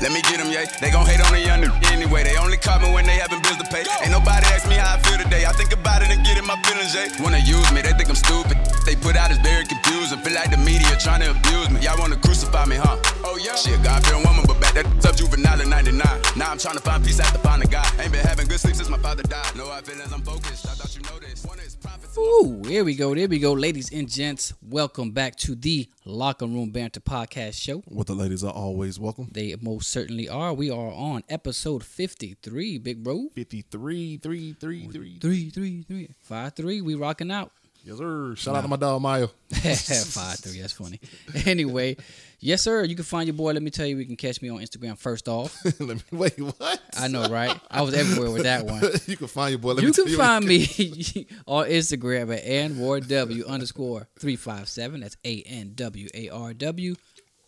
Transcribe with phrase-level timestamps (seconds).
[0.00, 0.64] Let me get them, yeah.
[0.80, 2.24] They gon' hate on the young nigga anyway.
[2.24, 3.84] They only call me when they having bills to pay.
[4.00, 5.44] Ain't nobody ask me how I feel today.
[5.44, 7.12] I think about it and get in my feelings, yeah.
[7.20, 8.56] Wanna use me, they think I'm stupid.
[8.88, 10.18] They put out is very confusing.
[10.24, 11.84] Feel like the media trying to abuse me.
[11.84, 12.96] Y'all wanna crucify me, huh?
[13.28, 13.54] Oh yeah.
[13.56, 16.00] She a God-fearing woman, but back that up juvenile in 99.
[16.34, 17.84] Now I'm trying to find peace after find a guy.
[18.00, 19.52] Ain't been having good sleep since my father died.
[19.54, 20.64] No hard feelings, I'm focused.
[20.64, 21.44] I thought you know this.
[21.44, 22.16] One is prophets.
[22.16, 23.14] Ooh, here we go.
[23.14, 24.54] There we go, ladies and gents.
[24.62, 27.82] Welcome back to the Locker Room Banter Podcast Show.
[27.86, 29.28] What the ladies are always welcome.
[29.30, 30.54] They most certainly are.
[30.54, 33.28] We are on episode 53, big bro.
[33.34, 35.18] 53, 3, 3, 3.
[35.20, 36.08] Three, three, three.
[36.20, 36.80] Five, three.
[36.80, 37.52] We rocking out.
[37.82, 38.34] Yes, sir.
[38.36, 39.26] Shout out to my dog, Mayo.
[39.50, 40.60] Five, three.
[40.60, 41.00] That's funny.
[41.46, 41.96] Anyway,
[42.38, 42.84] yes, sir.
[42.84, 43.52] You can find your boy.
[43.52, 45.56] Let me tell you, you can catch me on Instagram first off.
[45.80, 46.80] Let me, wait, what?
[46.98, 47.58] I know, right?
[47.70, 48.82] I was everywhere with that one.
[49.06, 49.72] you can find your boy.
[49.72, 55.00] Let You can find me on Instagram at anwarw underscore three five seven.
[55.00, 56.94] That's A N W A R W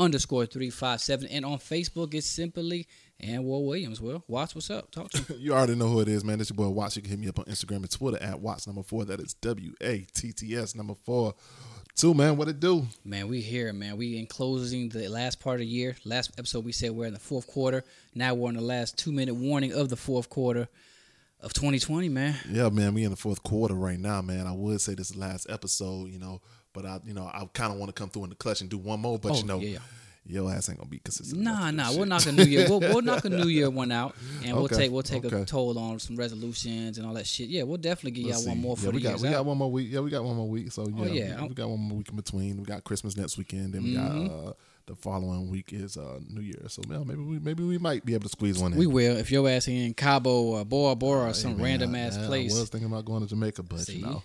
[0.03, 1.27] underscore three five seven.
[1.29, 2.87] And on Facebook, it's simply
[3.23, 4.01] Anwar Williams.
[4.01, 4.91] Well, Watts, what's up?
[4.91, 5.39] Talk to me.
[5.43, 6.41] You already know who it is, man.
[6.41, 6.97] It's your boy Watts.
[6.97, 9.05] You can hit me up on Instagram and Twitter at Watts number four.
[9.05, 11.35] That is W A T T S number four.
[11.95, 12.37] Two, man.
[12.37, 12.87] What it do?
[13.05, 13.99] Man, we here, man.
[13.99, 15.95] We in closing the last part of the year.
[16.05, 17.85] Last episode, we said we're in the fourth quarter.
[18.15, 20.69] Now we're in the last two minute warning of the fourth quarter
[21.41, 22.35] of 2020, man.
[22.49, 22.95] Yeah, man.
[22.95, 24.47] We in the fourth quarter right now, man.
[24.47, 26.41] I would say this is the last episode, you know,
[26.73, 28.71] but I, you know, I kind of want to come through in the clutch and
[28.71, 29.79] do one more, but Oh, you know, yeah, yeah.
[30.25, 31.41] your ass ain't gonna be consistent.
[31.43, 31.89] Nah, enough to do nah.
[31.89, 31.99] shit.
[31.99, 32.67] We'll knock a new year.
[32.69, 35.79] We'll, we'll knock a new year one out, and we'll take we'll take a toll
[35.79, 37.49] on some resolutions and all that shit.
[37.49, 38.63] Yeah, we'll definitely give Let's y'all one see.
[38.63, 39.33] more for yeah, the we got we out.
[39.33, 39.89] got one more week.
[39.91, 40.71] Yeah, we got one more week.
[40.73, 41.43] So yeah, Oh, yeah.
[41.43, 42.57] we, we got one more week in between.
[42.59, 43.73] We got Christmas next weekend.
[43.75, 44.27] Then we Mm-hmm.
[44.29, 44.53] got uh,
[44.87, 46.65] the following week is uh, New Year.
[46.69, 48.79] So yeah, maybe we maybe we might be able to squeeze one in.
[48.79, 51.95] We will if your ass in Cabo or Bora Bora or some Hey, man, random
[51.95, 52.57] I- ass I, place.
[52.57, 53.97] I was thinking about going to Jamaica, but See?
[53.99, 54.23] you know.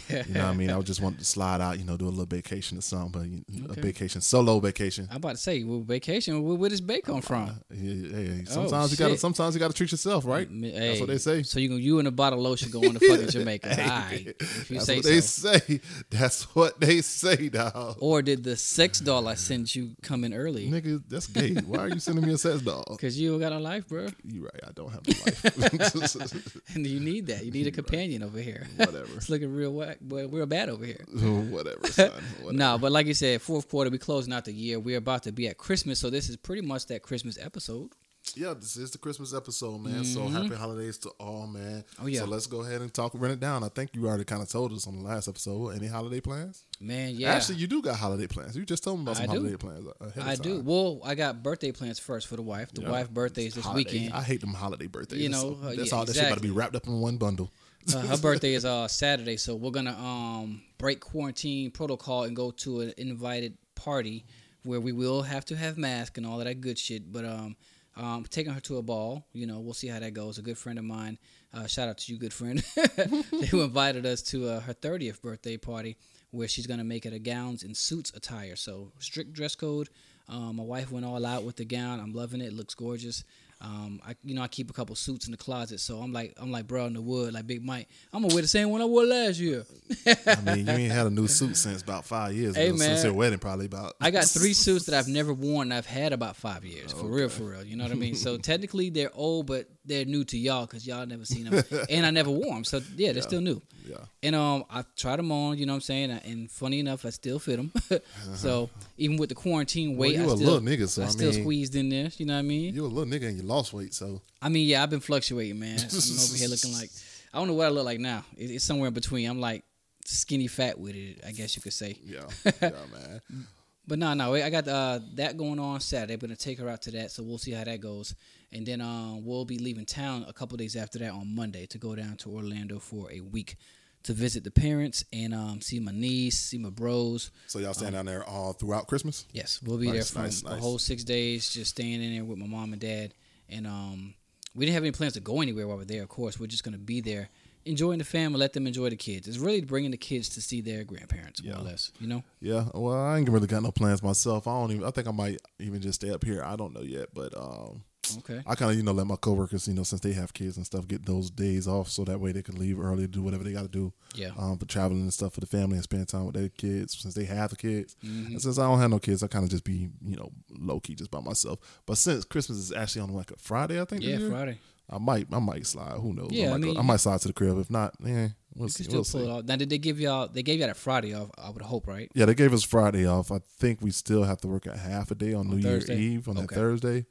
[0.08, 0.70] you know what I mean?
[0.70, 3.44] I would just want to slide out, you know, do a little vacation or something,
[3.48, 3.80] but you a Okay.
[3.80, 5.06] vacation, solo vacation.
[5.10, 6.42] I'm about to say, well, vacation.
[6.42, 7.42] Where, where does Bay come uh, from?
[7.48, 8.40] Uh, yeah, yeah, yeah.
[8.42, 10.46] Oh, sometimes you gotta, Oh, sometimes you gotta treat yourself, right?
[10.48, 11.42] M- That's what they say.
[11.42, 13.68] So you you and a bottle of lotion going to fucking Jamaica?
[13.78, 15.10] Right, if you That's say what so.
[15.10, 15.80] they say.
[16.10, 17.96] That's what they say, dog.
[18.00, 20.68] Or did the sex doll I sent you come in early?
[20.68, 21.54] Nigga, that's gay.
[21.54, 22.84] Why are you sending me a sex doll?
[23.00, 24.60] Cause you got a life, bro, You right.
[24.66, 26.74] I don't have a life.
[26.74, 27.44] and you need that.
[27.44, 28.66] You need a companion over here.
[28.76, 29.06] Whatever.
[29.16, 29.98] it's looking real whack,
[30.28, 31.04] we're bad over here.
[31.12, 32.10] Whatever, son.
[32.40, 32.52] Whatever.
[32.52, 34.78] No, but like you said, fourth quarter, we closing out the year.
[34.80, 37.90] We're about to be at Christmas, so this is pretty much that Christmas episode.
[38.36, 40.04] Yeah, this is the Christmas episode, man.
[40.04, 41.82] So happy holidays to all, man.
[41.94, 42.04] Mm-hmm.
[42.04, 42.20] Oh, yeah.
[42.20, 43.64] So let's go ahead and talk, run it down.
[43.64, 45.70] I think you already kind of told us on the last episode.
[45.70, 46.64] Any holiday plans?
[46.80, 48.56] Man, yeah, Actually, you do got holiday plans.
[48.56, 49.38] You just told me about some I do.
[49.40, 49.86] holiday plans.
[50.00, 50.60] ahead of I do.
[50.60, 52.70] Well, I got birthday plans first for the wife.
[52.72, 52.90] The Yeah.
[52.92, 53.90] wife birthday is this Holiday.
[53.92, 54.14] weekend.
[54.14, 55.20] I hate them holiday birthdays.
[55.20, 57.00] You know, So uh, that's yeah, all that shit about to be wrapped up in
[57.00, 57.50] one bundle.
[57.94, 62.50] Uh, her birthday is uh Saturday, so we're gonna um break quarantine protocol and go
[62.50, 64.24] to an invited party
[64.64, 67.12] where we will have to have masks and all of that good shit.
[67.12, 67.56] But um,
[67.96, 70.38] um, taking her to a ball, you know, we'll see how that goes.
[70.38, 71.18] A good friend of mine,
[71.52, 72.60] uh, shout out to you, good friend,
[73.50, 75.96] who invited us to uh, her 30th birthday party
[76.30, 78.56] where she's gonna make it a gowns and suits attire.
[78.56, 79.90] So strict dress code.
[80.28, 82.00] Um, my wife went all out with the gown.
[82.00, 82.46] I'm loving it.
[82.46, 83.24] It looks gorgeous.
[83.64, 86.34] Um, I you know I keep a couple suits in the closet, so I'm like
[86.36, 87.88] I'm like bro in the wood, like Big Mike.
[88.12, 89.64] I'm gonna wear the same one I wore last year.
[90.04, 92.76] I mean, you ain't had a new suit since about five years Hey, ago.
[92.78, 93.94] Since your wedding, probably about.
[94.00, 95.68] I got three suits that I've never worn.
[95.70, 97.62] and I've had about five years, for real, for real.
[97.62, 98.16] You know what I mean?
[98.16, 102.06] So technically they're old, but they're new to y'all because y'all never seen them, and
[102.06, 102.64] I never wore them.
[102.64, 103.60] So yeah, they're still new.
[103.84, 103.96] Yeah.
[104.22, 105.58] And um, I tried them on.
[105.58, 106.10] You know what I'm saying?
[106.10, 107.72] And funny enough, I still fit them.
[108.34, 111.08] so even with the quarantine weight, you I a still, little nigga, so I I
[111.08, 112.10] still mean- squeezed in there.
[112.16, 112.74] You know what I mean?
[112.74, 115.58] You a little nigga and you lost weight, so I mean, yeah, I've been fluctuating,
[115.58, 115.78] man.
[115.80, 116.90] I'm over here looking like
[117.34, 118.24] I don't know what I look like now.
[118.36, 119.28] It- It's somewhere in between.
[119.28, 119.64] I'm like
[120.04, 121.96] skinny fat with it, I guess you could say.
[122.04, 122.20] yeah,
[122.60, 123.46] yeah, man.
[123.86, 126.14] But no, no, I got uh, that going on Saturday.
[126.14, 128.14] I'm gonna take her out to that, so we'll see how that goes.
[128.52, 131.78] And then um, we'll be leaving town a couple days after that on Monday to
[131.78, 133.56] go down to Orlando for a week
[134.04, 137.30] to visit the parents and um, see my niece, see my bros.
[137.46, 139.26] So y'all staying down there all throughout Christmas?
[139.32, 140.60] Yes, we'll be Nice, there for nice, the nice.
[140.60, 143.14] whole six days, just staying in there with my mom and dad.
[143.48, 144.14] And um,
[144.54, 146.02] we didn't have any plans to go anywhere while we're there.
[146.02, 147.28] Of course, we're just gonna be there,
[147.64, 149.28] enjoying the family, let them enjoy the kids.
[149.28, 151.92] It's really bringing the kids to see their grandparents, more or less.
[152.00, 152.24] You know.
[152.40, 152.64] Yeah.
[152.74, 154.48] Well, I ain't really got no plans myself.
[154.48, 154.84] I don't even.
[154.84, 156.42] I think I might even just stay up here.
[156.42, 157.84] I don't know yet, but um,
[158.18, 158.42] Okay.
[158.46, 160.66] I kind of you know let my coworkers you know since they have kids and
[160.66, 163.52] stuff get those days off so that way they can leave early do whatever they
[163.52, 163.92] got to do.
[164.14, 164.30] Yeah.
[164.38, 167.14] Um, for traveling and stuff for the family and spend time with their kids since
[167.14, 167.96] they have the kids.
[168.04, 168.32] Mm-hmm.
[168.32, 170.80] And since I don't have no kids, I kind of just be you know low
[170.80, 171.60] key just by myself.
[171.86, 174.02] But since Christmas is actually on like a Friday, I think.
[174.02, 174.58] Yeah, Friday.
[174.90, 175.98] I might I might slide.
[175.98, 176.30] Who knows?
[176.32, 177.58] Yeah, I I might, go- I might slide to the crib.
[177.58, 178.86] If not, yeah, we'll see.
[178.90, 179.26] We'll see.
[179.26, 180.28] Now, did they give y'all?
[180.28, 181.30] They gave y'all that Friday off.
[181.38, 182.10] I would hope, right?
[182.14, 183.30] Yeah, they gave us Friday off.
[183.32, 185.98] I think we still have to work at half a day on, New Thursday?
[185.98, 187.06] Year Eve on that Thursday.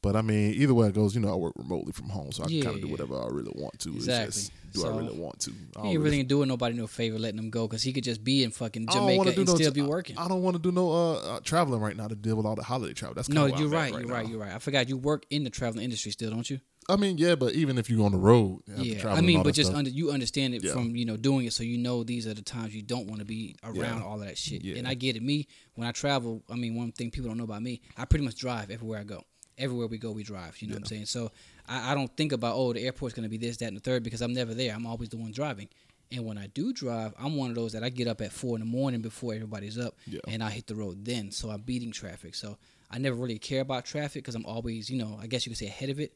[0.00, 2.44] But I mean, either way it goes, you know, I work remotely from home, so
[2.44, 3.90] I can kind of do whatever I really want to.
[3.90, 4.28] Exactly.
[4.28, 5.52] It's just, do So, I really want to?
[5.76, 8.22] I He ain't really doing nobody no favor letting him go because he could just
[8.22, 10.16] be in fucking I Jamaica and no still be working.
[10.16, 12.54] I don't want to do no uh, uh, traveling right now to deal with all
[12.54, 13.14] the holiday travel.
[13.14, 13.92] That's no, you're right.
[13.92, 14.14] right you're now.
[14.14, 14.28] right.
[14.28, 14.54] You're right.
[14.54, 16.60] I forgot you work in the traveling industry still, don't you?
[16.90, 18.98] I mean, yeah, but even if you're on the road, Yeah.
[19.00, 19.78] travel I mean, but just stuff.
[19.78, 20.72] under, you understand it Yeah.
[20.72, 23.18] from you know doing it, so you know these are the times you don't want
[23.18, 24.04] to be around Yeah.
[24.04, 24.62] all of that shit.
[24.64, 24.76] Yeah.
[24.76, 25.22] And I get it.
[25.22, 28.24] Me when I travel, I mean, one thing people don't know about me, I pretty
[28.24, 29.24] much drive everywhere I go.
[29.58, 30.60] Everywhere we go, we drive.
[30.62, 31.06] You know what I'm saying?
[31.06, 31.30] So
[31.68, 34.02] I, I don't think about oh the airport's gonna be this, that, and the third
[34.02, 34.74] because I'm never there.
[34.74, 35.68] I'm always the one driving.
[36.10, 38.56] And when I do drive, I'm one of those that I get up at four
[38.56, 40.20] in the morning before everybody's up, Yeah.
[40.26, 41.30] and I hit the road then.
[41.32, 42.34] So I'm beating traffic.
[42.34, 42.56] So
[42.90, 45.58] I never really care about traffic because I'm always, you know, I guess you could
[45.58, 46.14] say ahead of it.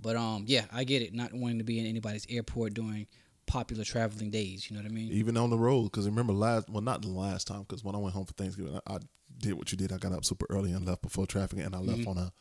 [0.00, 1.12] But um, yeah, I get it.
[1.12, 3.06] Not wanting to be in anybody's airport during
[3.46, 4.70] popular traveling days.
[4.70, 5.12] You know what I mean?
[5.12, 5.84] even on the road.
[5.84, 7.60] Because remember last, well, not the last time.
[7.68, 8.98] Because when I went home for Thanksgiving, I, I
[9.38, 9.92] did what you did.
[9.92, 12.08] I got up super early and left before traffic, and I left Mm-hmm.
[12.08, 12.32] on a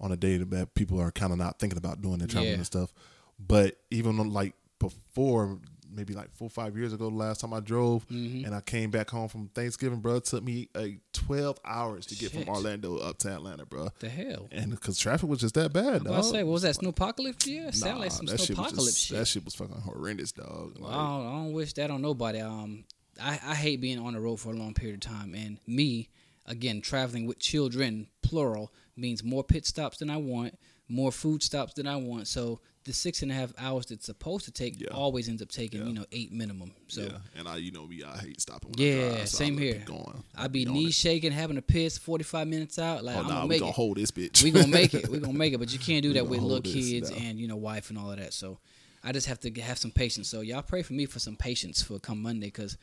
[0.00, 2.56] on a day that people are kind of not thinking about doing their traveling Yeah.
[2.58, 2.92] and stuff.
[3.38, 5.58] But even on, like before,
[5.90, 8.44] maybe like four or five years ago, the last time I drove, Mm-hmm.
[8.44, 12.14] and I came back home from Thanksgiving, bro, it took me a twelve hours to
[12.16, 12.44] get Shit.
[12.44, 13.88] from Orlando up to Atlanta, bro.
[14.00, 14.48] the hell?
[14.52, 16.06] And because traffic was just that bad, I dog.
[16.18, 17.46] was say, what was that snowpocalypse?
[17.46, 18.56] Yeah, sound like Nah, some that shit
[18.96, 19.16] shit.
[19.18, 20.78] That shit was fucking horrendous, dog.
[20.78, 22.40] Like, I don't, I don't wish that on nobody.
[22.40, 22.84] Um,
[23.22, 26.10] I, I hate being on the road for a long period of time, and me,
[26.46, 30.58] again, traveling with children, plural, means more pit stops than I want,
[30.88, 32.28] more food stops than I want.
[32.28, 34.88] So the six and a half hours that's supposed to take Yeah.
[34.92, 35.86] always ends up taking, Yeah.
[35.88, 36.72] you know, eight minimum.
[36.88, 38.70] So yeah, and I, you know me, I hate stopping.
[38.76, 39.82] When I Yeah, drive, so same here.
[39.84, 40.22] Going.
[40.36, 43.02] I be knee shaking, having a piss, forty five minutes out.
[43.04, 43.74] Like Oh I'm nah, gonna make gonna it.
[43.74, 44.42] hold this bitch.
[44.42, 45.08] we gonna make it.
[45.10, 45.58] We gonna make it.
[45.58, 47.20] But you can't do that with little this kids down.
[47.20, 48.32] and you know wife and all of that.
[48.32, 48.58] So
[49.02, 50.28] I just have to have some patience.
[50.28, 52.76] So y'all pray for me for some patience for come Monday because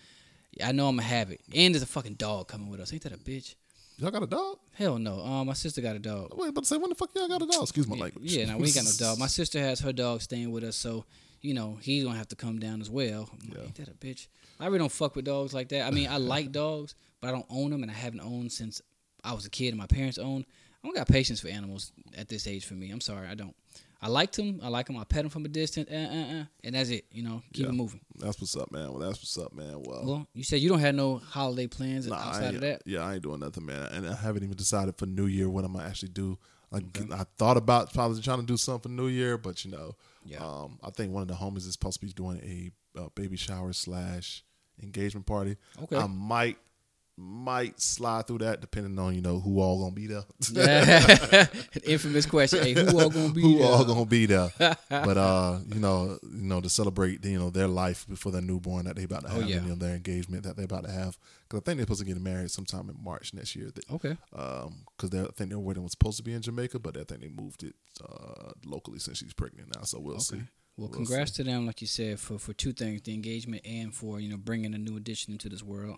[0.63, 1.41] I know I'm gonna have it.
[1.55, 2.91] And there's a fucking dog coming with us.
[2.93, 3.55] Ain't that a bitch?
[3.97, 4.57] Y'all got a dog?
[4.73, 5.19] Hell no.
[5.21, 6.33] Um, my sister got a dog.
[6.35, 7.63] Wait, but say when the fuck y'all got a dog?
[7.63, 8.31] Excuse my language.
[8.35, 9.19] Yeah, no, we ain't got no dog.
[9.19, 11.05] My sister has her dog staying with us, so
[11.41, 13.29] you know he's gonna have to come down as well.
[13.47, 13.63] Like, Yeah.
[13.63, 14.27] Ain't that a bitch?
[14.59, 15.87] I really don't fuck with dogs like that.
[15.87, 18.81] I mean, I like dogs, but I don't own them, and I haven't owned since
[19.23, 20.45] I was a kid and my parents owned.
[20.83, 22.91] I don't got patience for animals at this age for me.
[22.91, 23.55] I'm sorry, I don't.
[24.03, 24.59] I liked him.
[24.61, 24.97] I like him.
[24.97, 27.05] I pet him from a distance, uh, uh, uh, and that's it.
[27.11, 27.69] You know, keep Yeah.
[27.71, 28.01] it moving.
[28.17, 28.89] That's what's up, man.
[28.91, 29.81] Well, that's what's up, man.
[29.81, 32.81] Well, Well, you said you don't have no holiday plans nah, outside of that.
[32.85, 33.87] yeah, I ain't doing nothing, man.
[33.93, 36.37] And I haven't even decided for New Year what I'm gonna actually do.
[36.69, 39.95] Like I thought about probably trying to do something for New Year, but you know,
[40.25, 40.39] Yeah.
[40.45, 42.39] um, I think one of the homies is supposed to be doing
[42.95, 44.43] a uh, baby shower slash
[44.81, 45.55] engagement party.
[45.83, 45.95] Okay.
[45.97, 46.57] I might
[47.15, 50.23] might slide through that depending on you know who all gonna be there.
[51.85, 52.63] Infamous question.
[52.63, 53.67] Hey, who all gonna be who there?
[53.67, 54.49] all gonna be there.
[54.57, 58.85] but uh, you know, you know, to celebrate you know their life before their newborn
[58.85, 59.57] that they about to Oh, have, yeah.
[59.57, 61.17] and, you know, their engagement that they about to have.
[61.47, 63.71] Because I think they're supposed to get married sometime in March next year.
[63.91, 64.17] Okay.
[64.35, 67.21] Um, because I think their wedding was supposed to be in Jamaica, but I think
[67.21, 69.83] they moved it uh locally since she's pregnant now.
[69.83, 70.37] So we'll see.
[70.37, 73.93] Well, We'll congrats to them, like you said, for for two things: the engagement and
[73.93, 75.97] for you know bringing a new addition into this world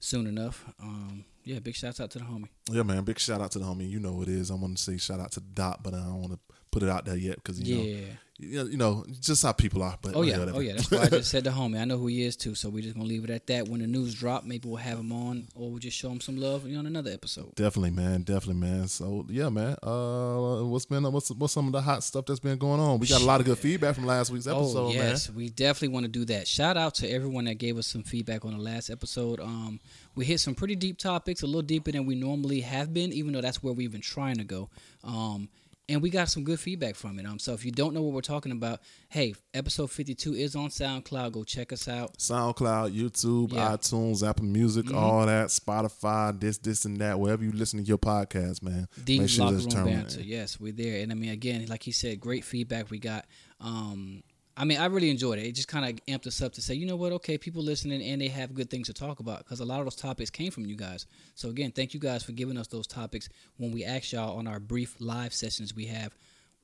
[0.00, 0.64] soon enough.
[0.82, 2.48] Um, yeah, big shouts out to the homie.
[2.70, 3.04] Yeah, man.
[3.04, 3.88] Big shout out to the homie.
[3.88, 4.50] You know it is.
[4.50, 6.38] I want to say shout out to dot, but I don't want to
[6.70, 7.96] put it out there yet because you know, Yeah.
[8.38, 9.98] you know, you know, just how people are.
[10.00, 10.58] But Oh yeah, whatever.
[10.58, 10.74] oh yeah.
[10.74, 11.80] That's why I just said the homie.
[11.80, 12.54] I know who he is too.
[12.54, 13.66] So we're just gonna leave it at that.
[13.66, 16.36] When the news drop, maybe we'll have him on, or we'll just show him some
[16.36, 17.52] love you know, on another episode.
[17.56, 18.22] Definitely, man.
[18.22, 18.86] Definitely, man.
[18.86, 19.76] So yeah, man.
[19.82, 23.00] Uh, what's been what's what's some of the hot stuff that's been going on?
[23.00, 25.36] We got a lot of good feedback from last week's episode, oh yes, man.
[25.36, 26.46] we definitely want to do that.
[26.46, 29.40] Shout out to everyone that gave us some feedback on the last episode.
[29.40, 29.80] Um,
[30.14, 33.32] we hit some pretty deep topics, a little deeper than we normally have been, even
[33.32, 34.68] though that's where we've been trying to go.
[35.04, 35.48] Um,
[35.88, 37.26] and we got some good feedback from it.
[37.26, 40.68] Um, so if you don't know what we're talking about, hey, episode fifty-two is on
[40.68, 41.32] SoundCloud.
[41.32, 42.18] Go check us out.
[42.18, 43.68] SoundCloud, YouTube, Yeah.
[43.68, 43.74] Mm-hmm.
[43.74, 47.18] iTunes, Apple Music, all that, Spotify, this, this, and that.
[47.18, 48.88] Wherever you listen to your podcast, man.
[48.96, 50.20] The make sure locker room banter.
[50.22, 51.02] Yes, we're there.
[51.02, 53.26] And I mean, again, like he said, great feedback we got.
[53.60, 54.22] Um,
[54.60, 55.46] I mean, I really enjoyed it.
[55.46, 57.12] It just kind of amped us up to say, you know what?
[57.12, 59.86] Okay, people listening and they have good things to talk about because a lot of
[59.86, 61.06] those topics came from you guys.
[61.36, 64.48] So again, thank you guys for giving us those topics when we ask y'all on
[64.48, 66.12] our brief live sessions we have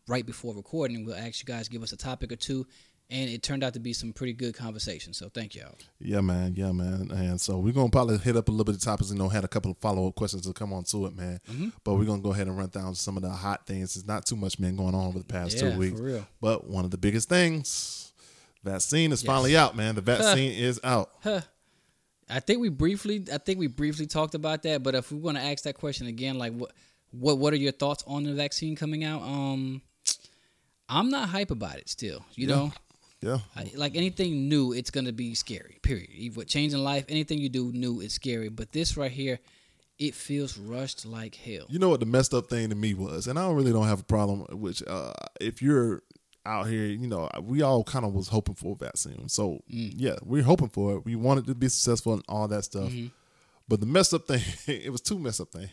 [0.09, 1.05] right before recording.
[1.05, 2.67] We'll ask you guys give us a topic or two,
[3.11, 5.13] and it turned out to be some pretty good conversation.
[5.13, 5.75] So thank y'all.
[6.01, 6.55] Yeah, man.
[6.57, 7.11] Yeah, man.
[7.11, 9.11] And so we're gonna probably hit up a little bit of topics.
[9.11, 11.41] You know, had a couple of follow up questions to come on to it, man.
[11.51, 11.69] Mm-hmm.
[11.85, 13.95] But we're gonna go ahead and run down some of the hot things.
[13.95, 15.99] There's not too much been going on over the past Yeah, two weeks.
[15.99, 16.27] for real.
[16.41, 18.13] But one of the biggest things,
[18.63, 19.95] vaccine is finally out, man.
[19.95, 21.11] The vaccine is out.
[22.29, 24.83] I think we briefly, I think we briefly talked about that.
[24.83, 26.73] But if we want to ask that question again, like what,
[27.11, 29.21] what, what are your thoughts on the vaccine coming out?
[29.23, 29.83] Um,
[30.89, 32.25] I'm not hype about it still.
[32.35, 32.73] You know,
[33.21, 33.39] Yeah.
[33.57, 35.79] I, like anything new, it's gonna be scary.
[35.83, 36.11] Period.
[36.15, 38.49] Even with changing life, anything you do new is scary.
[38.51, 39.39] But this right here,
[39.99, 41.65] it feels rushed like hell.
[41.69, 43.87] You know what the messed up thing to me was, and I don't really don't
[43.87, 44.45] have a problem.
[44.61, 46.03] Which, uh, if you're
[46.45, 49.29] out here, you know, we all kind of was hoping for a vaccine.
[49.31, 49.95] So Mm.
[49.97, 51.05] yeah, we're hoping for it.
[51.07, 52.91] We wanted to be successful and all that stuff.
[52.91, 53.07] Mm-hmm.
[53.67, 55.71] But the messed up thing, it was two messed up things.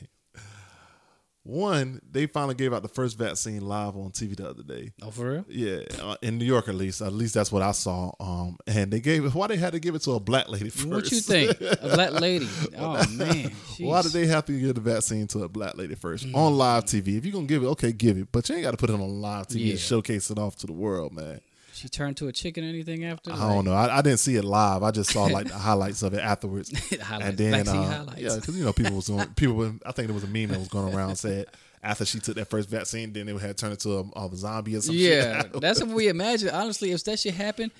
[1.43, 4.91] One, they finally gave out the first vaccine live on TV the other day.
[5.01, 5.45] Oh, for real?
[5.49, 7.01] Yeah, uh, in New York at least.
[7.01, 8.11] At least that's what I saw.
[8.19, 9.33] Um, and they gave it.
[9.33, 10.87] Why they had to give it to a black lady first?
[10.87, 11.59] What you think?
[11.59, 12.47] A black lady?
[12.77, 13.51] Oh man.
[13.79, 16.85] Why did they have to give the vaccine to a black lady first on live
[16.85, 17.17] TV?
[17.17, 18.93] If you're gonna give it, okay, give it, but you ain't got to put it
[18.93, 19.71] on live TV Yeah.
[19.71, 21.41] and showcase it off to the world, man.
[21.81, 23.33] She turned to a chicken or anything after?
[23.33, 23.73] I don't know.
[23.73, 24.83] I, I didn't see it live.
[24.83, 26.69] I just saw like the highlights of it afterwards.
[27.01, 27.29] Highlights.
[27.29, 28.21] And then, uh, highlights.
[28.21, 29.63] yeah, because you know people was doing people.
[29.83, 31.47] I think there was a meme that was going around said
[31.83, 34.81] after she took that first vaccine, then it had turned into a, a zombie or
[34.81, 35.01] something.
[35.03, 36.49] Yeah, that's what we imagine.
[36.49, 37.71] Honestly, if that shit happened,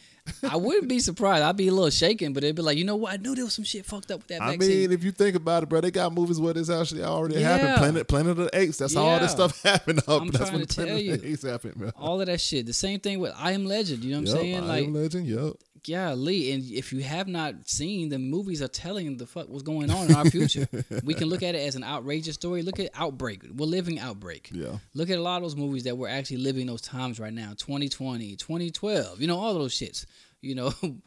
[0.47, 1.43] I wouldn't be surprised.
[1.43, 3.13] I'd be a little shaken, but it'd be like, you know what?
[3.13, 4.53] I knew there was some shit fucked up with that vaccine.
[4.53, 4.77] I vaccine.
[4.81, 7.57] mean, if you think about it, bro, they got movies where this actually already Yeah.
[7.57, 7.77] happened.
[7.77, 8.77] Planet Planet of the Apes.
[8.77, 9.99] That's how all this stuff happened.
[10.07, 10.21] Up.
[10.21, 11.31] I'm That's trying when to Planet tell of the you.
[11.33, 11.91] Apes happened, bro.
[11.97, 12.65] All of that shit.
[12.65, 14.03] The same thing with I Am Legend.
[14.03, 14.55] You know what I'm Yup, saying?
[14.57, 15.27] I Like, Am Legend.
[15.27, 15.53] Yep.
[15.85, 16.51] Yeah, Lee.
[16.51, 20.07] And if you have not seen, the movies are telling the fuck what's going on
[20.07, 20.67] in our future.
[21.03, 22.61] we can look at it as an outrageous story.
[22.61, 23.43] Look at Outbreak.
[23.53, 24.49] We're living Outbreak.
[24.53, 24.77] Yeah.
[24.93, 27.53] Look at a lot of those movies that we're actually living those times right now
[27.57, 30.05] 2020, 2012, you know, all those shits.
[30.41, 30.73] You know,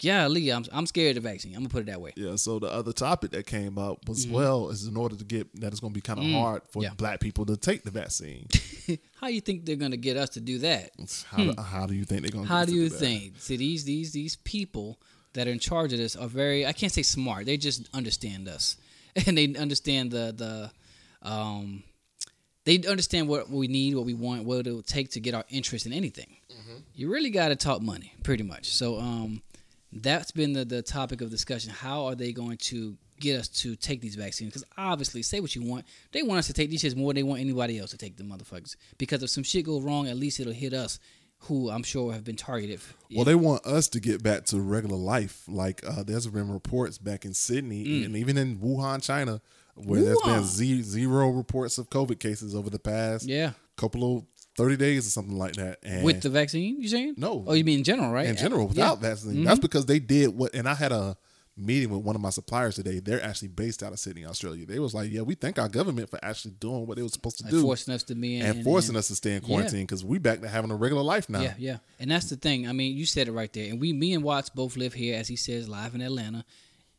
[0.00, 1.52] yeah, Lee, I'm, I'm scared of the vaccine.
[1.52, 2.12] I'm going to put it that way.
[2.16, 5.52] Yeah, so the other topic that came up was well is in order to get
[5.60, 6.82] that it's going to be kind of hard for Mm-hmm.
[6.84, 6.94] Yeah.
[6.96, 8.46] black people to take the vaccine.
[9.20, 10.90] How you think they're going to get us to do that?
[11.26, 12.48] How, do, how do you think they're going to?
[12.48, 12.54] Hmm.
[12.54, 13.34] How do you think?
[13.38, 14.98] See, these these these people
[15.34, 17.46] that are in charge of this are very I can't say smart.
[17.46, 18.76] They just understand us.
[19.26, 20.70] And they understand the the
[21.28, 21.82] um
[22.64, 25.44] they understand what we need, what we want, what it will take to get our
[25.48, 26.36] interest in anything.
[26.94, 28.68] You really got to talk money, pretty much.
[28.70, 29.42] So um
[29.92, 31.70] that's been the, the topic of discussion.
[31.70, 34.50] How are they going to get us to take these vaccines?
[34.52, 37.16] Because obviously, say what you want, they want us to take these shits more than
[37.16, 38.76] they want anybody else to take the motherfuckers.
[38.98, 40.98] Because if some shit go wrong, at least it'll hit us,
[41.42, 42.80] who I'm sure have been targeted.
[43.14, 45.44] Well, they want us to get back to regular life.
[45.48, 49.40] Like uh, there's been reports back in Sydney and even in Wuhan, China,
[49.76, 50.40] where there's been Mm.
[50.40, 50.44] Wuhan.
[50.44, 54.24] ze- zero reports of COVID cases over the past yeah, couple of
[54.58, 55.78] thirty days or something like that.
[55.82, 57.14] And with the vaccine, you saying?
[57.16, 57.44] No.
[57.46, 58.26] Oh, you mean in general, right?
[58.26, 58.66] in general Yeah.
[58.66, 58.74] Mm-hmm.
[58.80, 59.44] without vaccine.
[59.44, 60.54] That's because they did what.
[60.54, 61.16] And I had a
[61.56, 63.00] meeting with one of my suppliers today.
[63.00, 64.64] They're actually based out of Sydney, Australia.
[64.64, 67.38] They was like, "Yeah, we thank our government for actually doing what they was supposed
[67.38, 69.82] to Like do forcing us to be in and forcing us to stay in quarantine
[69.84, 72.68] because we back to having a regular life now." Yeah, yeah, and that's the thing.
[72.68, 73.70] I mean, you said it right there.
[73.70, 76.44] And we, me and Watts both live here, as he says, live in Atlanta,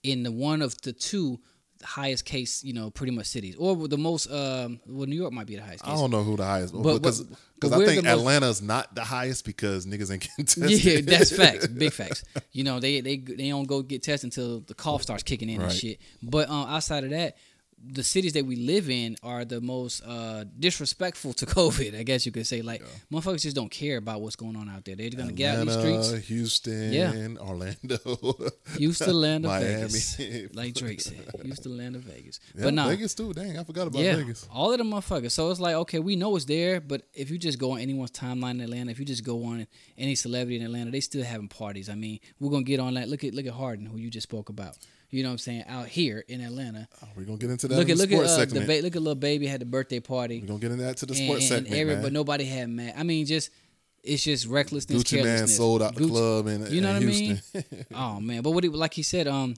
[0.04, 1.40] in the one of the two
[1.84, 4.30] highest case, you know, pretty much cities, or the most.
[4.32, 7.02] Um, well, New York might be the highest I don't know who the highest, But-
[7.02, 10.84] because because I think the most- not the highest because niggas ain't getting tested.
[10.86, 12.24] Yeah, that's facts, big facts.
[12.52, 15.62] You know, they they they don't go get tested until the cough starts kicking in
[15.62, 16.00] and shit.
[16.24, 17.38] But um, outside of that,
[17.82, 21.98] the cities that we live in are the most uh, disrespectful to COVID.
[21.98, 24.86] I guess you could say, like motherfuckers just don't care about what's going on out
[24.86, 24.96] there.
[24.96, 26.28] They're gonna get out in these Atlanta, streets.
[26.28, 27.28] Houston, Yeah.
[27.40, 27.98] Orlando,
[28.78, 29.88] Houston, land of Miami.
[29.88, 30.20] Vegas,
[30.56, 31.26] like Drake said.
[31.44, 32.40] Houston, land of Vegas.
[32.56, 33.34] Yeah, but nah, Vegas too.
[33.34, 34.48] Dang, I forgot about yeah, Vegas.
[34.52, 35.32] all of the motherfuckers.
[35.32, 38.12] So it's like, okay, we know it's there, but if you just go on anyone's
[38.12, 39.66] timeline in Atlanta, if you just go on
[39.98, 41.90] any celebrity in Atlanta, they still having parties.
[41.90, 43.08] I mean, we're gonna get on that.
[43.10, 44.78] Look at look at Harden, who you just spoke about.
[45.12, 45.64] You know what I'm saying?
[45.68, 46.88] Out here in Atlanta.
[47.04, 47.76] Oh, we're gonna get into that.
[47.76, 50.00] Look at the look at uh, the ba- look at little baby had the birthday
[50.00, 50.42] party.
[50.42, 52.04] we're gonna get into that to the and, sports and segment, every- man.
[52.04, 52.94] but nobody had mad.
[52.96, 53.50] I mean, just
[54.04, 57.42] it's just recklessness, Gucci Mane sold out the club in, you know in what Houston.
[57.56, 57.86] I mean?
[57.96, 59.56] oh man, but what he, like he said, um,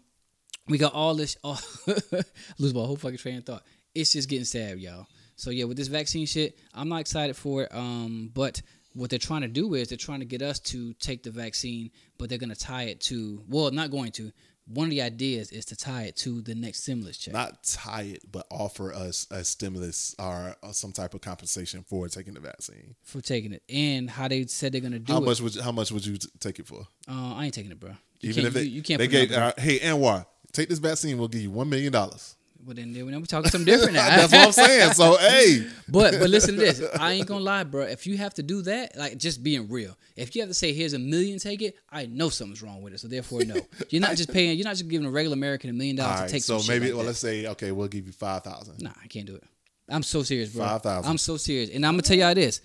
[0.68, 1.38] we got all this.
[1.44, 1.60] Oh,
[2.58, 3.64] lose my whole fucking train of thought.
[3.94, 5.08] It's just getting sad, y'all.
[5.36, 7.70] So yeah, with this vaccine shit, I'm not excited for it.
[7.74, 8.62] Um, but
[8.94, 11.92] what they're trying to do is they're trying to get us to take the vaccine,
[12.18, 13.44] but they're gonna tie it to.
[13.50, 14.32] Well, not going to.
[14.74, 17.34] One of the ideas is to tie it to the next stimulus check.
[17.34, 22.34] Not tie it, but offer us a stimulus or some type of compensation for taking
[22.34, 22.96] the vaccine.
[23.04, 25.26] for taking it, and how they said they're gonna do How it.
[25.26, 26.88] much would you, how much would you take it for?
[27.08, 27.92] Uh, I ain't taking it, bro.
[28.22, 30.26] You Even can't, if they you, you can't they put it gave uh, hey Anwar,
[30.52, 32.36] take this vaccine, we'll give you one million dollars.
[32.66, 34.08] Well, then, then we're talking something different now.
[34.16, 34.94] That's what I'm saying.
[34.94, 36.82] So hey, But but listen to this.
[37.00, 37.82] I ain't gonna lie, bro.
[37.84, 39.98] If you have to do that, like just being real.
[40.16, 41.76] If you have to say here's a million, take it.
[41.90, 43.00] I know something's wrong with it.
[43.00, 43.56] So therefore, no.
[43.90, 44.58] You're not just paying.
[44.58, 46.94] You're not just giving a regular American a million dollars to take So maybe like
[46.94, 47.08] well, that.
[47.08, 48.80] let's say okay, we'll give you five thousand.
[48.82, 49.44] Nah, I can't do it.
[49.90, 50.66] I'm so serious, bro.
[50.66, 51.10] 5,000.
[51.10, 52.62] I'm so serious, and I'm gonna tell y'all this.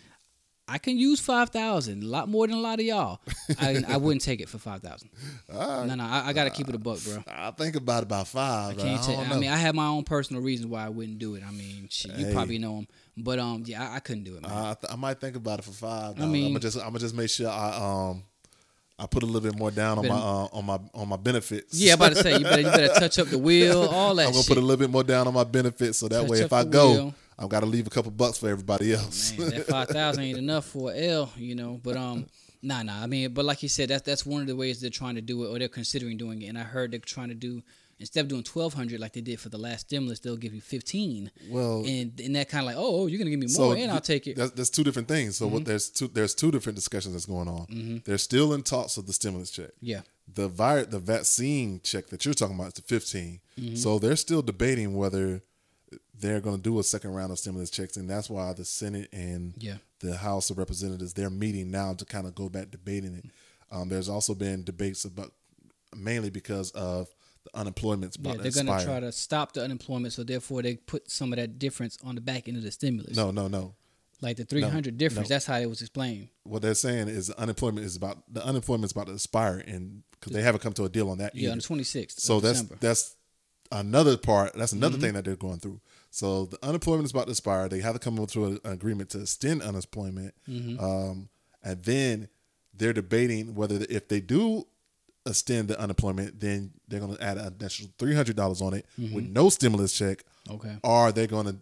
[0.68, 3.20] I can use five thousand, a lot more than a lot of y'all.
[3.60, 5.10] I I wouldn't take it for five thousand.
[5.52, 7.22] No, no, I, I gotta keep it a buck, bro.
[7.28, 8.76] I think about it about five.
[8.76, 9.38] I can't I, don't I know.
[9.40, 11.44] mean, I have my own personal reasons why I wouldn't do it.
[11.46, 14.42] I mean, shit, you probably know them, but um, yeah, I, I couldn't do it,
[14.42, 14.50] man.
[14.50, 16.18] Uh, I, th- I might think about it for five.
[16.20, 18.24] I I mean- am gonna just I'm gonna just make sure I um
[18.98, 21.78] I put a little bit more down on my uh, on my on my benefits.
[21.78, 24.26] Yeah, I'm about to say you better you better touch up the wheel, all that
[24.26, 24.48] I'm gonna shit.
[24.48, 26.64] put a little bit more down on my benefits, so that Touch way, if I
[26.64, 27.14] go, wheel.
[27.38, 29.36] I've got to leave a couple bucks for everybody else.
[29.36, 31.80] Man, that five thousand ain't enough for L, you know.
[31.82, 32.26] But um,
[32.62, 33.02] nah, nah.
[33.02, 35.20] I mean, but like you said, that's that's one of the ways they're trying to
[35.20, 36.46] do it, or they're considering doing it.
[36.46, 37.62] And I heard they're trying to do
[37.98, 40.60] instead of doing twelve hundred like they did for the last stimulus, they'll give you
[40.62, 41.30] fifteen.
[41.50, 43.76] Well- and and that kind of like, oh, oh, you're gonna give me So more,
[43.76, 44.30] and I'll take it.
[44.32, 44.40] Mm-hmm.
[44.40, 45.36] That's, that's two different things.
[45.36, 48.02] So what there's two there's two different discussions that's going on.
[48.04, 49.70] They're still in talks of the stimulus check.
[49.80, 50.00] Yeah.
[50.32, 53.40] The vi- the vaccine check that you're talking about is the 15.
[53.60, 53.74] Mm-hmm.
[53.76, 55.42] So they're still debating whether
[56.18, 59.08] they're going to do a second round of stimulus checks, and that's why the Senate
[59.12, 59.76] and Yeah.
[60.00, 63.24] the House of Representatives they're meeting now to kind of go back debating it.
[63.70, 65.32] Um, there's also been debates about
[65.94, 67.08] mainly because of
[67.44, 71.32] the unemployment's Yeah, they're gonna try to stop the unemployment, so therefore they put some
[71.32, 73.16] of that difference on the back end of the stimulus.
[73.16, 73.74] no, no, no.
[74.22, 75.28] like the three hundred difference.
[75.28, 75.34] no.
[75.34, 76.28] That's how it was explained.
[76.44, 80.02] what they're saying is the unemployment is about the unemployment is about to expire, and
[80.12, 81.42] because they haven't come to a deal on that yet.
[81.42, 81.52] Yeah, either.
[81.52, 82.20] on the twenty sixth.
[82.20, 82.78] so that's December.
[82.80, 83.15] that's
[83.72, 84.54] another part.
[84.54, 85.02] That's another Mm-hmm.
[85.04, 85.80] thing that they're going through.
[86.10, 87.68] So the unemployment is about to expire.
[87.68, 90.82] They have to come up to an agreement to extend unemployment, Mm-hmm.
[90.82, 91.28] um,
[91.62, 92.28] and then
[92.74, 94.66] they're debating whether if they do
[95.26, 98.86] extend the unemployment, then they're going to add an additional three hundred dollars on it
[99.00, 99.14] Mm-hmm.
[99.14, 100.24] with no stimulus check.
[100.50, 100.76] Okay.
[100.84, 101.56] Or they're going to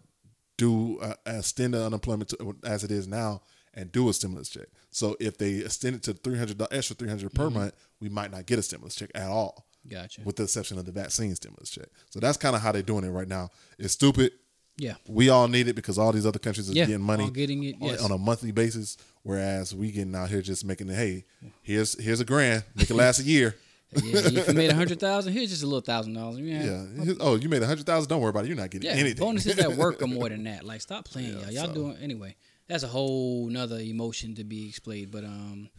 [0.57, 3.41] do uh, extend the unemployment to, as it is now
[3.73, 4.67] and do a stimulus check.
[4.91, 7.53] So if they extend it to three hundred extra three per Mm-hmm.
[7.53, 10.21] month, we might not get a stimulus check at all Gotcha.
[10.23, 11.87] with the exception of the vaccine stimulus check.
[12.09, 13.49] So that's kind of how they're doing it right now.
[13.77, 14.31] It's stupid.
[14.77, 14.95] Yeah.
[15.07, 17.75] We all need it because all these other countries are Yeah, getting money getting it,
[17.81, 18.01] on- yes.
[18.03, 20.95] on a monthly basis, whereas we getting out here just making it.
[20.95, 21.23] Hey,
[21.61, 23.55] here's here's a grand, make it last a year.
[24.03, 26.39] Yeah, if you made a hundred thousand, here's just a little thousand dollars.
[26.39, 26.83] Yeah.
[27.01, 27.13] Yeah.
[27.21, 28.09] Oh, you made a hundred thousand.
[28.09, 28.47] Don't worry about it.
[28.49, 29.23] You're not getting Yeah, anything.
[29.23, 30.65] bonuses at work are more than that.
[30.65, 31.51] Like, stop playing, Yeah, y'all.
[31.51, 32.35] Y'all so- doing anyway.
[32.67, 35.11] That's a whole nother emotion to be explained.
[35.11, 35.69] But um,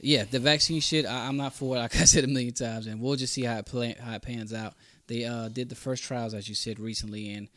[0.00, 1.78] yeah, the vaccine shit, I, I'm not for it.
[1.84, 4.22] Like I said a million times, and we'll just see how it play, how it
[4.22, 4.74] pans out.
[5.06, 7.48] They uh did the first trials, as you said recently, and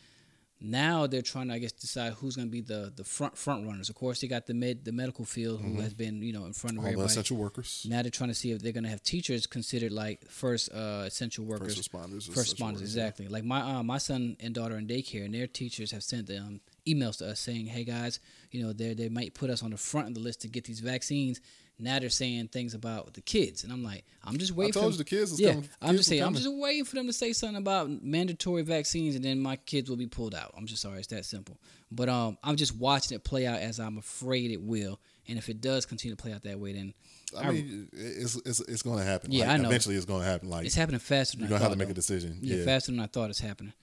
[0.64, 3.66] now they're trying to, I guess, decide who's going to be the the front front
[3.68, 3.90] runners.
[3.90, 6.54] Of course, they got the med the medical field who has been you know in
[6.54, 6.86] front of Mm-hmm.
[6.86, 7.12] all everybody.
[7.12, 7.86] essential workers.
[7.90, 11.46] Now they're trying to see if they're gonna have teachers considered like first uh, essential
[11.46, 13.04] workers, responders, first responders, workers, yeah.
[13.04, 13.28] exactly.
[13.28, 16.62] Like my uh, my son and daughter in daycare, and their teachers have sent um,
[16.88, 18.20] emails to us saying, "Hey guys,
[18.52, 20.64] you know they they might put us on the front of the list to get
[20.66, 21.42] these vaccines."
[21.82, 24.72] Now they're saying things about the kids, and I'm like, I'm just waiting.
[24.72, 26.86] I told for you the kids yeah, coming- I'm kids just saying, I'm just waiting
[26.86, 30.36] for them to say something about mandatory vaccines, and then my kids will be pulled
[30.36, 30.54] out.
[30.58, 31.58] I'm just sorry, it's that simple.
[31.92, 35.50] But um, I'm just watching it play out as I'm afraid it will, and if
[35.50, 36.94] it does continue to play out that way, then
[37.38, 39.32] I mean, it's it's it's going to happen.
[39.32, 39.70] Yeah, Like, I know.
[39.70, 40.50] Eventually, it's going to happen.
[40.50, 42.38] Like It's happening faster than you're I going to have to make a decision.
[42.42, 42.66] Yeah, Yeah.
[42.66, 43.74] faster than I thought it's happening.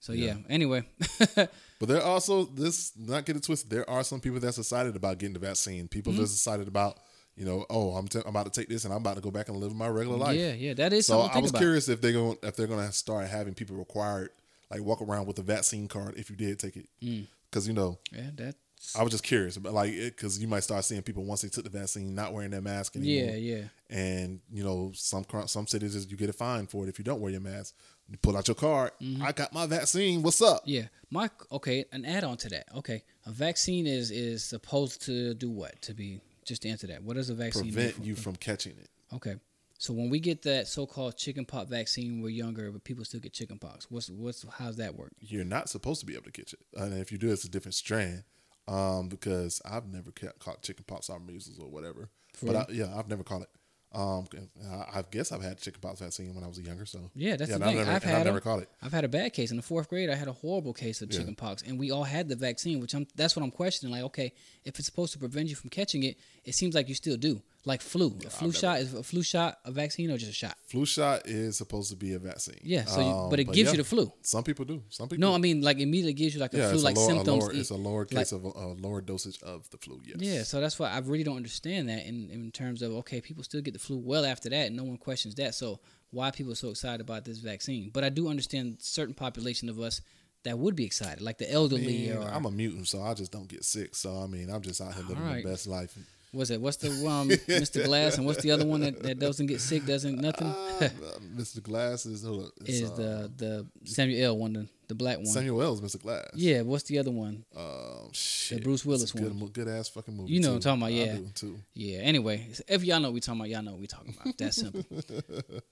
[0.00, 0.36] So yeah.
[0.48, 0.82] Anyway,
[1.78, 3.70] But there are also this not get it twisted.
[3.70, 5.88] There are some people that's excited about getting the vaccine.
[5.88, 6.22] People Mm-hmm.
[6.22, 6.98] that's excited about
[7.36, 9.30] you know, oh, I'm, t- I'm about to take this and I'm about to go
[9.30, 10.36] back and live my regular life.
[10.38, 11.60] yeah, yeah, that is So something I was about.
[11.60, 14.30] curious if they're going if they're going to start having people required
[14.70, 17.26] like walk around with a vaccine card if you did take it Mm.
[17.50, 18.54] because you know Yeah, that.
[18.98, 21.62] I was just curious about like because you might start seeing people once they took
[21.64, 23.30] the vaccine not wearing their mask anymore.
[23.34, 23.62] Yeah, yeah.
[23.88, 27.04] And you know some some cities is you get a fine for it if you
[27.04, 27.74] don't wear your mask.
[28.10, 28.90] You pull out your card.
[29.00, 29.22] Mm-hmm.
[29.22, 30.20] I got my vaccine.
[30.22, 30.62] What's up?
[30.66, 31.84] Yeah, my okay.
[31.92, 32.66] An add on to that.
[32.78, 35.80] Okay, a vaccine is is supposed to do what?
[35.82, 37.02] To be just to answer that.
[37.02, 38.88] What does a vaccine Prevent for- you from catching it.
[39.14, 39.36] Okay,
[39.78, 43.32] so when we get that so called chickenpox vaccine, we're younger, but people still get
[43.32, 43.90] chickenpox.
[43.90, 45.12] What's what's how's that work?
[45.20, 47.50] You're not supposed to be able to catch it, and if you do, it's a
[47.50, 48.24] different strand.
[48.68, 52.10] Um, because I've never ca- caught chickenpox or measles or whatever.
[52.40, 53.48] but I, yeah, I've never caught it.
[53.94, 54.26] Um,
[54.70, 56.86] I, I guess I've had chickenpox vaccine when I was younger.
[56.86, 57.78] So Yeah, that's yeah, the thing.
[57.80, 58.68] I've never, I've had I've never caught it.
[58.82, 60.08] I've had a bad case in the fourth grade.
[60.08, 61.18] I had a horrible case of Yeah.
[61.18, 62.80] chickenpox, and we all had the vaccine.
[62.80, 63.94] Which I'm that's what I'm questioning.
[63.94, 64.32] Like, okay,
[64.64, 67.42] if it's supposed to prevent you from catching it, it seems like you still do.
[67.64, 70.56] Like flu, a flu shot is a flu shot a vaccine or just a shot?
[70.66, 72.58] Flu shot is supposed to be a vaccine.
[72.62, 74.12] Yeah, so you, Um, but it gives you the flu.
[74.22, 74.82] Some people do.
[74.88, 75.20] Some people.
[75.20, 77.08] No, I mean like immediately gives you like a yeah, flu it's like a lower,
[77.08, 77.28] symptoms.
[77.28, 80.00] A lower, it's a lower like- case of a, a lower dosage of the flu.
[80.04, 80.16] Yes.
[80.18, 83.44] Yeah, so that's why I really don't understand that in, in terms of okay, people
[83.44, 85.54] still get the flu well after that, and no one questions that.
[85.54, 85.78] So
[86.10, 87.90] why people are people so excited about this vaccine?
[87.92, 90.00] But I do understand certain population of us
[90.42, 93.30] that would be excited, like the elderly Man, or I'm a mutant, so I just
[93.30, 93.94] don't get sick.
[93.94, 95.44] So I mean, I'm just out here living Alright.
[95.44, 95.96] my best life.
[96.32, 96.60] What's it?
[96.60, 97.84] What's the um Mr.
[97.84, 100.48] Glass and what's the other one that, that doesn't get sick, doesn't nothing?
[100.48, 100.88] Uh,
[101.36, 101.62] Mr.
[101.62, 104.38] Glass is hold it's, is uh, the the Samuel L.
[104.38, 105.26] one, the, the black one?
[105.26, 105.74] Samuel L.
[105.74, 106.00] is Mr.
[106.00, 106.30] Glass.
[106.34, 107.44] Yeah, what's the other one?
[107.56, 108.64] Um, shit.
[108.64, 109.50] Bruce Willis good, one.
[109.50, 110.32] Good ass fucking movie.
[110.32, 110.52] You know too.
[110.54, 111.16] what I'm talking about, I yeah.
[111.16, 111.58] do, too.
[111.74, 111.98] Yeah.
[111.98, 114.36] Anyway, if y'all know what we talking about, y'all know what we talking about.
[114.38, 114.84] That's simple.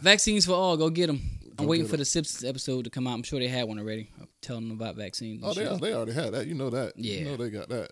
[0.00, 0.76] Vaccines for all.
[0.76, 1.20] Go get them.
[1.58, 3.14] I'm Go waiting for the Simpsons episode to come out.
[3.14, 4.10] I'm sure they had one already.
[4.18, 5.42] I'm telling them about vaccines.
[5.44, 6.46] Oh, they, they already had that.
[6.46, 6.94] You know that.
[6.96, 7.18] Yeah.
[7.18, 7.90] You know they got that.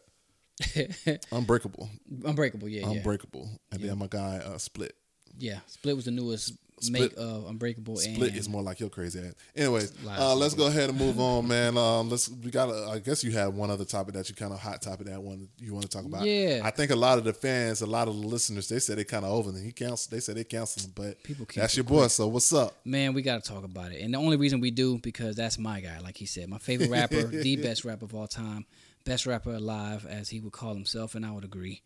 [1.33, 1.89] Unbreakable,
[2.25, 2.97] Unbreakable, yeah, yeah.
[2.99, 4.95] Unbreakable, and then my guy uh, Split.
[5.39, 7.97] Yeah, Split was the newest Split- make of Unbreakable.
[7.97, 9.35] Split and is more like your crazy ass.
[9.55, 11.77] Anyways, uh, let's go ahead and move on, man.
[11.77, 12.71] Um, let's we got.
[12.71, 15.49] I guess you had one other topic that you kind of hot topic that one
[15.59, 16.25] you want to talk about.
[16.25, 16.63] Yeah.
[16.65, 19.05] I think a lot of the fans, a lot of the listeners, they said they
[19.05, 19.51] kind of over.
[19.51, 20.11] And he cancel.
[20.11, 22.07] They said they canceled, but People that's cancel your boy.
[22.09, 22.75] So what's up?
[22.85, 24.01] Man, we got to talk about it.
[24.01, 26.91] And the only reason we do because that's my guy, like he said, my favorite
[26.91, 28.65] rapper, the best rapper of all time,
[29.05, 31.83] best rapper alive, as he would call himself, and I would agree.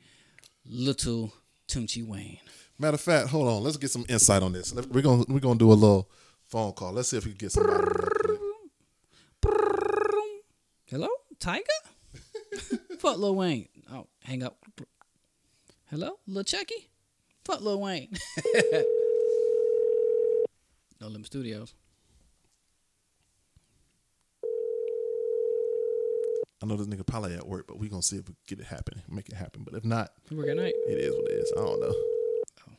[0.66, 1.32] Little
[1.68, 2.38] Tunechi Wayne.
[2.78, 3.62] Matter of fact, hold on.
[3.62, 4.72] Let's get some insight on this.
[4.72, 6.10] We're gonna we're gonna do a little
[6.46, 6.92] phone call.
[6.92, 8.40] Let's see if we can get quick.
[10.86, 11.64] Hello, Tiger.
[12.98, 13.68] Fuck Lil Wayne.
[13.92, 14.58] Oh, hang up.
[15.90, 16.90] Hello, Lil Chucky.
[17.44, 18.08] Fuck Lil Wayne.
[21.00, 21.74] no Limb Studios.
[26.62, 28.60] I know this nigga probably at work, but we gonna see if we can get
[28.60, 29.62] it happen, make it happen.
[29.64, 30.74] But if not, You work at night.
[30.88, 31.52] it is what it is.
[31.56, 31.94] I don't know.
[31.94, 32.72] Oh.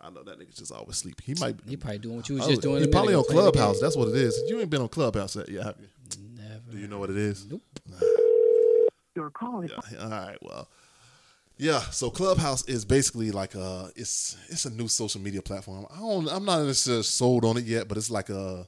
[0.00, 1.24] I know that nigga's just always sleepy.
[1.24, 1.56] He might.
[1.66, 2.82] He probably doing what you was Oh, just doing.
[2.82, 3.80] He probably on Clubhouse.
[3.80, 4.38] That's what it is.
[4.48, 5.88] You ain't been on Clubhouse yet, have you?
[6.36, 6.72] Never.
[6.72, 7.46] Do you know what it is?
[7.50, 7.62] Nope.
[9.16, 10.02] Your call is Yeah.
[10.02, 10.38] All right.
[10.42, 10.68] Well.
[11.56, 11.80] Yeah.
[11.90, 15.86] So Clubhouse is basically like a it's it's a new social media platform.
[15.90, 16.28] I don't.
[16.28, 18.66] I'm not necessarily sold on it yet, but it's like a.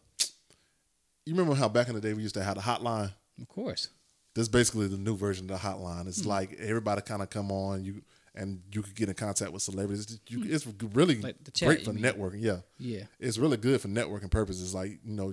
[1.26, 3.12] You remember how back in the day we used to have a hotline?
[3.42, 3.88] Of course.
[4.36, 6.06] This is basically the new version of the hotline.
[6.06, 6.28] It's Hmm.
[6.28, 8.02] like everybody kind of come on you
[8.34, 10.20] and you could get in contact with celebrities.
[10.28, 11.16] You, it's really.
[11.22, 12.42] Like chat, great for networking.
[12.42, 13.04] Yeah, Yeah.
[13.18, 14.74] it's really good for networking purposes.
[14.74, 15.32] Like you know,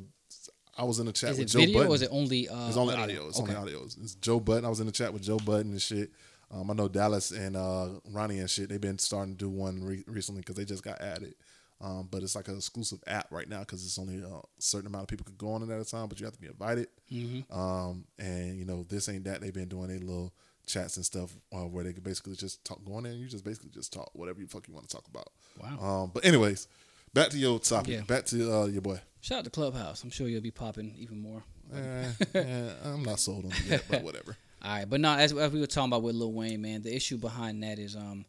[0.78, 1.92] I was in the chat Is with it Joe Budden.
[1.92, 3.28] or is it only uh, It's only audio.
[3.28, 3.84] It's only audio.
[3.84, 4.64] It's, Joe Budden.
[4.64, 6.12] I was in the chat with Joe Budden and shit.
[6.50, 8.70] Um, I know Dallas and uh, Ronnie and shit.
[8.70, 11.36] They've been starting to do one re- recently because they just got added.
[11.84, 15.04] Um, but it's like an exclusive app right now because it's only a certain amount
[15.04, 16.88] of people could go on it at a time, but you have to be invited.
[17.12, 17.54] Mm-hmm.
[17.54, 19.42] Um, and you know, this ain't that.
[19.42, 20.34] They've been doing their little
[20.66, 23.28] chats and stuff uh, where they could basically just talk, go on there and you
[23.28, 25.28] just basically just talk whatever you fuck you want to talk about.
[25.62, 26.04] Wow.
[26.04, 26.70] Um, but anyways,
[27.14, 27.94] back to your topic.
[27.94, 28.02] Yeah.
[28.02, 29.02] Back to uh, your boy.
[29.20, 30.04] Shout out to Clubhouse.
[30.04, 31.44] I'm sure you'll be popping even more.
[31.74, 34.38] Eh, eh, I'm not sold on it yet, but whatever.
[34.62, 36.96] All right, but no, as, as we were talking about with Lil Wayne, man, the
[36.96, 38.26] issue behind that is um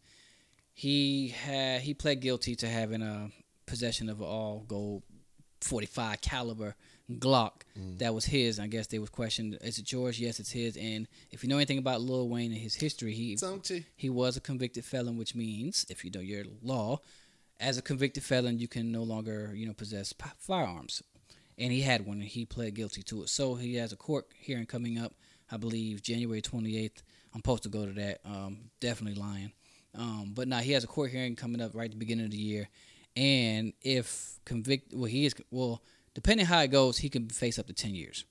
[0.73, 3.31] he had he pled guilty to having a
[3.66, 5.03] possession of an all gold
[5.61, 6.77] 45 caliber
[7.11, 7.62] Glock
[7.98, 8.59] that was his.
[8.59, 10.18] I guess they was questioned, is it yours?
[10.18, 10.77] Yes, it's his.
[10.79, 13.37] And if you know anything about Lil Wayne and his history, he
[13.94, 17.00] he was a convicted felon, which means if you know your law,
[17.61, 21.03] as a convicted felon, you can no longer you know possess p- firearms.
[21.59, 23.29] And he had one, and he pled guilty to it.
[23.29, 25.12] So he has a court hearing coming up,
[25.50, 27.03] I believe January twenty eighth.
[27.35, 28.20] I'm supposed to go to that.
[28.24, 29.53] Um, definitely lying.
[29.94, 32.31] Um, but now he has a court hearing coming up right at the beginning of
[32.31, 32.68] the year,
[33.16, 35.83] and if convict, well, he is well,
[36.14, 38.24] depending how it goes, he can face up to ten years.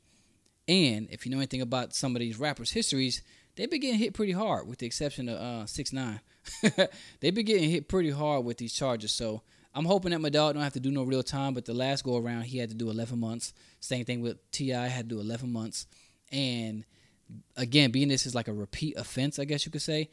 [0.67, 3.21] And if you know anything about some of these rappers' histories,
[3.55, 6.21] they've been getting hit pretty hard, with the exception of uh, six nine.
[7.19, 9.11] they've been getting hit pretty hard with these charges.
[9.11, 9.41] So
[9.75, 11.53] I'm hoping that my dog don't have to do no real time.
[11.53, 13.53] But the last go around, he had to do 11 months.
[13.79, 15.87] Same thing with T.I., had to do 11 months.
[16.31, 16.85] And
[17.57, 20.09] again, being this is like a repeat offense, I guess you could say.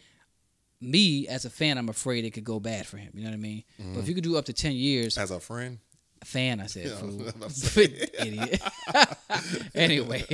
[0.80, 3.10] Me as a fan, I'm afraid it could go bad for him.
[3.14, 3.64] You know what I mean?
[3.94, 5.78] But if you could do up to 10 years, As a friend,
[6.24, 7.28] fan, I said, Yeah, fool.
[7.28, 8.08] about to say.
[8.18, 8.60] idiot.
[9.74, 10.24] anyway,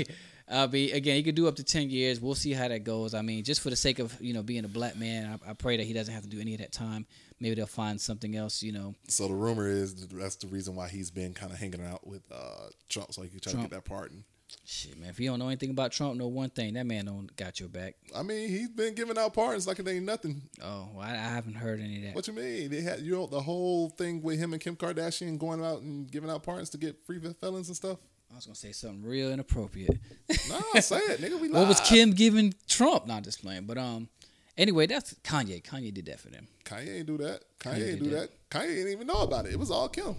[0.48, 1.16] I'll be again.
[1.16, 2.20] You could do up to ten years.
[2.20, 3.14] We'll see how that goes.
[3.14, 5.54] I mean, just for the sake of you know being a black man, I, I
[5.54, 7.06] pray that he doesn't have to do any of that time.
[7.40, 8.62] Maybe they'll find something else.
[8.62, 11.58] You know, So the rumor is that that's the reason why he's been kind of
[11.58, 13.68] hanging out with uh, Trump, so he could try Trump.
[13.68, 14.24] to get that pardon.
[14.64, 15.10] Shit, man.
[15.10, 17.68] If you don't know anything about Trump, know one thing: that man don't got your
[17.68, 17.94] back.
[18.14, 20.42] I mean, he's been giving out pardons like it ain't nothing.
[20.62, 22.14] Oh, well, I, I haven't heard any of that.
[22.14, 22.70] What you mean?
[22.70, 26.10] They had you know the whole thing with him and Kim Kardashian going out and
[26.10, 27.98] giving out pardons to get free felons and stuff.
[28.32, 29.98] I was gonna say something real inappropriate.
[30.48, 31.40] Nah, say it, nigga.
[31.40, 31.80] We what was.
[31.80, 33.06] Kim giving Trump?
[33.06, 34.08] Not just playing, but um.
[34.56, 35.62] Anyway, that's Kanye.
[35.62, 36.46] Kanye did that for them.
[36.64, 37.42] Kanye ain't do that.
[37.58, 38.30] Kanye, Kanye ain't do that.
[38.50, 39.52] Kanye didn't even know about it.
[39.52, 40.14] It was all Kim.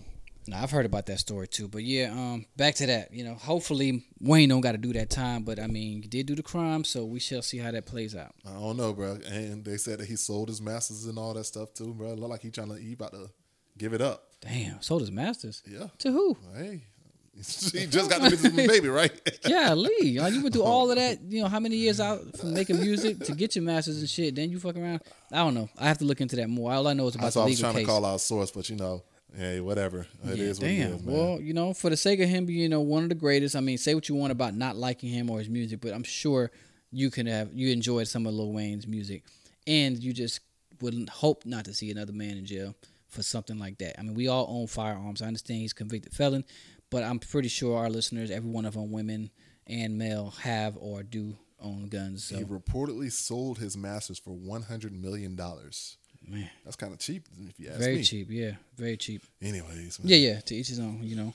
[0.47, 3.13] Now I've heard about that story too, but yeah, um, back to that.
[3.13, 6.25] You know, hopefully Wayne don't got to do that time, but I mean, he did
[6.25, 8.33] do the crime, so we shall see how that plays out.
[8.45, 9.17] I don't know, bro.
[9.29, 12.13] And they said that he sold his masters and all that stuff too, bro.
[12.13, 13.29] Look like he trying to he about to
[13.77, 14.23] give it up.
[14.41, 15.87] Damn, sold his masters Yeah.
[15.99, 16.37] to who?
[16.55, 16.83] Hey,
[17.37, 19.11] he just got the business from baby, right?
[19.47, 20.19] Yeah, Lee.
[20.19, 21.21] Like, you went through all of that.
[21.23, 24.35] You know how many years out from making music to get your masters and shit.
[24.35, 25.01] Then you fuck around.
[25.31, 25.69] I don't know.
[25.77, 26.71] I have to look into that more.
[26.71, 27.85] All I know is about That's the why I was legal trying case.
[27.87, 29.03] to call out source, but you know,
[29.35, 30.07] hey, whatever.
[30.25, 30.91] It is yeah, what damn.
[30.91, 31.15] it is, man.
[31.15, 33.55] well, you know, for the sake of him being you know, one of the greatest,
[33.55, 36.03] I mean, say what you want about not liking him or his music, but I'm
[36.03, 36.51] sure
[36.91, 39.23] you can have you enjoyed some of Lil Wayne's music,
[39.65, 40.39] and you just
[40.81, 42.75] would hope not to see another man in jail
[43.07, 43.99] for something like that.
[43.99, 45.21] I mean, we all own firearms.
[45.21, 46.43] I understand he's a convicted felon,
[46.89, 49.31] but I'm pretty sure our listeners, every one of them, women
[49.65, 52.25] and male, have or do own guns.
[52.25, 55.97] So He reportedly sold his masters for one hundred million dollars.
[56.27, 58.03] Man, That's kind of cheap, if you ask very me.
[58.03, 58.27] cheap.
[58.29, 59.23] Yeah, very cheap.
[59.41, 60.09] Anyways, man.
[60.09, 60.39] Yeah, yeah.
[60.41, 60.99] To each his own.
[61.03, 61.33] You know.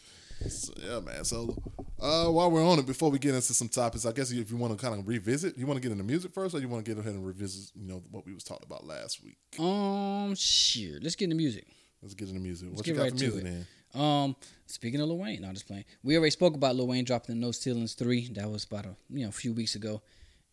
[0.48, 1.24] So, yeah, man.
[1.24, 1.56] So,
[2.00, 4.56] uh, while we're on it, before we get into some topics, I guess if you
[4.56, 6.84] want to kind of revisit, you want to get into music first, or you want
[6.84, 9.36] to get ahead and revisit, you know, what we was talking about last week.
[9.58, 10.98] Um, sure.
[11.00, 11.66] Let's get into music.
[12.02, 12.68] Let's get into music.
[12.70, 13.66] What Let's you get got right for music, man?
[13.94, 15.84] Um, speaking of Lil Wayne, no, I'm just playing.
[16.02, 18.28] We already spoke about Lil Wayne dropping the No Ceilings three.
[18.32, 20.02] That was about a you know a few weeks ago.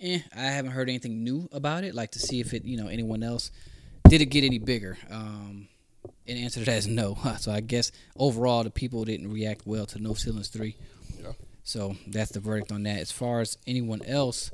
[0.02, 1.96] Eh, I haven't heard anything new about it.
[1.96, 3.52] Like to see if it you know anyone else
[4.10, 4.98] did it get any bigger.
[5.10, 5.68] Um,
[6.28, 7.18] and the answer to that is no.
[7.40, 10.76] So I guess overall the people didn't react well to No Ceilings three.
[11.22, 11.34] Yeah.
[11.64, 13.00] So that's the verdict on that.
[13.00, 14.52] As far as anyone else,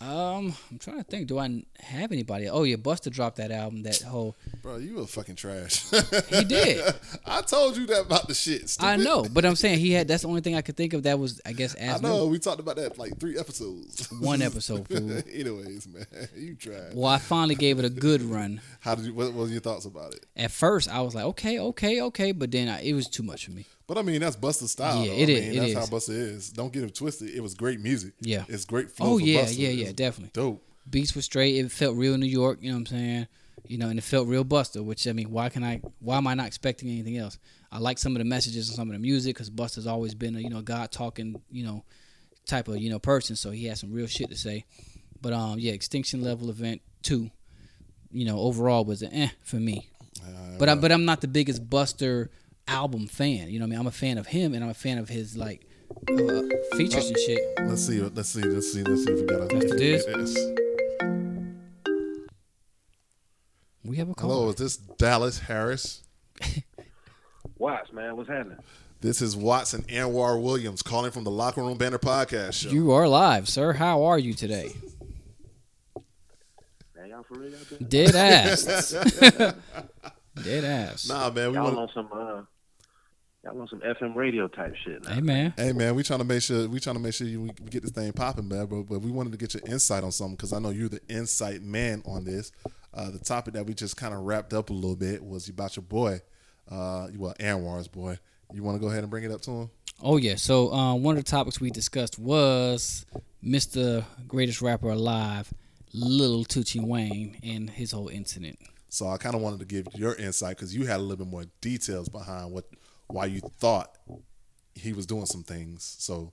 [0.00, 1.26] um, I'm trying to think.
[1.26, 2.48] Do I have anybody?
[2.48, 3.82] Oh yeah, Busta dropped that album.
[3.82, 5.88] That whole Bro, you a fucking trash.
[6.28, 6.82] He did.
[7.26, 8.76] I told you that about the shit.
[8.80, 10.08] I know, but I'm saying he had.
[10.08, 12.24] That's the only thing I could think of that was, I guess, I know.
[12.24, 12.30] new.
[12.30, 14.10] We talked about that like three episodes.
[14.20, 15.22] One episode, fool.
[15.32, 16.94] Anyways, man, you tried.
[16.94, 18.60] Well, I finally gave it a good run.
[18.80, 19.14] How did you?
[19.14, 20.24] What, what were your thoughts about it?
[20.36, 23.44] At first, I was like, okay, okay, okay, but then I, it was too much
[23.44, 23.66] for me.
[23.90, 25.04] But I mean, that's Busta's style.
[25.04, 25.18] Yeah, though.
[25.18, 25.76] it I is, mean, it that's is.
[25.90, 26.50] how Busta is.
[26.50, 27.30] Don't get him twisted.
[27.34, 28.12] It was great music.
[28.20, 28.44] Yeah.
[28.48, 29.14] it's great flow.
[29.14, 29.58] Oh yeah, Busta.
[29.58, 30.30] yeah, It's yeah, definitely.
[30.32, 30.62] Dope.
[30.88, 31.56] Beats were straight.
[31.56, 32.58] It felt real New York.
[32.60, 33.26] You know what I'm saying?
[33.66, 34.84] You know, and it felt real Busta.
[34.84, 35.80] Which I mean, why can I?
[35.98, 37.36] Why am I not expecting anything else?
[37.72, 40.36] I like some of the messages and some of the music because Busta's always been
[40.36, 41.82] a you know God talking you know
[42.46, 43.34] type of you know person.
[43.34, 44.66] So he has some real shit to say.
[45.20, 47.32] But um, yeah, Extinction Level Event two.
[48.12, 49.88] You know, overall was an eh for me.
[50.24, 52.28] Uh, But I, but I'm not the biggest Busta
[52.68, 53.48] album fan.
[53.50, 53.80] You know what I mean?
[53.80, 55.66] I'm a fan of him and I'm a fan of his like
[56.08, 56.42] uh,
[56.76, 57.40] features and shit.
[57.60, 58.00] let's see.
[58.00, 58.42] Let's see.
[58.42, 58.82] Let's see.
[58.82, 59.46] Let's see if we got a.
[59.46, 60.06] That's the disc?
[63.84, 64.30] We have a call.
[64.30, 66.04] Hello, is this Dallas Harris?
[67.58, 68.58] Watts, man, what's happening?
[69.00, 72.68] This is Watson Anwar Williams calling from the Locker Room Banter Podcast Show.
[72.68, 73.72] You are live, sir.
[73.72, 74.72] How are you today?
[76.94, 77.88] Man, y'all for real out there?
[77.88, 78.94] Dead ass.
[80.42, 81.08] Dead ass.
[81.08, 81.50] nah, man.
[81.50, 81.78] We Y'all want.
[81.78, 82.42] on some uh,
[83.44, 85.14] y'all on some FM radio type shit now.
[85.14, 85.54] Hey man.
[85.56, 87.82] Hey man, we trying to make sure we trying to make sure you, we get
[87.82, 88.66] this thing popping, man.
[88.66, 91.00] But, but we wanted to get your insight on something because I know you're the
[91.08, 92.52] insight man on this.
[92.92, 95.76] Uh, the topic that we just kind of wrapped up a little bit was about
[95.76, 96.20] your boy,
[96.70, 98.18] uh, well Anwar's boy.
[98.52, 99.70] You want to go ahead and bring it up to him?
[100.02, 100.34] Oh yeah.
[100.36, 103.06] So uh, one of the topics we discussed was
[103.44, 104.04] Mr.
[104.26, 105.52] Greatest Rapper Alive,
[105.92, 108.58] Little Tunechi Wayne, and his whole incident.
[108.90, 111.30] So I kind of wanted to give your insight because you had a little bit
[111.30, 112.64] more details behind what
[113.06, 113.96] why you thought
[114.74, 115.96] he was doing some things.
[115.98, 116.32] So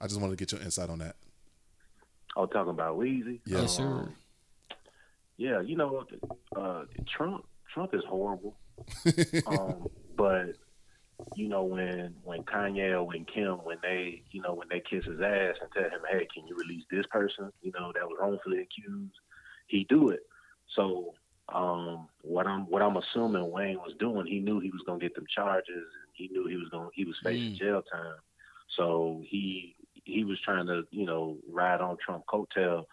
[0.00, 1.16] I just wanted to get your insight on that.
[2.36, 3.40] Oh, talking about Weezy.
[3.44, 3.62] Yeah.
[3.62, 3.84] Yes, sir.
[3.84, 4.14] Um,
[5.36, 6.06] yeah, you know,
[6.56, 7.44] uh, Trump.
[7.74, 8.56] Trump is horrible.
[9.46, 10.54] um, but
[11.34, 15.04] you know when when Kanye or when Kim when they you know when they kiss
[15.04, 17.52] his ass and tell him, hey, can you release this person?
[17.62, 19.14] You know that was wrongfully accused.
[19.66, 20.20] He do it.
[20.74, 21.14] So
[21.52, 25.14] um, what I'm what I'm assuming Wayne was doing, he knew he was gonna get
[25.14, 25.68] them charges.
[25.68, 27.58] And he knew he was going he was facing Mm.
[27.58, 28.16] jail time.
[28.76, 32.84] So he he was trying to you know ride on Trump coattail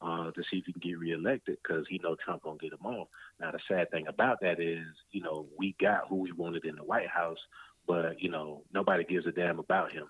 [0.00, 2.86] uh, to see if he can get reelected because he know Trump gonna get him
[2.86, 3.08] off.
[3.40, 6.76] Now the sad thing about that is, you know, we got who we wanted in
[6.76, 7.38] the White House,
[7.86, 10.06] but you know nobody gives a damn about him.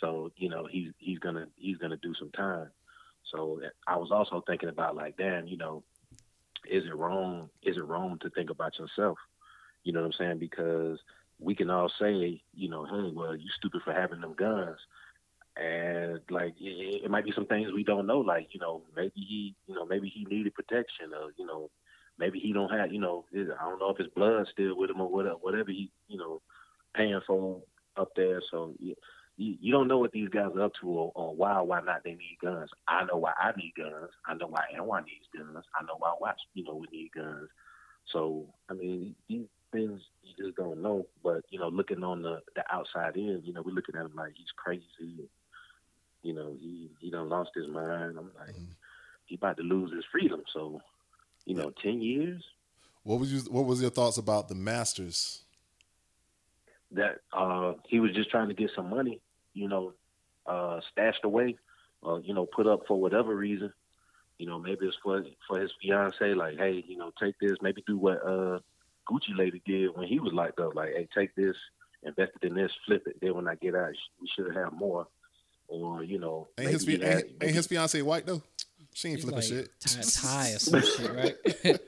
[0.00, 2.70] So you know he's he's gonna he's gonna do some time.
[3.30, 5.84] So I was also thinking about like, damn, you know,
[6.68, 7.50] is it wrong?
[7.62, 9.18] Is it wrong to think about yourself?
[9.84, 10.38] You know what I'm saying?
[10.38, 10.98] Because
[11.38, 14.78] we can all say, you know, hey, well, you stupid for having them guns
[15.56, 19.12] and like it, it might be some things we don't know like you know maybe
[19.16, 21.70] he you know maybe he needed protection or you know
[22.18, 25.00] maybe he don't have you know i don't know if his blood's still with him
[25.00, 26.40] or whatever whatever he you know
[26.94, 27.60] paying for
[27.96, 28.94] up there so you,
[29.40, 31.80] you, you don't know what these guys are up to or, or why or why
[31.80, 32.68] not they need guns.
[32.86, 34.10] I know why i need guns.
[34.26, 35.64] I know why anyone needs guns.
[35.74, 37.48] I know why watch you know we need guns.
[38.12, 41.06] So i mean these things you just don't know.
[41.24, 44.12] But you know looking on the the outside in you know we're looking at him
[44.14, 44.84] like he's crazy.
[46.22, 48.18] You know, he he done lost his mind.
[48.18, 48.54] I'm like,
[49.24, 50.42] he about to lose his freedom.
[50.52, 50.82] So,
[51.46, 52.44] you know, ten years?
[53.04, 55.44] What was you, What was your thoughts about the Masters?
[56.92, 59.20] that uh he was just trying to get some money,
[59.60, 59.92] you know,
[60.46, 61.56] uh stashed away,
[62.02, 63.72] or you know, put up for whatever reason.
[64.38, 67.58] You know, maybe it's for for his fiance, like, hey, you know, take this.
[67.60, 68.58] Maybe do what uh
[69.08, 71.56] Gucci lady did when he was locked up, like, hey, take this,
[72.04, 73.16] invested in this, flip it.
[73.20, 75.06] Then when I get out, we should have more.
[75.68, 78.42] Or you know, Ain't his maybe fi- he had- ain't, ain't his fiance white though?
[78.94, 79.70] She ain't He's flipping like shit.
[79.80, 80.00] tie,
[80.48, 81.36] tie or some shit, right?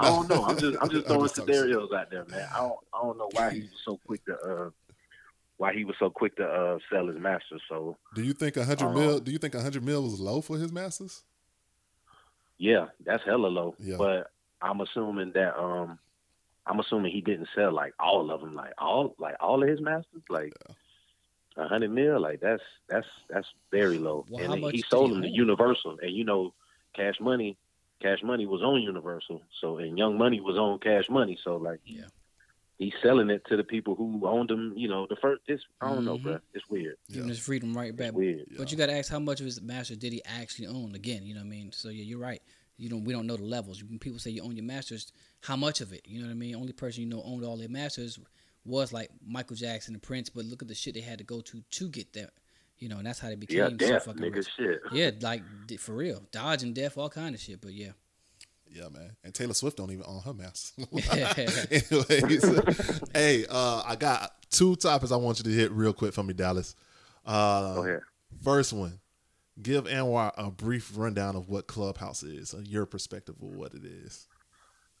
[0.00, 0.44] I don't know.
[0.44, 2.46] I'm just I'm just I'm throwing just scenarios out there, man.
[2.54, 4.70] I don't I don't know why he was so quick to uh
[5.58, 7.60] why he was so quick to uh, sell his masters.
[7.68, 9.18] So Do you think a hundred Um, mil?
[9.20, 11.22] Do you think a hundred mil was low for his masters?
[12.58, 13.74] yeah, that's hella low.
[13.78, 13.96] Yeah.
[13.98, 15.98] But I'm assuming that um,
[16.66, 19.80] I'm assuming he didn't sell like all of them, like all like all of his
[19.80, 20.52] masters, like
[21.56, 22.20] a hundred mil.
[22.20, 24.26] Like that's that's that's very low.
[24.28, 25.28] Well, and he sold he them to?
[25.28, 26.52] Universal, and you know,
[26.94, 27.56] Cash Money,
[28.02, 31.80] Cash Money was on Universal, so and Young Money was on Cash Money, so like
[31.84, 32.06] Yeah.
[32.78, 34.72] He's selling it to the people who owned them.
[34.76, 35.42] You know, the first.
[35.46, 36.22] It's I don't know, Mhm.
[36.22, 36.38] bro.
[36.54, 36.96] It's weird.
[37.08, 37.28] Giving Yeah.
[37.28, 38.08] his freedom right back.
[38.08, 38.46] It's weird.
[38.56, 40.94] But you got to ask how much of his master did he actually own?
[40.94, 41.72] Again, you know what I mean.
[41.72, 42.42] So yeah, you're right.
[42.76, 43.04] You don't.
[43.04, 43.82] We don't know the levels.
[43.82, 45.12] When people say you own your masters,
[45.42, 46.02] how much of it?
[46.06, 46.54] You know what I mean.
[46.54, 48.18] Only person you know owned all their masters
[48.64, 50.28] was like Michael Jackson and Prince.
[50.30, 52.32] But look at the shit they had to go to to get that.
[52.78, 54.48] You know, and that's how they became Yeah, so death, fucking nigga, rich.
[54.56, 54.80] shit.
[54.92, 55.42] Yeah, like
[55.80, 57.60] for real, Dodge and death, all kind of shit.
[57.60, 57.90] But yeah,
[58.70, 59.16] Yeah, man.
[59.24, 60.74] And Taylor Swift don't even own her mask.
[61.70, 62.60] Anyways,
[63.14, 66.34] hey, uh, I got two topics I want you to hit real quick for me,
[66.34, 66.74] Dallas.
[67.24, 68.00] Uh, Go ahead.
[68.42, 69.00] First one,
[69.60, 73.84] give Anwar a brief rundown of what Clubhouse is, uh, your perspective of what it
[73.84, 74.28] is.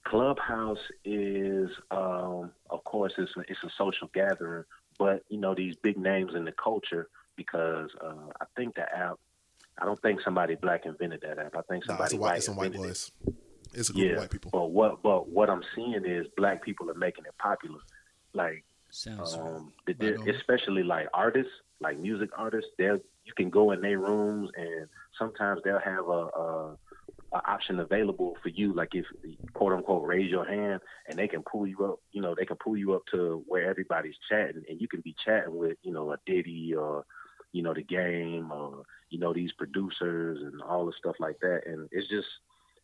[0.04, 4.64] Clubhouse is, um, of course, it's a, it's a social gathering,
[4.98, 9.18] but you know these big names in the culture because uh, I think the app.
[9.80, 11.54] I don't think somebody black invented that app.
[11.54, 13.34] I think Nah, somebody it's, a white, white it's some white invented it.
[13.70, 13.80] Boys.
[13.80, 14.50] It's a group Yeah, of white people.
[14.52, 17.80] but what but what I'm seeing is black people are making it popular.
[18.34, 19.34] Like sounds.
[19.34, 22.70] um, Right especially like artists, like music artists.
[22.78, 26.76] They will you can go in their rooms and sometimes they'll have a, a,
[27.34, 29.04] a option available for you, like if
[29.52, 32.00] quote unquote raise your hand and they can pull you up.
[32.12, 35.14] You know, they can pull you up to where everybody's chatting and you can be
[35.24, 37.04] chatting with you know a Diddy or
[37.52, 41.62] you know the game or you know these producers and all the stuff like that.
[41.66, 42.28] And it's just,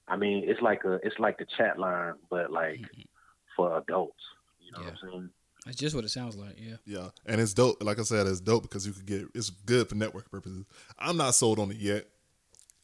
[0.08, 3.02] I mean, it's like a it's like the chat line, but like mm-hmm.
[3.56, 4.22] for adults.
[4.60, 5.30] You know what I'm saying?
[5.64, 6.56] That's just what it sounds like.
[6.58, 6.76] Yeah.
[6.84, 7.82] Yeah, and it's dope.
[7.82, 10.64] Like I said, it's dope because you could get it's good for network purposes.
[10.98, 12.06] I'm not sold on it yet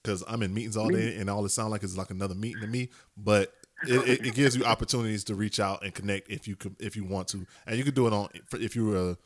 [0.02, 2.62] because I'm in meetings all day, and all it sounds like is like another meeting
[2.62, 2.88] to me.
[3.16, 3.52] But
[3.86, 6.96] it, it, it gives you opportunities to reach out and connect if you could, if
[6.96, 9.16] you want to, and you could do it on if you were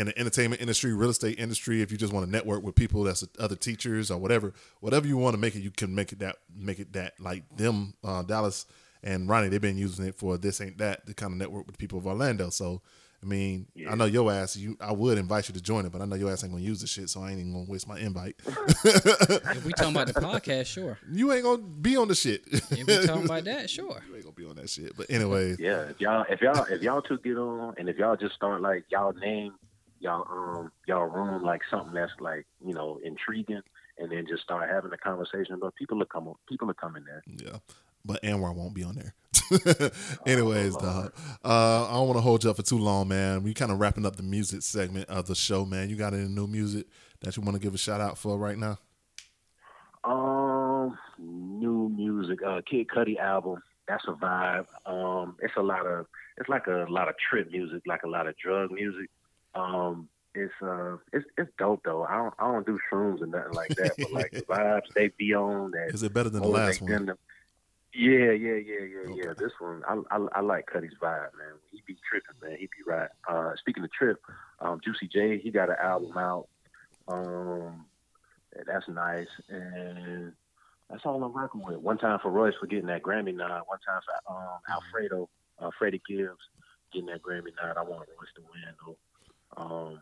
[0.00, 1.82] in the entertainment industry, real estate industry.
[1.82, 5.18] If you just want to network with people that's other teachers or whatever, whatever you
[5.18, 8.22] want to make it, you can make it that make it that like them uh,
[8.22, 8.64] Dallas
[9.02, 9.48] and Ronnie.
[9.48, 12.06] They've been using it for this ain't that to kind of network with people of
[12.06, 12.48] Orlando.
[12.50, 12.80] So.
[13.22, 14.56] I mean, I know your ass.
[14.56, 16.64] You, I would invite you to join it, but I know your ass ain't gonna
[16.64, 18.36] use the shit, so I ain't even gonna waste my invite.
[18.82, 20.98] If we talking about the podcast, sure.
[21.12, 22.44] you ain't gonna be on the shit.
[22.50, 24.00] If we talking about that, sure.
[24.08, 24.96] you ain't gonna be on that shit.
[24.96, 28.16] But anyway, Yeah, if y'all if y'all if y'all two get on and if y'all
[28.16, 29.52] just start like y'all name
[30.00, 33.62] y'all um y'all room like something that's like you know intriguing
[33.98, 37.22] and then just start having a conversation but people will come people are coming there
[37.26, 37.58] yeah.
[38.02, 39.14] But Anwar won't be on there.
[40.26, 41.12] Anyways, dog.
[41.44, 43.42] Uh, I don't want to hold you up for too long, man.
[43.42, 45.90] We kind of wrapping up the music segment of the show, man.
[45.90, 46.86] You got any new music
[47.20, 48.78] that you want to give a shout out for right now?
[50.04, 56.06] um new music uh Kid Cudi album that's a vibe um it's a lot of
[56.38, 59.10] it's like a lot of trip music like a lot of drug music
[59.54, 63.52] um it's uh it's it's dope though i don't i don't do shrooms and nothing
[63.52, 66.48] like that but like the vibes they be on that Is it better than the
[66.48, 67.06] last one?
[67.06, 67.16] them
[67.92, 69.32] Yeah, yeah, yeah, yeah, yeah.
[69.36, 71.58] This one, I, I, I like Cudi's vibe, man.
[71.72, 72.56] He be tripping, man.
[72.56, 73.08] He be right.
[73.28, 74.18] Uh, speaking of trip,
[74.60, 76.46] um, Juicy J, he got an album out.
[77.08, 77.86] Um,
[78.64, 80.32] that's nice, and
[80.88, 81.78] that's all I'm rocking with.
[81.78, 83.62] One time for Royce for getting that Grammy nod.
[83.66, 86.38] One time for um, Alfredo, uh, Freddie Gibbs
[86.92, 87.76] getting that Grammy nod.
[87.76, 88.96] I want Royce to win though.
[89.56, 90.00] Um,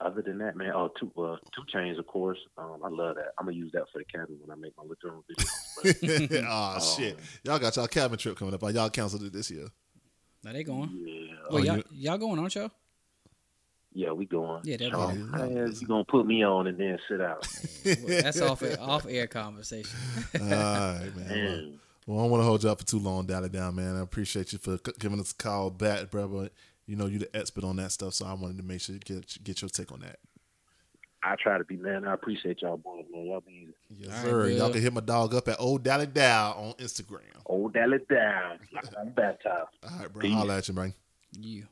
[0.00, 2.38] other than that, man, oh, two, uh, 2 Chainz, of course.
[2.56, 3.32] Um, I love that.
[3.38, 6.28] I'm gonna use that for the cabin when I make my little videos.
[6.30, 7.18] But, oh shit!
[7.44, 8.62] Y'all got y'all cabin trip coming up.
[8.62, 9.66] Or y'all canceled it this year.
[10.44, 10.90] Now they going.
[11.04, 12.70] yeah, Well, Oh, y'all, you- y'all going, aren't y'all?
[13.92, 14.60] yeah, we going.
[14.64, 17.20] Yeah, that Sean, be- how the hell you gonna put me on and then sit
[17.20, 17.46] out?
[17.84, 19.98] Well, that's off off air conversation.
[20.40, 21.26] All right, man.
[21.26, 23.74] Well, Man, Well, I don't want to hold you up for too long, Dally Down,
[23.76, 23.96] man.
[23.96, 26.48] I appreciate you for giving us a call back, bro.
[26.88, 28.94] But you know you're the expert on that stuff, so I wanted to make sure
[28.94, 30.18] you get get your take on that.
[31.22, 32.06] I try to be man.
[32.06, 33.26] I appreciate y'all boys, man.
[33.26, 33.74] Y'all be easy.
[33.90, 34.48] Yes, All right, sir.
[34.50, 37.20] Y'all can hit my dog up at Old Dally Dow on Instagram.
[37.46, 39.68] Old Dally down, like I'm baptized.
[39.82, 40.22] All right, bro.
[40.22, 40.32] Peace.
[40.32, 40.92] Holla at you, bro.
[41.32, 41.62] Yeah.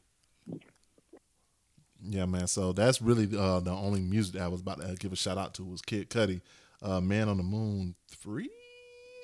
[2.09, 2.47] Yeah, man.
[2.47, 5.39] So that's really uh, the only music that I was about to give a shout
[5.39, 6.41] out to was Kid Cudi,
[6.83, 8.51] uh, Man on the Moon three.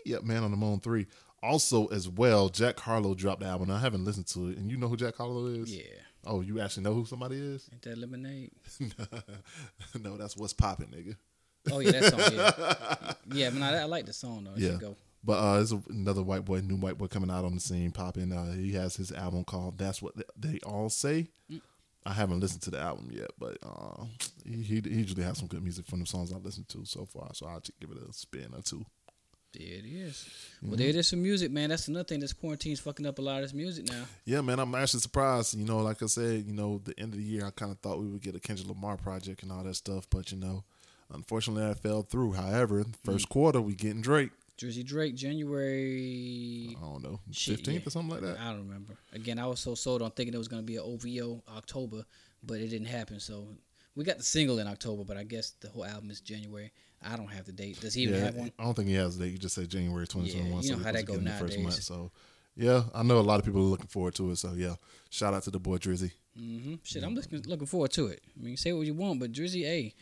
[0.05, 1.07] Yep, Man on the Moon three.
[1.43, 3.70] Also, as well, Jack Harlow dropped the album.
[3.70, 5.74] I haven't listened to it, and you know who Jack Harlow is?
[5.74, 5.82] Yeah.
[6.24, 7.68] Oh, you actually know who somebody is?
[7.72, 8.53] Ain't that lemonade?
[10.01, 11.16] no, that's what's popping, nigga.
[11.70, 12.20] Oh yeah, that song.
[12.32, 13.12] Yeah,
[13.47, 13.51] yeah.
[13.51, 14.53] Man, I, I like the song though.
[14.55, 14.76] It Yeah.
[14.80, 14.97] go.
[15.24, 18.32] But uh, there's another white boy, new white boy coming out on the scene, popping.
[18.32, 21.28] Uh, he has his album called "That's What They All Say."
[22.05, 24.05] I haven't listened to the album yet, but uh,
[24.45, 27.30] he, he usually has some good music from the songs I've listened to so far.
[27.32, 28.84] So I'll just give it a spin or two.
[29.53, 30.28] There it is.
[30.62, 30.78] Well, mm-hmm.
[30.78, 31.68] there it is some music, man.
[31.68, 32.20] That's another thing.
[32.20, 34.05] This quarantine's fucking up a lot of this music now.
[34.24, 35.55] Yeah, man, I'm actually surprised.
[35.55, 37.78] You know, like I said, you know, the end of the year, I kind of
[37.80, 40.64] thought we would get a Kendrick Lamar project and all that stuff, but you know,
[41.12, 42.32] unfortunately, that fell through.
[42.32, 43.30] However, first mm.
[43.30, 44.30] quarter, we getting Drake.
[44.59, 46.76] Drizzy Drake, January.
[46.78, 47.88] I don't know, fifteenth yeah.
[47.88, 48.40] or something like that.
[48.40, 48.94] I don't remember.
[49.12, 52.05] Again, I was so sold on thinking it was going to be an OVO October,
[52.42, 53.20] but it didn't happen.
[53.20, 53.48] So
[53.96, 56.70] we got the single in October, but I guess the whole album is January.
[57.05, 57.80] I don't have the date.
[57.80, 58.53] Does he even yeah, have one?
[58.59, 59.32] I don't think he has a date.
[59.32, 60.62] You just said January 2021.
[60.62, 61.82] you so know we're how that supposed to go in the first month.
[61.82, 62.11] So,
[62.57, 64.36] yeah, I know a lot of people are looking forward to it.
[64.36, 64.74] So, yeah,
[65.11, 66.12] shout out to the boy Drizzy.
[66.40, 66.74] Mm-hmm.
[66.82, 68.20] Shit, I'm looking looking forward to it.
[68.38, 69.94] I mean, say what you want, but Drizzy, hey,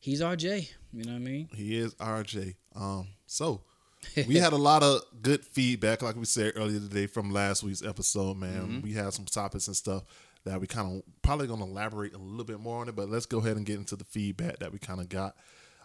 [0.00, 0.70] he's RJ.
[0.92, 1.48] You know what I mean?
[1.54, 2.54] He is RJ.
[2.74, 3.62] Um, so
[4.26, 7.84] we had a lot of good feedback, like we said earlier today from last week's
[7.84, 8.36] episode.
[8.36, 8.80] Man, Mm-hmm.
[8.80, 10.04] we had some topics and stuff
[10.44, 12.96] that we kind of probably going to elaborate a little bit more on it.
[12.96, 15.34] But let's go ahead and get into the feedback that we kind of got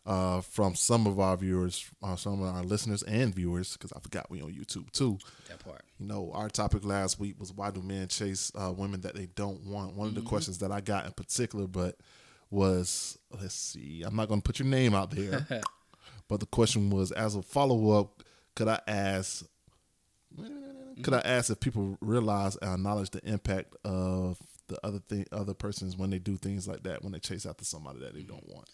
[0.05, 3.99] uh, from some of our viewers, uh, some of our listeners and viewers, because I
[3.99, 5.17] forgot we on YouTube too.
[5.49, 5.81] That part.
[5.99, 9.27] You know, our topic last week was why do men chase uh, women that they
[9.35, 9.95] don't want?
[9.95, 11.97] One of the questions that I got in particular, but
[12.51, 15.45] was let's see, I'm not going to put your name out there,
[16.27, 18.23] but the question was as a follow up,
[18.55, 19.45] could I ask?
[21.01, 24.37] Could I ask if people realize and acknowledge the impact of
[24.67, 27.65] the other thing, other persons when they do things like that, when they chase after
[27.65, 28.69] somebody that they don't want?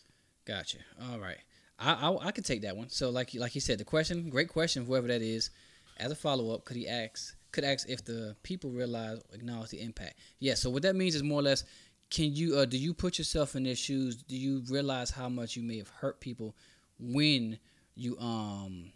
[0.51, 0.79] Gotcha.
[1.09, 1.37] All right.
[1.79, 2.89] I, I I could take that one.
[2.89, 5.49] So like you like you said, the question, great question, whoever that is.
[5.97, 7.35] As a follow up, could he ask?
[7.53, 10.15] Could ask if the people realize acknowledge the impact.
[10.39, 10.55] Yeah.
[10.55, 11.63] So what that means is more or less,
[12.09, 14.17] can you uh, do you put yourself in their shoes?
[14.23, 16.53] Do you realize how much you may have hurt people
[16.99, 17.57] when
[17.95, 18.91] you um.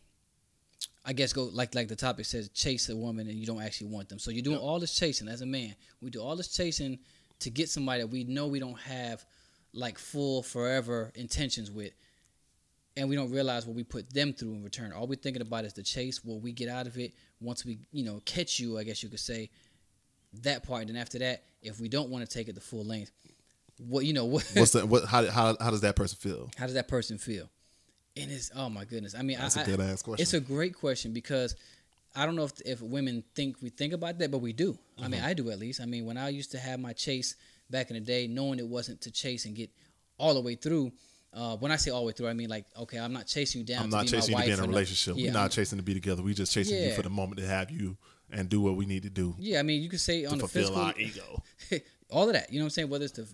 [1.08, 3.91] I guess go like like the topic says, chase a woman and you don't actually
[3.91, 4.20] want them.
[4.20, 5.76] So you're doing all this chasing as a man.
[6.01, 6.99] We do all this chasing
[7.39, 9.24] to get somebody that we know we don't have
[9.76, 11.93] like full forever intentions with
[12.97, 15.65] and we don't realize what we put them through in return all we're thinking about
[15.65, 18.80] is the chase what we get out of it once we you know catch you
[18.80, 19.49] i guess you could say
[20.41, 22.86] that part and then after that if we don't want to take it the full
[22.86, 23.11] length
[23.78, 25.05] what you know what What's the what?
[25.05, 26.49] How how, how does that person feel?
[26.57, 27.49] how does that person feel
[28.17, 30.21] and it's oh my goodness i mean That's I, a good ass question.
[30.21, 31.55] it's a great question because
[32.15, 34.78] I don't know if if women think we think about that, but we do.
[34.97, 35.30] I mean, mm-hmm.
[35.30, 35.82] I do at least.
[35.82, 37.36] I mean, when I used to have my chase
[37.70, 39.70] back in the day, knowing it wasn't to chase and get
[40.18, 40.91] all the way through.
[41.34, 43.59] Uh, when I say all the way through, I mean like, okay, I'm not chasing
[43.59, 43.84] you down.
[43.84, 45.16] I'm not chasing my you to be in a relationship.
[45.18, 46.22] Yeah, We're not I'm- chasing to be together.
[46.24, 47.97] We just chasing you for the moment to have you
[48.32, 50.47] and do what we need to do Yeah, I mean, you could say on the
[50.47, 51.43] fulfill physical, our ego.
[52.09, 52.51] all of that.
[52.51, 52.89] You know what I'm saying?
[52.89, 53.28] Whether it's the,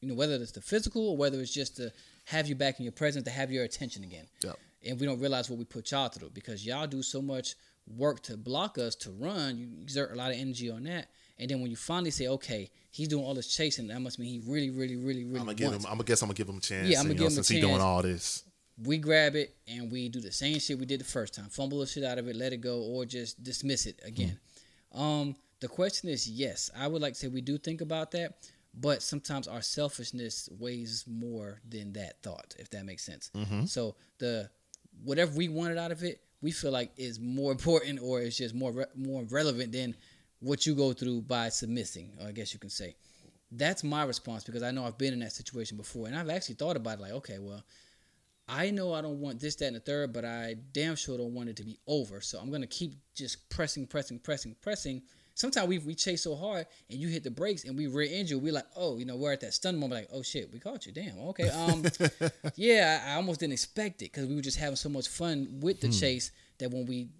[0.00, 1.92] you know, whether it's the physical or whether it's just to
[2.24, 4.26] have you back in your presence, to have your attention again.
[4.44, 4.56] Yep.
[4.86, 7.56] And we don't realize what we put y'all through because y'all do so much
[7.96, 9.58] work to block us to run.
[9.58, 11.08] You exert a lot of energy on that,
[11.38, 14.30] and then when you finally say, "Okay, he's doing all this chasing," that must mean
[14.42, 15.72] he really, really, really, really I'm gonna give him.
[15.72, 15.84] wants.
[15.86, 16.88] I'm gonna guess I'm gonna give him a chance.
[16.88, 18.44] Yeah, I'ma give know, him a since he doing all this.
[18.84, 21.80] we grab it and we do the same shit we did the first time fumble
[21.80, 24.38] the shit out of it let it go or just dismiss it again
[24.92, 28.34] um the question is yes i would like to say we do think about that
[28.74, 33.32] but sometimes our selfishness weighs more than that thought if that makes sense
[33.66, 34.48] so the
[35.02, 38.54] whatever we wanted out of it we feel like is more important or it's just
[38.54, 39.96] more re- more relevant than
[40.40, 42.94] what you go through by submissing i guess you can say
[43.52, 46.54] that's my response because i know i've been in that situation before and i've actually
[46.54, 47.62] thought about it like okay well
[48.48, 51.34] I know I don't want this, that, and the third, but I damn sure don't
[51.34, 52.20] want it to be over.
[52.22, 55.02] So I'm gonna keep just pressing, pressing, pressing, pressing.
[55.34, 58.38] Sometimes we we chase so hard and you hit the brakes and we rear injure.
[58.38, 60.86] We're like, oh, you know, we're at that stun moment, like, oh shit, we caught
[60.86, 60.92] you.
[60.92, 61.50] Damn, okay.
[61.50, 61.84] Um,
[62.56, 65.60] yeah, I, I almost didn't expect it because we were just having so much fun
[65.60, 67.10] with the chase that when we,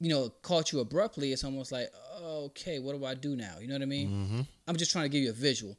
[0.00, 1.88] you know, caught you abruptly, it's almost like,
[2.22, 3.56] okay, what do I do now?
[3.60, 4.46] You know what I mean?
[4.68, 5.76] I'm just trying to give you a visual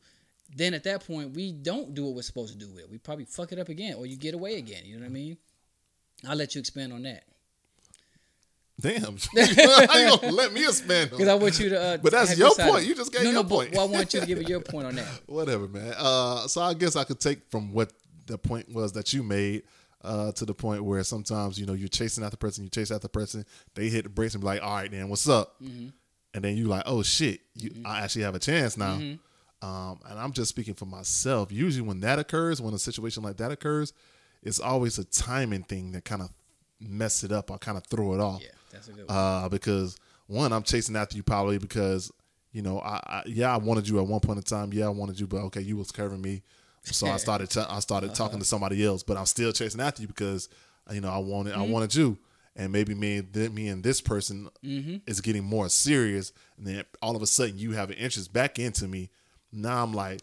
[0.56, 2.90] then at that point we don't do what we're supposed to do with it.
[2.90, 4.84] We probably fuck it up again, or you get away again.
[4.86, 5.38] You know what I mean?
[6.26, 7.26] I'll let you expand on that
[8.80, 11.10] Damn, you gonna let me expand?
[11.10, 11.82] because I want you to.
[11.82, 12.86] Uh, But that's your of point.
[12.86, 13.72] You just gave no, your no, point.
[13.72, 15.08] But, well, I want you to give your point on that.
[15.26, 15.96] Whatever, man.
[15.98, 17.92] Uh, so I guess I could take from what
[18.28, 19.64] the point was that you made
[20.04, 22.92] uh, to the point where sometimes you know you're chasing after the person, you chase
[22.92, 23.46] after the person,
[23.76, 25.90] they hit the brakes and be like, "All right, then, what's up?" Mm-hmm.
[26.34, 29.00] And then you like, "Oh shit, you, I actually have a chance now."
[29.62, 31.52] Um, and I'm just speaking for myself.
[31.52, 33.92] Usually, when that occurs, when a situation like that occurs,
[34.44, 36.30] it's always a timing thing that kind of
[36.80, 39.18] mess it up or kind of throw it off Yeah, that's a good one.
[39.18, 42.12] uh, because one, I'm chasing after you probably because
[42.52, 44.72] you know, I, I yeah, I wanted you at one point in time.
[44.74, 46.44] Yeah, I wanted you, but okay, you was curving me,
[46.94, 49.04] so I started t- I started talking to somebody else.
[49.04, 50.50] But I'm still chasing after you because
[50.92, 52.18] you know I wanted I wanted you,
[52.56, 54.50] and maybe me and me and this person
[55.06, 58.60] is getting more serious, and then all of a sudden you have an interest back
[58.60, 59.10] into me.
[59.52, 60.22] Now I'm like,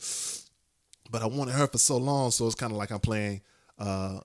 [1.11, 3.41] but I wanted her for so long, so it's kind of like I'm playing
[3.79, 4.21] uh,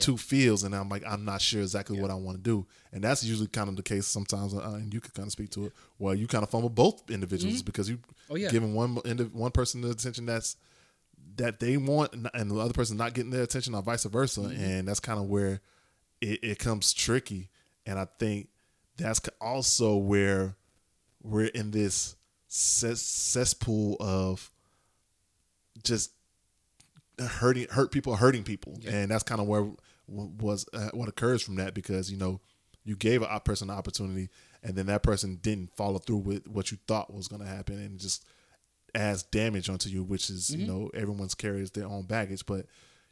[0.00, 3.04] two fields, and I'm like I'm not sure exactly what I want to do, and
[3.04, 4.54] that's usually kind of the case sometimes.
[4.54, 5.72] Uh, and you could kind of speak to it.
[5.98, 7.98] Well, you kind of fumble both individuals because you
[8.30, 8.48] Oh, yeah.
[8.50, 8.96] giving one
[9.32, 10.56] one person the attention that's
[11.36, 14.62] that they want, and- the other person not getting their attention, or vice versa, Mm-hmm.
[14.62, 15.60] and that's kind of where
[16.20, 17.48] it, it comes tricky.
[17.86, 18.48] And I think
[18.96, 20.56] that's also where
[21.22, 22.16] we're in this
[22.48, 24.50] cesspool of
[25.82, 26.10] just
[27.18, 29.70] hurting hurt people hurting people and that's kind of where
[30.08, 32.40] was uh, what occurs from that because you know
[32.84, 34.28] you gave a person an opportunity
[34.62, 37.78] and then that person didn't follow through with what you thought was going to happen
[37.78, 38.24] and just
[38.94, 40.72] adds damage onto you which is you mm-hmm.
[40.72, 42.66] know everyone's carries their own baggage but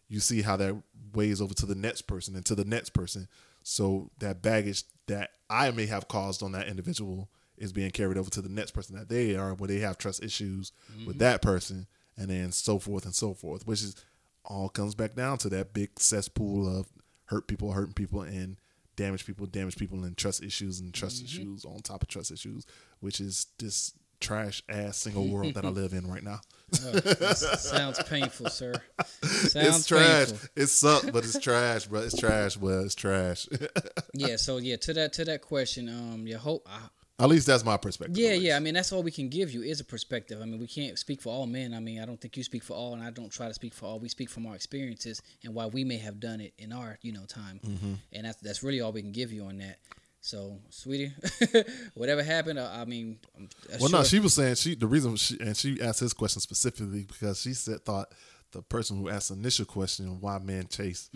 [0.08, 0.76] you see how that
[1.14, 3.28] weighs over to the next person and to the next person.
[3.62, 7.28] So that baggage that i may have caused on that individual
[7.58, 10.22] is being carried over to the next person that they are where they have trust
[10.22, 10.72] issues
[11.04, 11.18] with mm-hmm.
[11.18, 13.96] that person and then so forth and so forth which is
[14.44, 16.86] all comes back down to that big cesspool of
[17.24, 18.56] hurt people hurting people and
[18.94, 21.42] damage people damage people and trust issues and trust mm-hmm.
[21.42, 22.64] issues on top of trust issues
[23.00, 26.40] which is this trash ass single world that i live in right now
[26.72, 28.72] Sounds painful, sir.
[29.22, 30.48] Sounds it's trash painful.
[30.56, 33.48] it sucks but it's trash bro it's trash but it's trash
[34.14, 34.36] Yeah.
[34.36, 36.66] So yeah, to that to that question, um, your hope.
[36.70, 36.78] I,
[37.22, 38.56] at least that's my perspective Yeah, yeah.
[38.56, 40.40] I mean, that's all we can give you is a perspective.
[40.40, 41.74] I mean, we can't speak for all men.
[41.74, 43.74] I mean, I don't think you speak for all, and I don't try to speak
[43.74, 43.98] for all.
[43.98, 47.12] We speak from our experiences and why we may have done it in our, you
[47.12, 47.60] know, time.
[47.66, 47.94] Mm-hmm.
[48.12, 49.78] And that's that's really all we can give you on that.
[50.22, 51.12] So, sweetie,
[51.94, 53.48] whatever happened, uh, I mean, I'm
[53.80, 57.04] Well, no, she was saying she the reason she and she asked this question specifically
[57.04, 58.12] because she said thought
[58.52, 61.08] the person who asked the initial question why men chase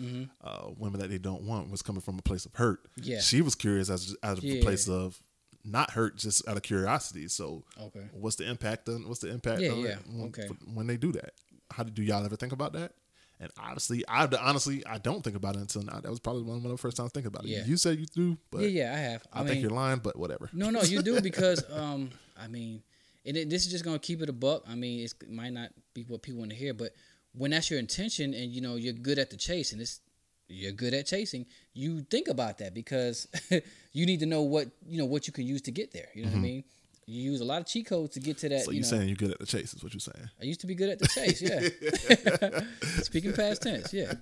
[0.43, 2.83] uh, women that they don't want was coming from a place of hurt.
[2.99, 3.11] Mm-hmm.
[3.11, 3.19] Yeah.
[3.19, 4.55] she was curious as out of Yeah.
[4.55, 5.21] a place of
[5.63, 7.27] not hurt, just out of curiosity.
[7.27, 8.07] So, Okay.
[8.13, 8.87] what's the impact?
[8.87, 9.61] On, what's the impact?
[9.61, 10.47] Yeah, yeah, when, okay.
[10.73, 11.33] when they do that?
[11.71, 12.93] How do y'all ever think about that?
[13.39, 15.99] And honestly, I honestly I don't think about it until now.
[15.99, 17.49] That was probably one of the first times thinking about it.
[17.49, 17.65] Yeah.
[17.65, 19.23] You said you do, but yeah, yeah, I have.
[19.33, 19.99] I, I, think you're lying.
[19.99, 20.49] But whatever.
[20.53, 22.11] No, no, you do because um,
[22.41, 22.81] I mean,
[23.25, 24.63] and it, this is just gonna keep it a buck.
[24.67, 26.91] I mean, it's, it might not be what people want to hear, but
[27.33, 29.99] when that's your intention and you know you're good at the chase and it's
[30.47, 33.27] you're good at chasing, you think about that because
[33.91, 36.07] you need to know what you know what you can use to get there.
[36.13, 36.63] You know what I mean?
[37.07, 38.61] You use a lot of cheat codes to get to that.
[38.63, 40.29] So you you know, saying you're good at the chase is what you're saying.
[40.41, 41.41] I used to be good at the chase.
[41.41, 42.59] Yeah.
[43.03, 43.93] Speaking past tense.
[43.93, 44.13] Yeah.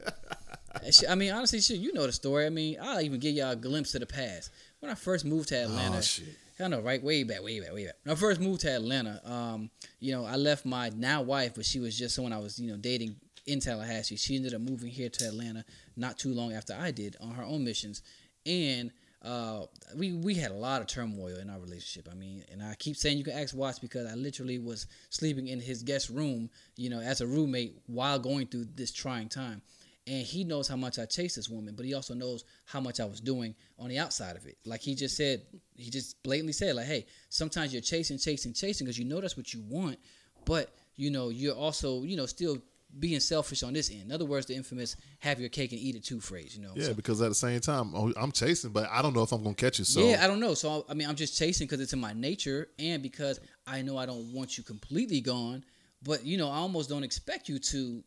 [1.09, 2.45] I mean, honestly, shit, you know the story.
[2.45, 4.51] I mean, I'll even give y'all a glimpse of the past.
[4.79, 6.25] When I first moved to Atlanta, Oh, shit.
[6.59, 7.01] I know, right?
[7.01, 7.95] Way back, way back, way back.
[8.03, 9.69] When I first moved to Atlanta, um,
[9.99, 12.69] you know, I left my now wife, but she was just someone I was, you
[12.71, 13.15] know, dating
[13.45, 14.15] in Tallahassee.
[14.17, 15.65] She ended up moving here to Atlanta
[15.95, 18.01] not too long after I did on her own missions,
[18.45, 18.91] and
[19.23, 19.61] uh,
[19.95, 22.09] we we had a lot of turmoil in our relationship.
[22.11, 25.47] I mean, and I keep saying you can ask Watts because I literally was sleeping
[25.47, 29.61] in his guest room, you know, as a roommate while going through this trying time.
[30.05, 32.99] And he knows how much I chased this woman, but he also knows how much
[32.99, 34.57] I was doing on the outside of it.
[34.65, 35.43] Like he just said,
[35.77, 39.37] he just blatantly said, like, hey, sometimes you're chasing, chasing, chasing because you know that's
[39.37, 39.97] what you want,
[40.43, 42.57] but you know you're also, you know, still
[42.99, 44.03] being selfish on this end.
[44.03, 46.55] In other words, the infamous "have your cake and eat it too" phrase.
[46.55, 49.13] You know, Yeah, So- because at the same time, oh, I'm chasing, but I don't
[49.13, 49.85] know if I'm gonna catch you.
[49.85, 50.53] So yeah, I don't know.
[50.53, 53.97] So I mean, I'm just chasing because it's in my nature, and because I know
[53.97, 55.63] I don't want you completely gone.
[56.03, 58.03] But you know, I almost don't expect you to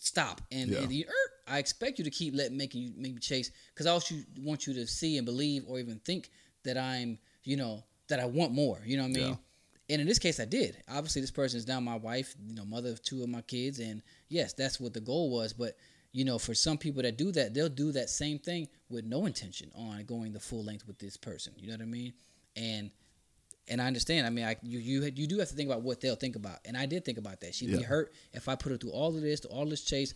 [0.00, 0.78] stop and, Yeah.
[0.82, 3.90] and er, I expect you to keep letting making you make me chase because I
[3.90, 6.30] also want you to see and believe or even think
[6.62, 8.80] that I'm, you know, that I want more.
[8.86, 9.28] You know what I mean?
[9.30, 9.36] Yeah.
[9.90, 10.76] And in this case, I did.
[10.88, 13.78] Obviously, this person is now my wife, you know, mother of two of my kids,
[13.78, 15.52] and yes, that's what the goal was.
[15.52, 15.76] But
[16.12, 19.26] you know, for some people that do that, they'll do that same thing with no
[19.26, 21.52] intention on going the full length with this person.
[21.56, 22.12] You know what I mean?
[22.56, 22.90] And
[23.70, 24.26] and I understand.
[24.26, 26.58] I mean, I you you you do have to think about what they'll think about,
[26.64, 27.54] and I did think about that.
[27.54, 30.14] She'd be hurt if I put her through all of this, all this chase,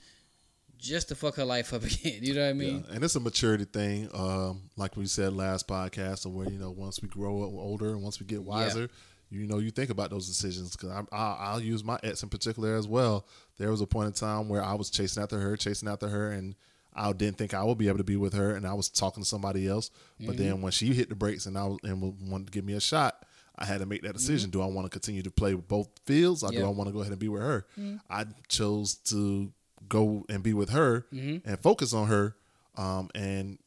[0.78, 2.20] just to fuck her life up again.
[2.22, 2.84] You know what I mean?
[2.88, 6.70] Yeah, and it's a maturity thing, um, like we said last podcast, where you know
[6.70, 8.88] once we grow up older and once we get wiser,
[9.30, 10.74] you know you think about those decisions.
[10.76, 13.26] Because I, I, I'll use my ex in particular as well.
[13.58, 16.30] There was a point in time where I was chasing after her, chasing after her,
[16.32, 16.54] and
[16.94, 19.22] I didn't think I would be able to be with her, and I was talking
[19.22, 19.90] to somebody else.
[20.20, 20.36] But Mm-hmm.
[20.44, 22.00] then when she hit the brakes and I was, and
[22.30, 23.24] wanted to give me a shot.
[23.58, 24.48] I had to make that decision.
[24.48, 26.66] Do I want to continue to play with both fields, or do Mm-hmm.
[26.66, 27.66] I want to go ahead and be with her?
[28.08, 29.52] I chose to
[29.88, 31.48] go and be with her Mm-hmm.
[31.48, 32.34] and focus on her.
[32.76, 33.58] Um, and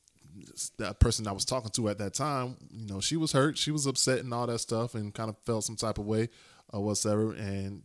[0.78, 3.72] that person I was talking to at that time, you know, she was hurt, she
[3.72, 6.30] was upset and all that stuff, and kind of felt some type of way
[6.70, 7.34] or whatsoever.
[7.34, 7.84] And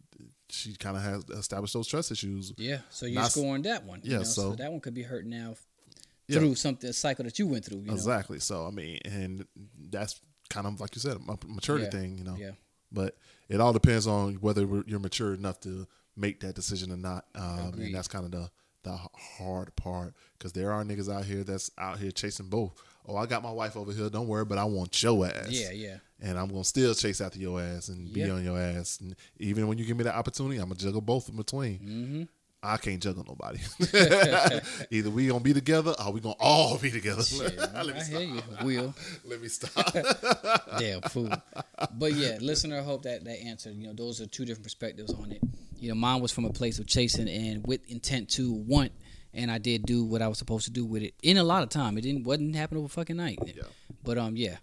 [0.51, 2.53] she kind of has established those trust issues.
[2.57, 2.81] Yeah.
[2.91, 4.01] So you're Not- scoring that one.
[4.03, 4.25] you Yeah, know?
[4.25, 5.57] so- that one could be hurt now
[6.27, 6.39] Yeah.
[6.39, 7.79] through something a cycle that you went through.
[7.81, 7.95] You know?
[7.95, 8.41] Exactly.
[8.41, 9.47] So I mean, and
[9.91, 11.91] that's kind of like you said, a maturity Yeah.
[11.91, 12.37] thing, you know.
[12.37, 12.53] Yeah.
[12.93, 13.17] But
[13.49, 15.87] it all depends on whether you're mature enough to
[16.17, 17.27] make that decision or not.
[17.35, 18.51] Um, and that's kind of the
[18.83, 18.97] the
[19.37, 22.73] hard part because there are niggas out here that's out here chasing both.
[23.07, 24.09] Oh, I got my wife over here.
[24.09, 25.51] Don't worry, but I want your ass.
[25.51, 25.99] Yeah, yeah.
[26.23, 28.99] And I'm gonna still chase after your ass and be on your ass.
[29.01, 31.79] And even when you give me the opportunity, I'm gonna juggle both in between.
[31.79, 32.23] Mm-hmm.
[32.63, 33.59] I can't juggle nobody.
[34.91, 37.23] Either we gonna be together or we gonna all be together.
[37.23, 38.21] Shit, Let me I stop.
[38.21, 38.95] hear you, Will.
[39.25, 39.97] Let me stop.
[40.79, 41.31] Damn fool.
[41.97, 43.77] But yeah, listener, I hope that that answered.
[43.77, 45.41] You know, those are two different perspectives on it.
[45.79, 48.93] You know, mine was from a place of chasing and with intent to want,
[49.33, 51.63] and I did do what I was supposed to do with it in a lot
[51.63, 51.97] of time.
[51.97, 53.39] It didn't wasn't happen over fucking night.
[53.43, 53.63] Yeah.
[54.05, 54.59] But um, yeah.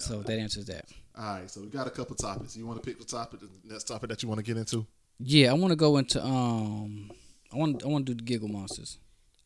[0.00, 0.84] So that answers that.
[1.16, 2.56] All right, so we got a couple topics.
[2.56, 4.86] You want to pick the topic, the next topic that you want to get into?
[5.18, 7.10] Yeah, I want to go into um,
[7.52, 8.98] I want I want to do the giggle monsters.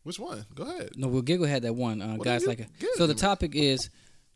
[0.03, 0.45] Which one?
[0.55, 0.91] Go ahead.
[0.97, 2.03] No, well, Giggle had that one.
[2.03, 2.69] Uh, guys like it.
[2.97, 3.89] So the topic is,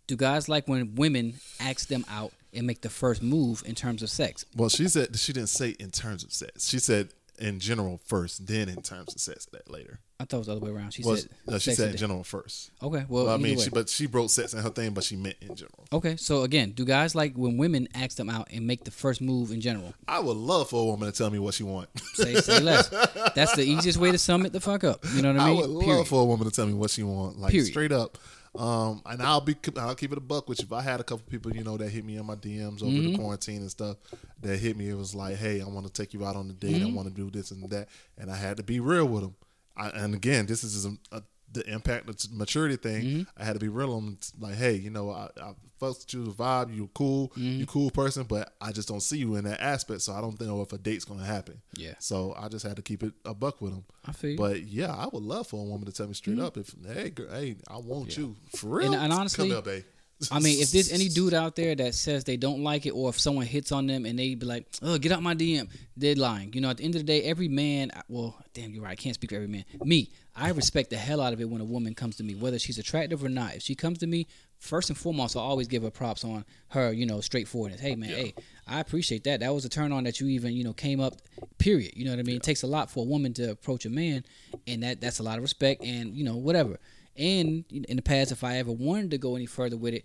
[0.07, 4.03] do guys like when women ask them out and make the first move in terms
[4.03, 4.45] of sex?
[4.55, 6.69] Well, she said she didn't say in terms of sex.
[6.69, 7.09] She said
[7.39, 10.01] in general first, then in terms of sex that later.
[10.19, 10.93] I thought it was the other way around.
[10.93, 12.71] She Well, said, no, she said in general first.
[12.83, 13.65] Okay, well, Well, I mean, way.
[13.65, 15.87] she but she wrote sex in her thing, but she meant in general.
[15.93, 16.17] okay.
[16.17, 19.51] So again, do guys like when women ask them out and make the first move
[19.51, 19.93] in general?
[20.09, 21.89] I would love for a woman to tell me what she want.
[22.15, 22.89] Say say less.
[23.35, 25.05] That's the easiest way to sum it the fuck up.
[25.15, 25.57] You know what I mean?
[25.59, 26.07] I would love Period.
[26.07, 27.67] for a woman to tell me what she want, like Period.
[27.69, 28.17] straight up.
[28.59, 30.65] Um, and I'll be, I'll keep it a buck with you.
[30.67, 32.91] If I had a couple people, you know, that hit me in my DMs over
[32.91, 33.13] Mm-hmm.
[33.13, 33.97] the quarantine and stuff,
[34.43, 36.53] that hit me, it was like, hey, I want to take you out on a
[36.53, 36.77] date.
[36.77, 36.87] Mm-hmm.
[36.87, 37.89] I want to do this and that,
[38.19, 39.35] and I had to be real with them.
[39.77, 41.23] I, and again, this is a, a,
[41.53, 43.03] the impact, the maturity thing.
[43.05, 43.23] Mm-hmm.
[43.41, 46.25] I had to be real on, like, hey, you know, I, I fucked with you,
[46.25, 47.61] the vibe, you cool, Mm-hmm.
[47.61, 50.41] you cool person, but I just don't see you in that aspect, so I don't
[50.41, 51.61] know if a date's gonna happen.
[51.77, 51.95] Yeah.
[51.99, 53.85] So I just had to keep it a buck with them.
[54.07, 54.37] I feel you.
[54.39, 57.11] But yeah, I would love for a woman to tell me straight up if, hey,
[57.11, 58.87] girl, hey, I want you for real.
[58.87, 58.95] Mm-hmm.
[58.95, 59.85] And- and honestly, come here, babe.
[60.31, 63.11] I mean, if there's any dude out there that says they don't like it, or
[63.11, 66.15] if someone hits on them and they be like, "Oh, get out my DM," they're
[66.15, 66.53] lying.
[66.55, 68.93] You know, at the end of the day, every man, well, damn, you're right.
[68.93, 69.65] I can't speak for every man.
[69.85, 72.59] Me, I respect the hell out of it when a woman comes to me, whether
[72.59, 73.57] she's attractive or not.
[73.57, 74.27] If she comes to me,
[74.59, 77.81] first and foremost, I always give her props on her, you know, straightforwardness.
[77.81, 78.35] Hey, man, hey,
[78.67, 79.41] I appreciate that.
[79.41, 81.17] That was a turn on that you even, you know, came up.
[81.59, 81.93] Period.
[81.95, 82.37] You know what I mean?
[82.37, 84.25] It takes a lot for a woman to approach a man,
[84.67, 86.79] and that that's a lot of respect, and you know, whatever.
[87.19, 90.05] And in the past, if I ever wanted to go any further with it,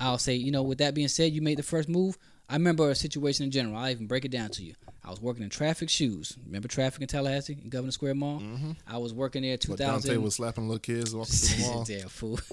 [0.00, 2.16] I'll say, you know, with that being said, you made the first move.
[2.48, 3.76] I remember a situation in general.
[3.76, 4.74] I'll even break it down to you.
[5.10, 6.36] I was working in traffic shoes.
[6.46, 8.40] Remember traffic in Tallahassee, in Governor Square Mall?
[8.86, 11.84] I was working there But Dante was slapping little kids walking through the mall.
[11.84, 12.38] Damn fool.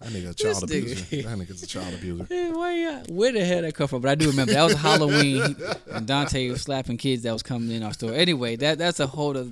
[0.00, 1.06] That nigga a child This nigga.
[1.08, 1.28] abuser.
[1.28, 2.24] That nigga's a child abuser.
[2.28, 4.00] Hey, where, where the hell that come from?
[4.00, 5.56] But I do remember that was Halloween,
[5.90, 8.12] and Dante was slapping kids that was coming in our store.
[8.12, 9.50] Anyway, that that's a whole other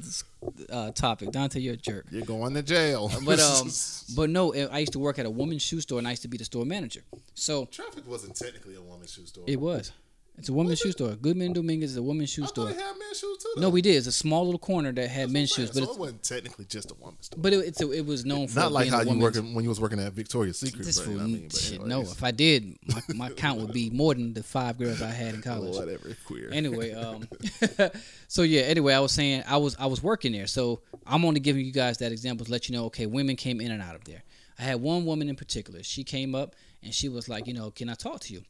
[0.70, 1.32] uh, topic.
[1.32, 2.06] Dante, you're a jerk.
[2.12, 3.10] You're going to jail.
[3.24, 3.68] But um,
[4.14, 6.28] but no, I used to work at a woman's shoe store, and I used to
[6.28, 7.00] be the store manager.
[7.34, 9.44] So traffic wasn't technically a woman's shoe store.
[9.48, 9.90] it was.
[10.38, 11.12] It's a woman's shoe store.
[11.14, 12.66] Goodman Dominguez is a woman's shoe I store.
[12.66, 13.60] thought it had men's shoes too.
[13.60, 13.96] No, we did.
[13.96, 16.64] It's a small little corner that had men's shoes, but so it's, it wasn't technically
[16.66, 17.40] just a woman's store.
[17.42, 19.22] but it, it's a, it was known for Not like being how a you woman's-
[19.36, 20.84] working when you was working at Victoria's Secret.
[20.84, 21.96] This but, fool, I mean, but shit, no.
[22.00, 22.12] anyways.
[22.12, 25.34] If I did, my, my count would be more than the five girls I had
[25.34, 25.74] in college.
[25.74, 26.50] whatever, queer.
[26.52, 27.26] Anyway, um,
[28.28, 28.62] so yeah.
[28.62, 31.72] Anyway, I was saying I was I was working there, so I'm only giving you
[31.72, 32.84] guys that example to let you know.
[32.86, 34.22] Okay, women came in and out of there.
[34.58, 35.82] I had one woman in particular.
[35.82, 38.42] She came up and she was like, you know, can I talk to you?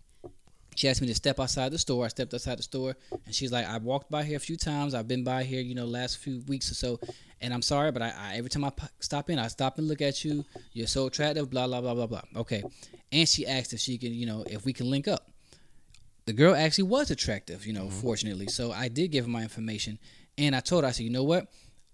[0.77, 2.05] She asked me to step outside the store.
[2.05, 4.93] I stepped outside the store, and she's like, "I walked by here a few times.
[4.95, 7.01] I've been by here, you know, last few weeks or so,
[7.41, 10.03] and I'm sorry, but I, I every time I stop in, I stop and look
[10.03, 10.45] at you.
[10.75, 11.49] You're so attractive.
[11.49, 12.23] Blah blah blah blah blah.
[12.37, 12.63] Okay."
[13.11, 15.31] And she asked if she can, you know, if we can link up.
[16.27, 18.01] The girl actually was attractive, you know, mm-hmm.
[18.01, 18.49] fortunately.
[18.49, 19.99] So I did give her my information,
[20.37, 21.47] and I told her, I said, "You know what?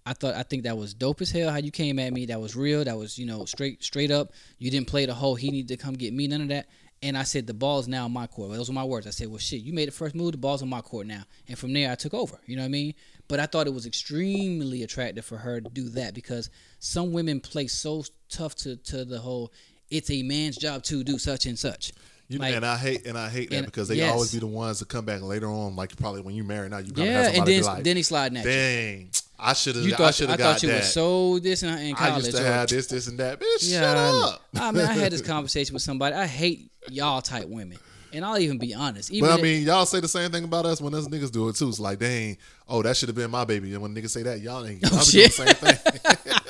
[0.05, 2.27] I thought I think that was dope as hell how you came at me.
[2.27, 2.83] That was real.
[2.83, 4.33] That was you know straight straight up.
[4.59, 6.27] You didn't play the whole he needed to come get me.
[6.27, 6.67] None of that."
[7.03, 8.53] And I said, the ball's now in my court.
[8.53, 9.09] Those were my words.
[9.09, 10.33] I said, well, shit, you made the first move.
[10.33, 11.23] The ball's in my court now.
[11.49, 12.39] And from there, I took over.
[12.47, 12.95] You know what I mean?
[13.27, 16.49] But I thought it was extremely attractive for her to do that because
[16.79, 19.53] some women play so tough to, to the whole,
[19.91, 21.93] it's a man's job to do such and such.
[22.33, 24.11] You Like- and I hate and I hate that and- because they yes.
[24.13, 26.79] always be the ones that come back later on, like probably when you marry now,
[26.79, 28.51] you gotta Yeah, have and then, like, then he sliding at you.
[28.51, 30.77] dang, I should have, I should have got thought you that.
[30.77, 32.13] were so this in, in college.
[32.13, 33.39] I used to or- have this, this, and that.
[33.41, 34.43] Bitch, Yeah, shut up.
[34.57, 36.15] Ah, I mean, I had this conversation with somebody.
[36.15, 37.79] I hate y'all type women,
[38.13, 39.11] and I'll even be honest.
[39.11, 41.31] Even But I if- mean, y'all say the same thing about us when us niggas
[41.33, 41.69] do it too.
[41.69, 43.73] It's like, dang, oh, that should have been my baby.
[43.75, 44.81] And when niggas say that, y'all ain't.
[44.83, 46.33] Y'all be doing the same thing.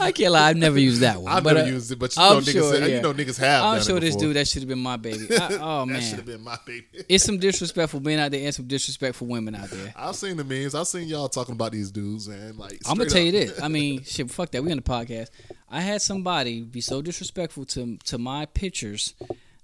[0.00, 0.48] I can't lie.
[0.48, 1.32] I've never used that one.
[1.32, 2.86] I've but, never uh, used it, but you I'm know, niggas, sure, yeah.
[2.86, 3.64] you know, niggas have.
[3.64, 5.26] I'm sure this dude that should have been my baby.
[5.30, 6.86] I, oh man, That should have been my baby.
[7.08, 9.92] it's some disrespectful men out there and some disrespectful women out there.
[9.96, 10.74] I've seen the memes.
[10.74, 13.60] I've seen y'all talking about these dudes, and like, I'm gonna tell you this.
[13.60, 14.30] I mean, shit.
[14.30, 14.62] Fuck that.
[14.64, 15.28] We on the podcast.
[15.70, 19.14] I had somebody be so disrespectful to to my pictures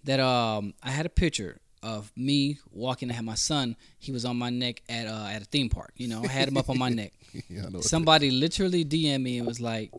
[0.04, 3.76] that um I had a picture of me walking to have my son.
[3.98, 5.92] He was on my neck at uh, at a theme park.
[5.96, 7.12] You know, I had him up on my neck.
[7.50, 7.68] Yeah.
[7.82, 9.92] Somebody literally DM me and was like,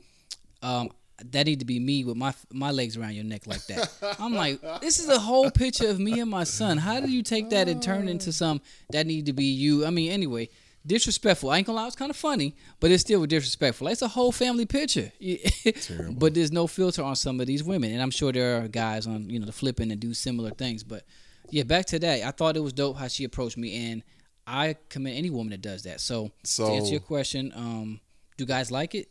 [0.63, 0.89] um,
[1.31, 4.33] "That need to be me with my my legs around your neck like that." I'm
[4.33, 6.77] like, "This is a whole picture of me and my son.
[6.79, 8.61] How do you take that and turn into some
[8.91, 10.49] that need to be you?" I mean, anyway,
[10.85, 11.51] disrespectful.
[11.51, 13.87] I ain't gonna lie, it's kind of funny, but it's still disrespectful.
[13.87, 15.11] It's a whole family picture,
[16.11, 19.05] but there's no filter on some of these women, and I'm sure there are guys
[19.07, 20.83] on you know the flipping and do similar things.
[20.83, 21.03] But
[21.51, 22.23] yeah, back to that.
[22.23, 24.03] I thought it was dope how she approached me, and
[24.47, 26.01] I commend any woman that does that.
[26.01, 27.99] So, So- to answer your question, um,
[28.37, 29.09] do guys like it?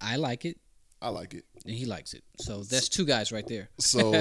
[0.00, 0.58] I like it,
[1.02, 1.44] I like it.
[1.66, 2.24] and he likes it.
[2.38, 3.68] So that's two guys right there.
[3.78, 4.14] So,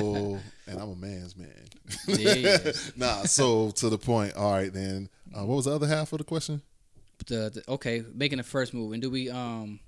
[0.68, 1.68] and I'm a man's man.
[2.08, 2.72] Yeah.
[2.98, 3.24] nah.
[3.24, 4.36] So to the point.
[4.36, 5.10] All right, then.
[5.34, 6.62] Uh, what was the other half of the question?
[7.28, 9.80] the, the okay, making the first move, and do we um,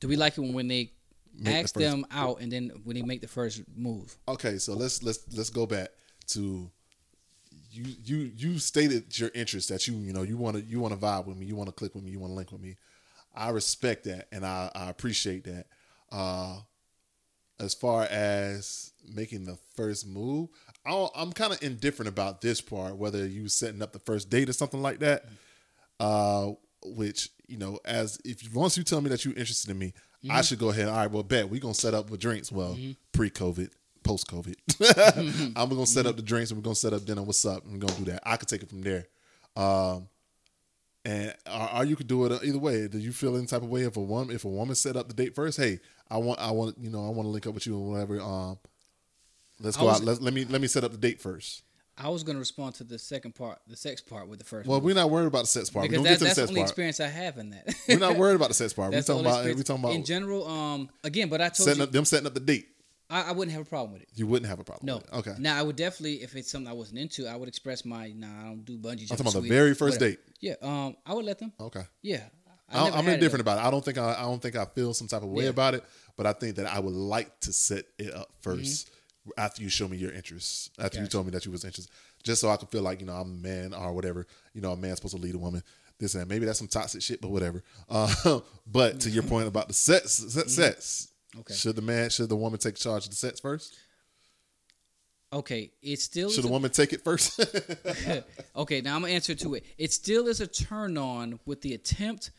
[0.00, 0.92] do we like it when, when they
[1.36, 4.16] Make ask first- them out and then when they make the first move?
[4.28, 5.88] Okay, so let's let's let's go back
[6.28, 6.70] to
[7.70, 10.94] you you you stated your interest that you you know you want to you want
[10.94, 12.60] to vibe with me, you want to click with me, you want to link with
[12.60, 12.76] me.
[13.34, 15.66] I respect that and I, I appreciate that.
[16.12, 16.60] Uh,
[17.58, 20.48] as far as making the first move,
[20.86, 24.48] I I'm kind of indifferent about this part, whether you setting up the first date
[24.48, 25.24] or something like that.
[26.00, 26.52] Uh,
[26.86, 29.94] which you know, as if once you tell me that you're interested in me,
[30.30, 30.88] I should go ahead.
[30.88, 32.50] All right, well, bet we gonna set up with drinks.
[32.52, 32.76] Well,
[33.12, 33.70] pre-COVID,
[34.04, 37.22] post-COVID, I'm gonna set up the drinks and we're gonna set up dinner.
[37.22, 37.64] What's up?
[37.66, 38.22] We're gonna do that.
[38.24, 39.06] I could take it from there.
[39.56, 40.08] Um,
[41.04, 42.88] and or, or you could do it either way.
[42.88, 45.08] Do you feel any type of way if a woman if a woman set up
[45.08, 45.58] the date first?
[45.58, 45.80] Hey,
[46.10, 48.20] I want I want you know I want to link up with you or whatever.
[48.20, 48.58] Um,
[49.60, 50.06] let's go was- out.
[50.06, 51.62] Let, let me let me set up the date first.
[51.96, 54.66] I was gonna respond to the second part, the sex part, with the first.
[54.68, 54.84] Well, move.
[54.86, 55.88] we're not worried about the sex part.
[55.88, 56.70] because We're that, that's the the only part.
[56.70, 57.72] experience I have in that.
[57.88, 58.92] We're not worried about the sex part.
[58.92, 59.68] We're talking about we experience.
[59.68, 60.48] talking about in general.
[60.48, 62.66] Um, again, but I told setting you up them setting up the date.
[63.14, 64.08] I, I wouldn't have a problem with it.
[64.14, 64.86] You wouldn't have a problem.
[64.86, 64.96] No.
[64.96, 65.12] with it.
[65.14, 65.34] Okay.
[65.38, 68.26] Now I would definitely, if it's something I wasn't into, I would express my nah.
[68.40, 70.16] I don't do bungee I'm talking about the very first whatever.
[70.16, 70.20] date.
[70.40, 70.54] Yeah.
[70.62, 71.52] Um, I would let them.
[71.60, 71.82] Okay.
[72.02, 72.22] Yeah.
[72.70, 73.64] I I, I'm had it, indifferent about it.
[73.66, 75.50] I don't think I, I don't think I feel some type of way Yeah.
[75.50, 75.84] about it,
[76.16, 78.86] but I think that I would like to set it up 1st
[79.26, 79.30] Mm-hmm.
[79.40, 80.68] after you show me your interests.
[80.78, 81.90] After you told me that you was interested,
[82.22, 84.26] just so I can feel like you know I'm a man or whatever.
[84.52, 85.62] You know, a man's supposed to lead a woman.
[85.98, 86.26] This and that.
[86.28, 87.62] maybe that's some toxic shit, but whatever.
[87.88, 91.06] Uh, but to your point about the sets, set, sets.
[91.06, 91.13] Mm-hmm.
[91.40, 91.54] Okay.
[91.54, 93.76] Should the man, should the woman take charge of the sets first?
[95.32, 95.72] Okay.
[95.82, 97.40] It still Should the a- woman take it first?
[98.56, 99.64] okay, now I'm gonna answer to it.
[99.78, 102.30] It still is a turn on with the attempt,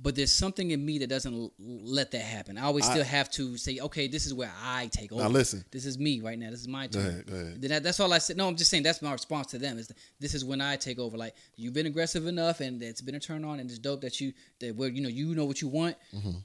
[0.00, 2.56] but there's something in me that doesn't l- let that happen.
[2.56, 5.22] I always still have to say, okay, this is where I take over.
[5.22, 5.64] Now listen.
[5.72, 6.50] this is me right now.
[6.50, 7.06] This is my turn.
[7.06, 7.60] ahead, go ahead.
[7.62, 8.36] Then that, that's all I said.
[8.36, 9.76] No, I'm just saying that's my response to them.
[9.78, 9.90] Is
[10.20, 11.16] this is when I take over.
[11.16, 14.20] Like you've been aggressive enough, and it's been a turn on, and it's dope that
[14.20, 15.96] you that where you know you know what you want.
[16.14, 16.38] Mm-hmm.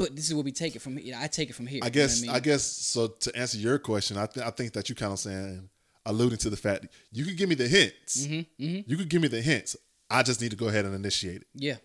[0.00, 1.14] But this is where we take it from here.
[1.18, 1.80] I take it from here.
[1.82, 1.84] Mm-hmm.
[1.84, 3.06] I you know what guess I, guess so.
[3.08, 5.68] To answer your question, I th- I think that you kind of saying
[6.06, 8.26] alluding to the fact that you could give me the hints.
[8.26, 9.76] Mm-hmm, You could give me the hints.
[10.10, 11.46] I just need to go ahead and initiate it.
[11.54, 11.76] Yeah.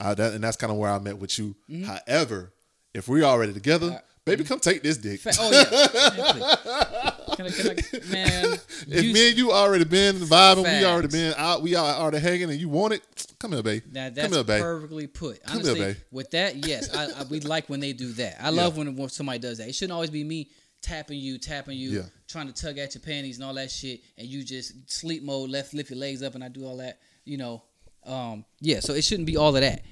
[0.00, 1.54] I, that, and that's kind of where I met with you.
[1.70, 1.84] Mm-hmm.
[1.84, 2.54] However,
[2.94, 5.20] if we're already together, baby, come take this dick.
[5.20, 7.10] Fa- oh yeah.
[7.44, 7.52] Man.
[7.52, 11.08] Can I, can I, man, if you- me and you already been vibing, we already
[11.08, 13.82] been out, we are already hanging, and you want it, come here, babe.
[13.92, 14.60] Now come here, babe.
[14.62, 15.42] perfectly put.
[15.44, 15.96] Come here, Honestly, babe.
[16.10, 18.36] with that, yes, I, I we like when they do that.
[18.40, 19.68] I love when, when somebody does that.
[19.68, 22.02] It shouldn't always be me tapping you, tapping you, Yeah.
[22.28, 25.50] trying to tug at your panties and all that shit, and you just sleep mode,
[25.50, 26.98] left lift your legs up, and I do all that.
[27.24, 27.62] You know,
[28.04, 28.80] um, yeah.
[28.80, 29.84] So it shouldn't be all of that.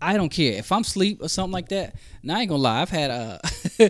[0.00, 1.94] I don't care if I'm sleep or something like that.
[2.22, 3.38] Now I ain't gonna lie, I've had uh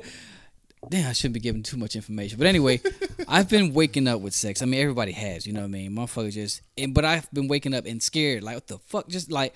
[0.90, 2.38] Damn, I shouldn't be giving too much information.
[2.38, 2.80] But anyway,
[3.28, 4.62] I've been waking up with sex.
[4.62, 5.92] I mean, everybody has, you know what I mean?
[5.92, 8.42] Motherfuckers just, and, but I've been waking up and scared.
[8.42, 9.08] Like, what the fuck?
[9.08, 9.54] Just like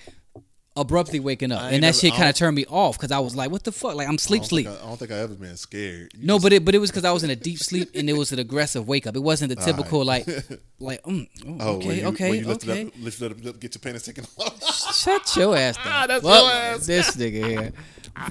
[0.76, 1.62] abruptly waking up.
[1.62, 3.72] And that never- shit kind of don't- me off because I was like, what the
[3.72, 3.94] fuck?
[3.96, 4.66] Like, I'm sleep, don't, sleep.
[4.68, 6.12] I, I don't think I ever been scared.
[6.14, 7.90] You No, just- but it but it was because I was in a deep sleep
[7.94, 9.16] and it was an aggressive wake up.
[9.16, 10.26] It wasn't the typical like
[10.78, 12.86] like mm, oh, oh, okay when you, okay when you lifted okay.
[12.86, 14.94] up, lifted up, up, get your panties taken off.
[14.94, 16.08] Shut your ass down.
[16.08, 16.86] That's Fuck your ass.
[16.86, 17.72] This nigga here.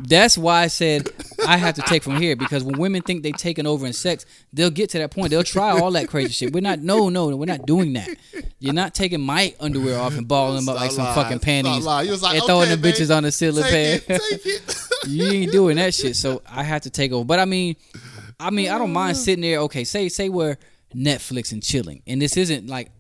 [0.02, 1.10] That's why I said
[1.46, 4.26] I have to take from here because when women think they taking over in sex,
[4.52, 5.30] they'll get to that point.
[5.30, 6.54] They'll try all that crazy shit.
[6.54, 6.80] We're not.
[6.80, 8.10] No, no, we're not doing that.
[8.60, 12.06] You're not taking my underwear off and balling them up like some fucking panties Stop.
[12.06, 14.04] You was like, and throwing okay, them bitches on the ceiling pad.
[14.08, 14.88] it, it.
[15.08, 16.16] you ain't doing that shit.
[16.16, 17.26] So I have to take over.
[17.26, 17.76] But I mean,
[18.40, 19.60] I mean, I don't mind sitting there.
[19.60, 20.58] Okay, say say we're
[20.96, 22.92] Netflix and chilling, and this isn't like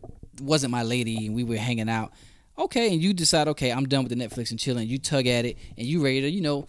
[0.41, 2.11] wasn't my lady, and we were hanging out.
[2.57, 4.87] Okay, and you decide, okay, I'm done with the Netflix and chilling.
[4.87, 6.67] You tug at it, and you ready to, you know,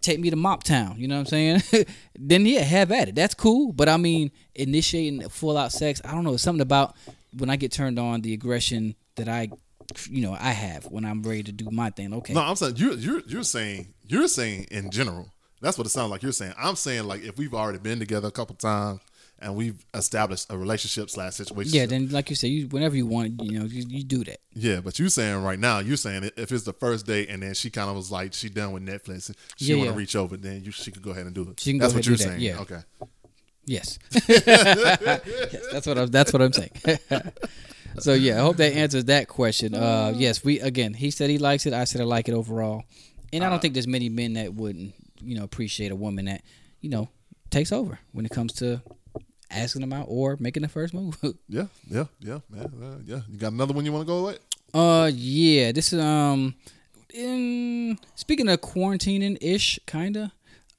[0.00, 0.96] take me to Mop Town.
[0.98, 1.86] You know what I'm saying?
[2.18, 3.14] then yeah, have at it.
[3.14, 3.72] That's cool.
[3.72, 6.34] But I mean, initiating full out sex, I don't know.
[6.34, 6.96] It's something about
[7.36, 9.50] when I get turned on, the aggression that I,
[10.08, 12.12] you know, I have when I'm ready to do my thing.
[12.14, 15.30] Okay, No, I'm saying you're you're you're saying you're saying in general.
[15.60, 16.54] That's what it sounds like you're saying.
[16.58, 19.00] I'm saying like if we've already been together a couple times
[19.40, 21.72] and we've established a relationship slash situation.
[21.74, 24.38] Yeah, then like you say, you whenever you want, you know, you, you do that.
[24.54, 27.54] Yeah, but you saying right now, you're saying if it's the first date and then
[27.54, 29.98] she kind of was like she done with Netflix, and she Yeah, want to yeah.
[29.98, 31.60] reach over, then you she could go ahead and do it.
[31.60, 32.40] She can that's ahead what you're do that, saying.
[32.40, 32.58] yeah.
[32.60, 32.80] Okay.
[33.66, 33.98] Yes.
[34.28, 36.08] yes, that's what I'm.
[36.08, 36.70] That's what I'm saying.
[37.98, 39.74] so yeah, I hope that answers that question.
[39.74, 40.94] Uh, yes, we again.
[40.94, 41.72] He said he likes it.
[41.72, 42.84] I said I like it overall,
[43.32, 46.24] and I Uh, don't think there's many men that wouldn't, you know, appreciate a woman
[46.26, 46.42] that,
[46.80, 47.08] you know,
[47.50, 48.82] takes over when it comes to
[49.50, 51.16] asking them out or making the first move.
[51.48, 52.72] Yeah, yeah, yeah, man.
[52.82, 53.20] Uh, yeah.
[53.28, 54.38] You got another one you want to go with?
[54.72, 55.72] Uh, yeah.
[55.72, 56.54] This is um,
[57.12, 60.32] in speaking of quarantining ish, kinda.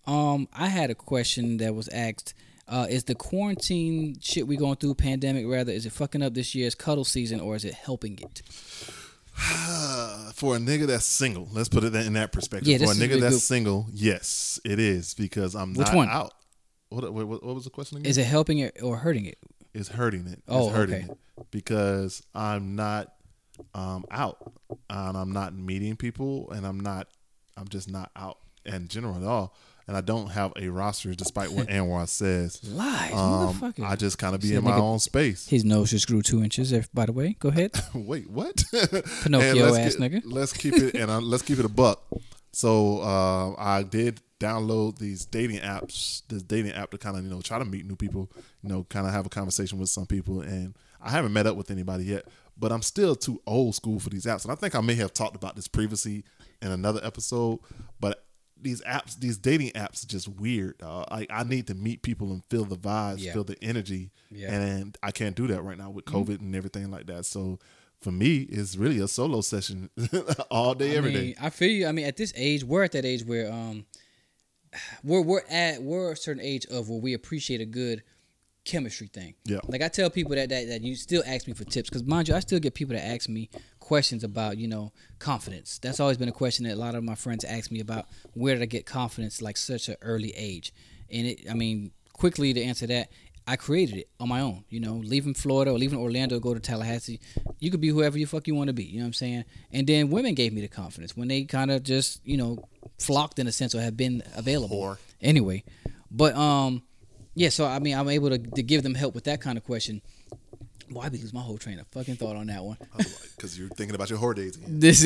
[0.08, 2.34] Um, I had a question that was asked.
[2.68, 6.56] Uh, is the quarantine shit we going through, pandemic rather, is it fucking up this
[6.56, 8.42] year's cuddle season or is it helping it?
[10.36, 12.68] For a nigga that's single, let's put it in that perspective.
[12.70, 13.42] Yeah, For a nigga really that's good.
[13.42, 16.10] single, yes, it is because I'm Which not one?
[16.10, 16.34] out.
[16.92, 18.10] What, what, what was the question again?
[18.10, 19.38] Is it helping it or hurting it?
[19.74, 20.44] It's hurting it.
[20.48, 21.14] Oh, it's hurting okay.
[21.14, 23.14] it because I'm not
[23.74, 24.52] um, out
[24.90, 27.08] and I'm not meeting people and I'm not.
[27.58, 29.56] I'm just not out in general at all.
[29.88, 32.62] And I don't have a roster, despite what Anwar says.
[32.64, 33.84] Lies, Um, motherfucker.
[33.86, 35.48] I just kind of be See in my nigga- own space.
[35.48, 36.72] His nose just grew two inches.
[36.72, 37.72] If, by the way, go ahead.
[37.94, 38.64] Wait, what?
[39.24, 40.22] Pinocchio ass get- nigga.
[40.26, 42.04] Let's keep it and uh, let's keep it a buck.
[42.52, 47.30] So uh, I did download these dating apps, this dating app to kind of you
[47.30, 48.30] know try to meet new people,
[48.62, 51.56] you know, kind of have a conversation with some people, and I haven't met up
[51.56, 52.26] with anybody yet.
[52.58, 55.14] But I'm still too old school for these apps, and I think I may have
[55.14, 56.24] talked about this previously
[56.62, 57.60] in another episode.
[58.00, 58.26] But
[58.62, 60.76] these apps, these dating apps, are just weird.
[60.84, 63.34] Uh, like I need to meet people and feel the vibes, Yeah.
[63.34, 64.54] feel the energy, Yeah.
[64.54, 66.18] and I can't do that right now with Mm-hmm.
[66.32, 67.26] COVID and everything like that.
[67.26, 67.58] So
[68.02, 69.90] for me, it's really a solo session
[70.52, 71.36] all day, every I day.
[71.40, 71.88] I feel you.
[71.88, 73.86] I mean, at this age, we're at that age where um,
[75.04, 78.04] we're we're at we're a certain age of where we appreciate a good
[78.66, 79.36] chemistry thing.
[79.46, 79.60] Yeah.
[79.68, 82.28] Like I tell people that that, that you still ask me for tips because mind
[82.28, 83.50] you, I still get people that ask me
[83.80, 85.78] questions about you know confidence.
[85.78, 88.08] That's always been a question that a lot of my friends ask me about.
[88.34, 90.74] Where did I get confidence like such an early age?
[91.12, 93.10] And it, I mean, quickly to answer that.
[93.48, 96.60] I created it on my own, you know, leaving Florida or leaving Orlando, go to
[96.60, 97.20] Tallahassee.
[97.60, 99.46] You could be whoever you fuck you want to be, you know what I'm saying?
[99.72, 102.64] And then women gave me the confidence when they kind of just, you know,
[103.00, 104.78] flocked in a sense or have been available.
[104.78, 104.98] Whore.
[105.22, 105.64] Anyway,
[106.10, 106.84] but um,
[107.34, 107.50] yeah.
[107.50, 110.02] So I mean, I'm able to, to give them help with that kind of question.
[110.92, 112.78] Boy, I be losing my whole train of fucking thought on that one.
[113.36, 114.80] Because you're thinking about your whore days again.
[114.80, 115.06] This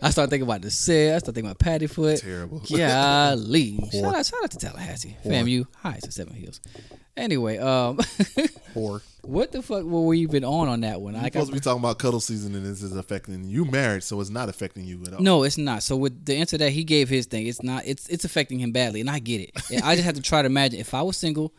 [0.00, 1.16] I start thinking about the set.
[1.16, 2.20] I start thinking about Patty Foot.
[2.20, 2.60] Terrible.
[2.70, 3.78] Golly.
[3.92, 5.16] shout out, shout out to Tallahassee.
[5.24, 5.48] fam.
[5.48, 6.60] You Hi to Seven Hills.
[7.16, 7.96] Anyway, um,
[8.74, 9.00] Whore.
[9.22, 11.14] what the fuck were we even on on that one?
[11.14, 13.64] You're I supposed to be talking about cuddle season, and this is affecting you.
[13.64, 15.20] Married, so it's not affecting you at all.
[15.20, 15.82] No, it's not.
[15.84, 17.84] So with the answer that he gave his thing, it's not.
[17.86, 19.52] It's it's affecting him badly, and I get it.
[19.84, 21.52] I just have to try to imagine if I was single,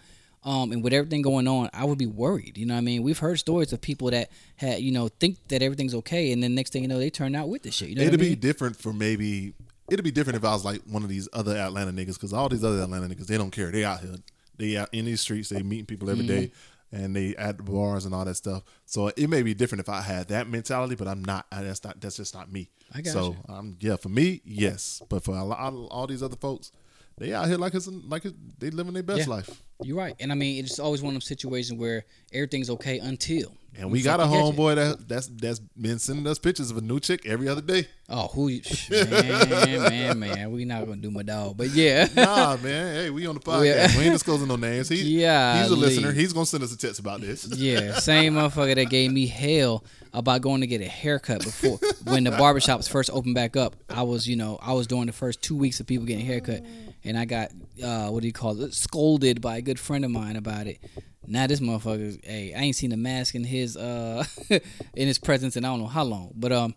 [0.45, 2.57] um, and with everything going on, I would be worried.
[2.57, 3.03] You know what I mean?
[3.03, 6.55] We've heard stories of people that had you know think that everything's okay, and then
[6.55, 7.89] next thing you know, they turn out with this shit.
[7.89, 8.39] You know It'd be mean?
[8.39, 9.53] different for maybe.
[9.89, 12.49] It'd be different if I was like one of these other Atlanta niggas, because all
[12.49, 13.71] these other Atlanta niggas, they don't care.
[13.71, 14.15] They out here,
[14.57, 16.51] they out in these streets, they meeting people every day,
[16.93, 17.03] Mm-hmm.
[17.03, 18.63] and they at the bars and all that stuff.
[18.85, 21.45] So it may be different if I had that mentality, but I'm not.
[21.51, 21.99] That's not.
[22.01, 22.69] That's just not me.
[22.93, 25.59] I got so um, yeah, for me, yes, but for a lot,
[25.91, 26.71] all these other folks,
[27.17, 29.33] they out here like it's like it's, they living their best Yeah.
[29.33, 29.61] life.
[29.83, 33.51] You're right, and I mean it's always one of those situations where everything's okay until.
[33.77, 34.27] And we got a it.
[34.27, 37.87] homeboy that that's that's been sending us pictures of a new chick every other day.
[38.07, 38.47] Oh, who?
[38.47, 40.51] You, man, man, man.
[40.51, 42.07] We not gonna do my dog, but yeah.
[42.15, 42.95] Nah, man.
[42.95, 43.65] Hey, we on the podcast.
[43.65, 43.97] Yeah.
[43.97, 44.87] We ain't disclosing no names.
[44.87, 46.13] He, he's a listener.
[46.13, 47.45] He's gonna send us a text about this.
[47.47, 52.23] Yeah, same motherfucker that gave me hell about going to get a haircut before when
[52.23, 53.75] the barbershops first opened back up.
[53.89, 56.63] I was, you know, I was doing the first two weeks of people getting haircut,
[57.05, 57.51] and I got
[57.83, 58.73] uh, what do you call it?
[58.73, 60.79] Scolded by a good friend of mine about it.
[61.27, 65.55] Now this motherfucker, hey, I ain't seen a mask in his uh in his presence
[65.55, 66.31] and I don't know how long.
[66.35, 66.75] But um,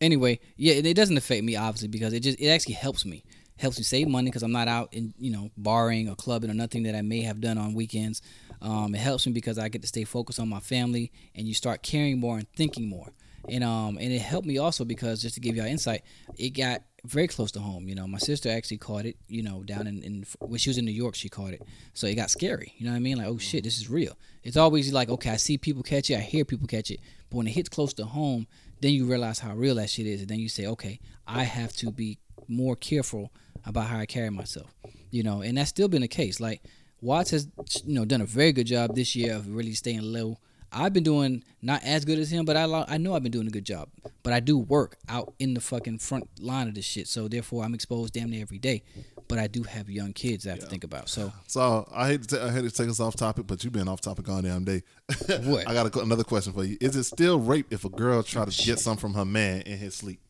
[0.00, 3.24] anyway, yeah, it, doesn't affect me obviously because it just it actually helps me
[3.58, 6.54] helps me save money because I'm not out in you know barring or clubbing or
[6.54, 8.22] nothing that I may have done on weekends.
[8.62, 11.54] Um, it helps me because I get to stay focused on my family and you
[11.54, 13.12] start caring more and thinking more.
[13.48, 16.02] And um and it helped me also because just to give y'all insight,
[16.36, 17.88] it got very close to home.
[17.88, 19.16] You know, my sister actually caught it.
[19.28, 21.62] You know, down in, in when she was in New York, she caught it.
[21.94, 22.74] So it got scary.
[22.78, 23.18] You know what I mean?
[23.18, 24.16] Like, oh shit, this is real.
[24.42, 27.36] It's always like, okay, I see people catch it, I hear people catch it, but
[27.38, 28.46] when it hits close to home,
[28.80, 31.74] then you realize how real that shit is, and then you say, okay, I have
[31.76, 33.30] to be more careful
[33.66, 34.74] about how I carry myself.
[35.10, 36.40] You know, and that's still been the case.
[36.40, 36.62] Like
[37.00, 37.48] Watts has,
[37.84, 40.38] you know, done a very good job this year of really staying low.
[40.72, 43.46] I've been doing not as good as him, but I I know I've been doing
[43.46, 43.88] a good job.
[44.22, 47.64] But I do work out in the fucking front line of this shit, so therefore
[47.64, 48.82] I'm exposed damn near every day.
[49.28, 51.08] But I do have young kids I have to think about.
[51.08, 53.72] So So I hate to ta- I hate to take us off topic, but you've
[53.72, 54.82] been off topic all damn day.
[55.44, 55.68] What?
[55.68, 56.76] I got a, another question for you.
[56.80, 59.78] Is it still rape if a girl try to get some from her man in
[59.78, 60.20] his sleep?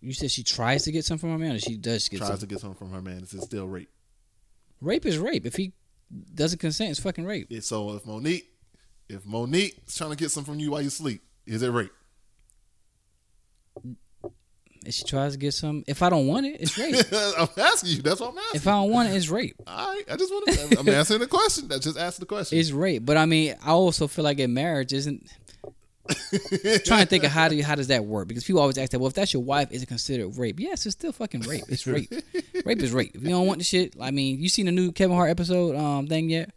[0.00, 2.30] you said she tries to get some from her man, or she does get Tries
[2.30, 2.38] some.
[2.38, 3.18] to get some from her man.
[3.22, 3.90] Is it still rape?
[4.80, 5.44] Rape is rape.
[5.44, 5.72] If he
[6.34, 7.48] doesn't consent, it's fucking rape.
[7.50, 8.49] Yeah, so if Monique,
[9.10, 11.90] if Monique's trying to get some from you while you sleep, is it rape?
[14.86, 16.94] If she tries to get some, if I don't want it, it's rape.
[17.38, 18.02] I'm asking you.
[18.02, 18.56] That's what I'm asking.
[18.60, 19.56] if I don't want it, it's rape.
[19.66, 20.78] All right, I just want to.
[20.78, 21.70] I'm answering the question.
[21.70, 22.58] I just asked the question.
[22.58, 23.04] It's rape.
[23.04, 25.28] But I mean, I also feel like in marriage isn't
[26.84, 28.28] trying to think of how do you, how does that work?
[28.28, 29.00] Because people always ask that.
[29.00, 30.58] Well, if that's your wife, is it considered rape?
[30.58, 31.64] Yes, it's still fucking rape.
[31.68, 32.10] It's rape.
[32.64, 33.10] rape is rape.
[33.14, 35.76] If you don't want the shit, I mean, you seen the new Kevin Hart episode
[35.76, 36.52] um thing yet?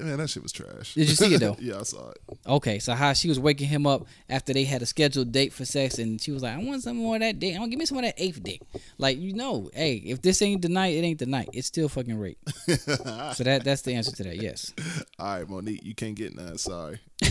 [0.00, 0.94] Man, that shit was trash.
[0.94, 1.56] Did you see it, though?
[1.60, 2.18] yeah, I saw it.
[2.46, 5.64] Okay, so how she was waking him up after they had a scheduled date for
[5.64, 7.56] sex, and she was like, "I want some more of that dick.
[7.56, 8.62] I want give me some of that eighth dick."
[8.98, 11.50] Like you know, hey, if this ain't the night, it ain't the night.
[11.52, 12.38] It's still fucking rape.
[12.66, 14.36] so that that's the answer to that.
[14.36, 14.72] Yes.
[15.18, 16.58] All right, Monique, you can't get none.
[16.58, 17.00] Sorry.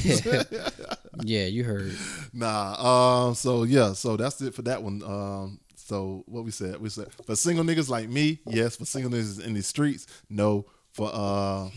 [1.24, 1.92] Yeah, you heard.
[2.34, 3.28] Nah.
[3.28, 3.36] Um.
[3.36, 3.94] So yeah.
[3.94, 5.04] So that's it for that one.
[5.04, 5.60] Um.
[5.76, 8.76] So what we said, we said for single niggas like me, yes.
[8.76, 10.66] For single niggas in the streets, no.
[10.94, 11.70] For uh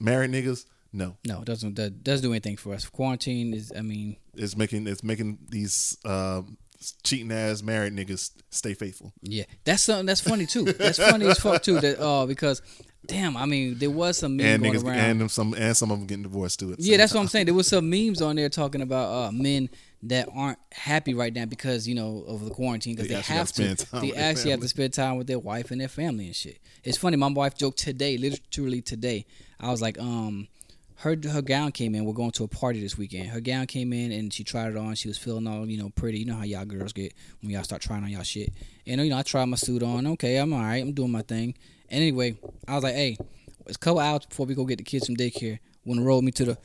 [0.00, 1.16] married niggas, no.
[1.26, 2.86] No, it doesn't that doesn't do anything for us.
[2.88, 6.56] Quarantine is, I mean, It's making it's making these um
[7.02, 9.12] cheating ass married niggas stay faithful.
[9.22, 10.64] yeah, that's something that's funny too.
[10.64, 11.80] That's funny as fuck too.
[11.80, 12.60] That uh, because
[13.06, 14.98] damn, I mean, there was some meme And going niggas around.
[14.98, 16.74] and them some and some of them getting divorced too.
[16.78, 17.20] Yeah, that's what.
[17.20, 17.46] I'm saying.
[17.46, 19.70] There was some memes on there talking about uh, men
[20.06, 23.50] that aren't happy right now because you know of the quarantine because They they, have
[23.52, 26.58] time They actually have to spend time with their wife and their family and shit.
[26.82, 27.16] It's funny.
[27.16, 29.24] My wife joked today, literally today.
[29.60, 30.48] I was like, um,
[30.96, 32.04] her her gown came in.
[32.04, 33.28] We're going to a party this weekend.
[33.28, 34.94] Her gown came in and she tried it on.
[34.94, 36.20] She was feeling all you know pretty.
[36.20, 38.52] You know how y'all girls get when y'all start trying on y'all shit.
[38.86, 40.06] And you know I tried my suit on.
[40.06, 40.82] Okay, I'm all right.
[40.82, 41.54] I'm doing my thing.
[41.90, 42.36] And anyway,
[42.66, 43.18] I was like, hey,
[43.66, 45.58] it's a couple hours before we go get the kids from daycare.
[45.84, 46.58] Want to roll me to the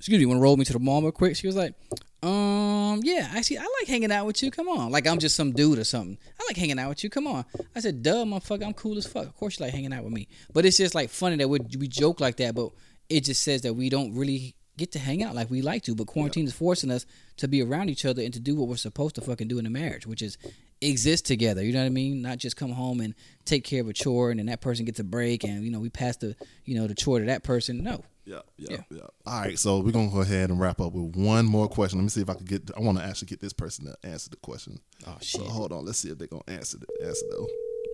[0.00, 1.36] excuse me, want to roll me to the mall real quick?
[1.36, 1.74] She was like,
[2.22, 4.50] um, yeah, actually, I like hanging out with you.
[4.50, 4.90] Come on.
[4.90, 6.16] Like, I'm just some dude or something.
[6.40, 7.10] I like hanging out with you.
[7.10, 7.44] Come on.
[7.76, 9.26] I said, duh, motherfucker, I'm cool as fuck.
[9.26, 10.26] Of course you like hanging out with me.
[10.54, 12.70] But it's just like funny that we, we joke like that, but
[13.10, 15.94] it just says that we don't really get to hang out like we like to.
[15.94, 17.04] But quarantine is forcing us
[17.36, 19.66] to be around each other and to do what we're supposed to fucking do in
[19.66, 20.38] a marriage, which is
[20.80, 21.62] exist together.
[21.64, 22.22] You know what I mean?
[22.22, 23.14] Not just come home and
[23.44, 25.80] take care of a chore and then that person gets a break and, you know,
[25.80, 27.82] we pass the, you know, the chore to that person.
[27.82, 28.04] No.
[28.26, 31.46] Yeah, yeah, yeah, All right, so we're gonna go ahead and wrap up with one
[31.46, 31.98] more question.
[31.98, 32.70] Let me see if I can get.
[32.76, 34.78] I want to actually get this person to answer the question.
[35.04, 35.48] Oh, So shit.
[35.48, 37.48] hold on, let's see if they're gonna answer the answer though.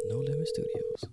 [0.09, 1.05] No Limit Studios.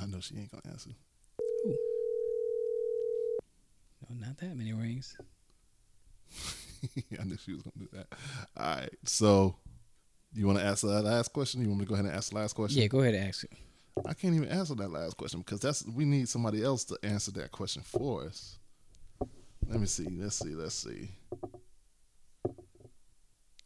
[0.00, 0.90] I know she ain't gonna answer.
[4.08, 5.16] No, not that many rings.
[7.20, 8.06] I knew she was gonna do that.
[8.56, 9.56] All right, so
[10.32, 11.60] you want to ask that last question?
[11.60, 12.80] You want me to go ahead and ask the last question?
[12.80, 13.50] Yeah, go ahead and ask it.
[14.06, 17.32] I can't even answer that last question because that's we need somebody else to answer
[17.32, 18.58] that question for us.
[19.66, 20.06] Let me see.
[20.08, 20.54] Let's see.
[20.54, 21.10] Let's see.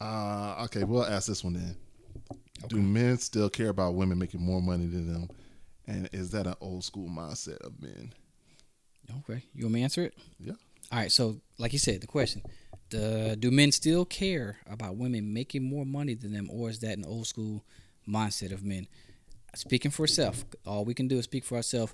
[0.01, 1.75] Uh okay, we'll ask this one then.
[2.67, 5.29] Do men still care about women making more money than them?
[5.87, 8.13] And is that an old school mindset of men?
[9.19, 10.15] Okay, you want me to answer it?
[10.39, 10.53] Yeah.
[10.91, 11.11] All right.
[11.11, 12.41] So, like you said, the question:
[12.89, 16.97] the, Do men still care about women making more money than them, or is that
[16.97, 17.63] an old school
[18.07, 18.87] mindset of men?
[19.53, 21.93] Speaking for self, all we can do is speak for ourselves.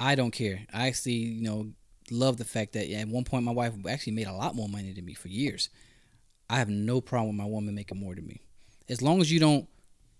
[0.00, 0.60] I don't care.
[0.72, 1.72] I actually, you know,
[2.10, 4.92] love the fact that at one point my wife actually made a lot more money
[4.92, 5.68] than me for years.
[6.50, 8.40] I have no problem with my woman making more than me,
[8.88, 9.68] as long as you don't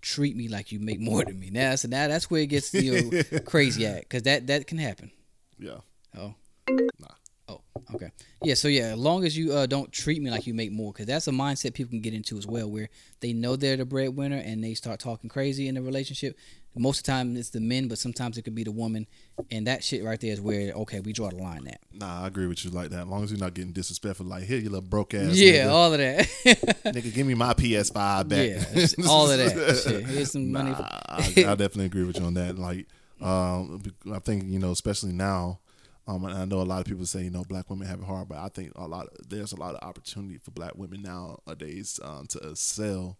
[0.01, 1.51] treat me like you make more than me.
[1.51, 4.79] Now, that's now that's where it gets you know, crazy at, because that that can
[4.79, 5.11] happen.
[5.59, 5.79] Yeah.
[6.17, 6.35] Oh.
[6.71, 7.09] Nah.
[7.49, 7.63] Oh,
[7.95, 8.11] okay.
[8.43, 10.93] Yeah, so yeah, as long as you uh, don't treat me like you make more,
[10.93, 12.91] because that's a mindset people can get into as well, where
[13.21, 16.37] they know they're the breadwinner and they start talking crazy in the relationship.
[16.77, 19.07] Most of the time it's the men, but sometimes it could be the woman,
[19.51, 21.81] and that shit right there is where okay, we draw the line at.
[21.93, 23.01] Nah, I agree with you like that.
[23.01, 25.37] As long as you're not getting disrespectful, like here, you little broke ass.
[25.37, 25.73] yeah, nigga.
[25.73, 26.19] all of that.
[26.85, 28.49] nigga, give me my PS5 back.
[28.49, 29.83] yeah, all of that.
[29.85, 30.07] Shit.
[30.07, 30.71] Here's some money.
[30.71, 32.59] Nah, I, I definitely agree with you on that.
[32.59, 32.87] Like,
[33.21, 35.59] um, I think you know, especially now,
[36.07, 38.07] um, and I know a lot of people say you know black women have it
[38.07, 41.99] hard, but I think a lot there's a lot of opportunity for black women nowadays
[42.03, 43.19] um, to excel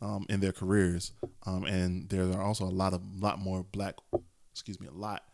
[0.00, 1.12] um, in their careers,
[1.46, 3.96] um, and there are also a lot of lot more black,
[4.52, 5.24] excuse me, a lot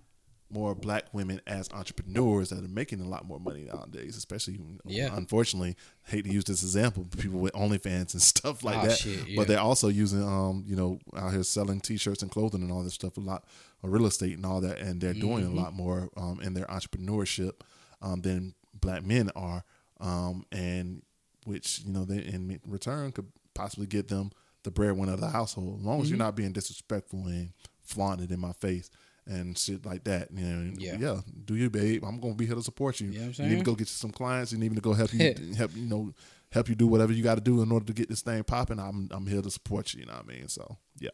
[0.49, 5.11] more black women as entrepreneurs that are making a lot more money nowadays, especially Yeah.
[5.17, 8.99] unfortunately, hate to use this example, people with OnlyFans and stuff like Oh, that.
[8.99, 9.35] shit, yeah.
[9.37, 12.71] But they're also using um, you know, out here selling t shirts and clothing and
[12.71, 13.45] all this stuff, a lot
[13.83, 15.59] of real estate and all that, and they're doing Mm-hmm.
[15.59, 17.53] a lot more um in their entrepreneurship
[18.01, 19.65] um than black men are.
[20.01, 21.03] Um and
[21.45, 24.31] which, you know, they in return could possibly get them
[24.67, 25.79] the breadwinner of the household.
[25.81, 26.03] As long Mm-hmm.
[26.05, 27.53] as you're not being disrespectful and
[27.83, 28.91] flaunting it in my face
[29.27, 30.29] and shit like that.
[30.33, 30.97] You know, Yeah.
[31.01, 32.05] yeah, do you, babe?
[32.05, 33.09] I'm gonna be here to support you.
[33.11, 34.53] You know you need to go get you some clients.
[34.53, 36.13] You need me to go help you, help you know,
[36.53, 38.79] help you do whatever you got to do in order to get this thing popping.
[38.79, 40.01] I'm I'm here to support you.
[40.01, 40.49] You know what I mean?
[40.49, 41.11] So yeah,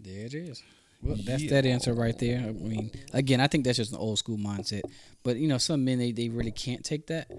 [0.00, 0.62] There it is.
[1.02, 1.50] Well, that's Yeah.
[1.50, 2.38] that answer right there.
[2.40, 4.82] I mean, again, I think that's just an old school mindset.
[5.22, 7.30] But you know, some men they, they really can't take that.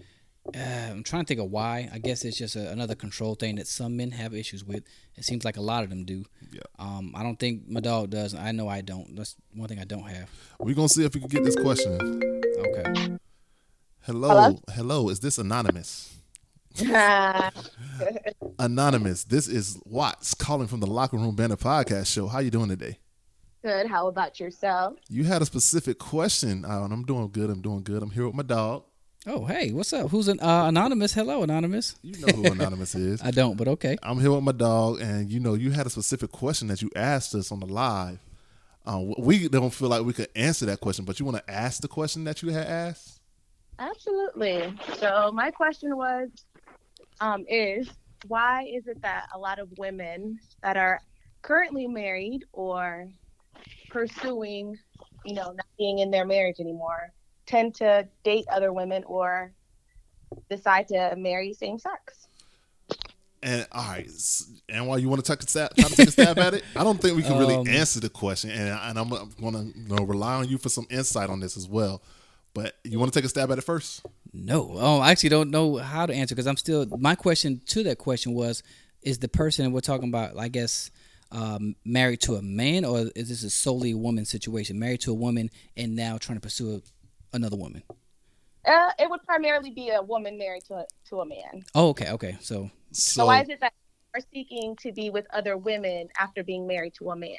[0.56, 1.90] Uh, I'm trying to think of why.
[1.94, 4.84] I guess it's just a, another control thing that some men have issues with.
[5.16, 6.26] It seems like a lot of them do.
[6.52, 6.62] Yeah.
[6.78, 8.34] Um, I don't think my dog does.
[8.34, 9.16] I know I don't.
[9.16, 10.30] That's one thing I don't have.
[10.60, 12.22] we're gonna see if we can get this question.
[12.60, 13.18] Okay.
[14.04, 16.16] Hello, hello, is this anonymous?
[18.60, 19.24] Anonymous.
[19.26, 22.28] This is Watts calling from the Locker Room Banter Podcast Show.
[22.28, 22.98] How you doing today?
[23.62, 23.88] Good.
[23.88, 24.96] How about yourself?
[25.10, 27.50] You had a specific question, uh, I'm doing good.
[27.50, 28.02] I'm doing good.
[28.02, 28.84] I'm here with my dog.
[29.28, 30.10] Oh, hey, what's up?
[30.12, 31.14] Who's an uh, anonymous?
[31.14, 31.98] Hello, anonymous.
[32.02, 33.22] You know who Anonymous is.
[33.22, 33.98] I don't, but okay.
[34.02, 36.90] I'm here with my dog, and you know, you had a specific question that you
[36.96, 38.20] asked us on the live.
[38.86, 41.82] Uh, we don't feel like we could answer that question, but you want to ask
[41.82, 43.20] the question that you had asked?
[43.78, 44.74] Absolutely.
[44.96, 46.30] So my question was,
[47.20, 47.90] um, is
[48.28, 51.02] why is it that a lot of women that are
[51.42, 53.10] currently married or
[53.90, 54.78] pursuing,
[55.26, 57.12] you know, not being in their marriage anymore,
[57.50, 59.52] tend to date other women or
[60.50, 62.28] decide to marry same sex?
[63.42, 64.10] And all right,
[64.68, 66.64] and while you want to take a stab, try to take a stab at it,
[66.76, 69.80] I don't think we can really Um, answer the question, and, and I'm, going to
[69.80, 72.02] you know, rely on you for some insight on this as well.
[72.54, 74.06] But you want to take a stab at it first?
[74.34, 76.86] No, oh, I actually don't know how to answer because I'm still.
[76.98, 78.62] My question to that question was:
[79.04, 80.92] Is the person we're talking about, I guess,
[81.32, 84.78] um, married to a man, or is this a solely woman situation?
[84.80, 86.82] Married to a woman and now trying to pursue a,
[87.34, 87.84] another woman?
[88.66, 91.64] Uh, it would primarily be a woman married to a, to a man.
[91.76, 92.38] Oh, okay, okay.
[92.42, 93.74] So, So, why is it that
[94.14, 97.38] are seeking to be with other women after being married to a man?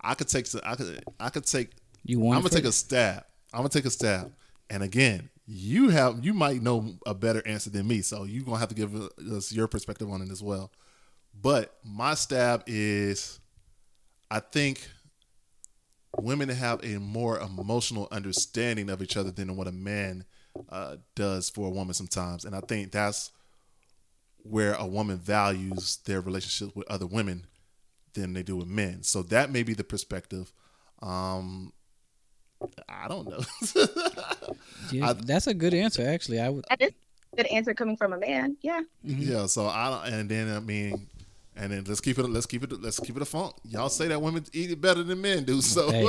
[0.00, 1.70] I could take, I could, I could take
[2.04, 2.36] you want?
[2.36, 3.24] I'm gonna take a stab.
[3.52, 4.32] I'm gonna take a stab.
[4.70, 8.58] And again, you have you might know a better answer than me, so you're gonna
[8.58, 10.72] have to give us your perspective on it as well.
[11.40, 13.40] But my stab is,
[14.30, 14.88] I think
[16.18, 20.24] women have a more emotional understanding of each other than what a man
[20.70, 23.30] uh, does for a woman sometimes, and I think that's
[24.42, 27.46] where a woman values their relationship with other women
[28.14, 29.02] than they do with men.
[29.02, 30.52] So that may be the perspective.
[31.02, 31.72] Um,
[32.88, 33.40] I don't know.
[34.92, 36.06] Yeah, I- that's a good answer.
[36.08, 36.64] Actually, I would.
[36.70, 36.92] That is
[37.32, 38.56] a good answer coming from a man.
[38.62, 38.82] Yeah.
[39.02, 39.46] yeah.
[39.46, 41.08] So I don't, and then I mean,
[41.56, 42.26] and then let's keep it.
[42.28, 42.72] Let's keep it.
[42.82, 43.54] Let's keep it a funk.
[43.64, 45.60] Y'all say that women eat it better than men do.
[45.62, 46.06] So, Hey,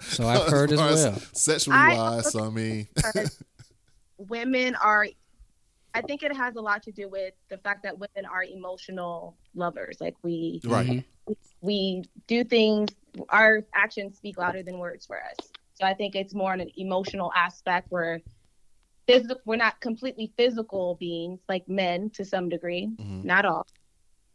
[0.00, 1.18] so I've heard as far well.
[1.32, 2.88] Sexually I wise, also so I mean,
[4.18, 5.06] women are
[5.94, 9.36] I think it has a lot to do with the fact that women are emotional
[9.54, 9.96] lovers.
[10.00, 10.86] Like we right.
[10.86, 11.04] Mhm.
[11.62, 12.90] we do things
[13.30, 15.36] our actions speak louder than words for us.
[15.74, 18.20] So I think it's more on an emotional aspect where
[19.06, 23.24] physical we're not completely physical beings like men to some degree, Mhm.
[23.24, 23.66] not all.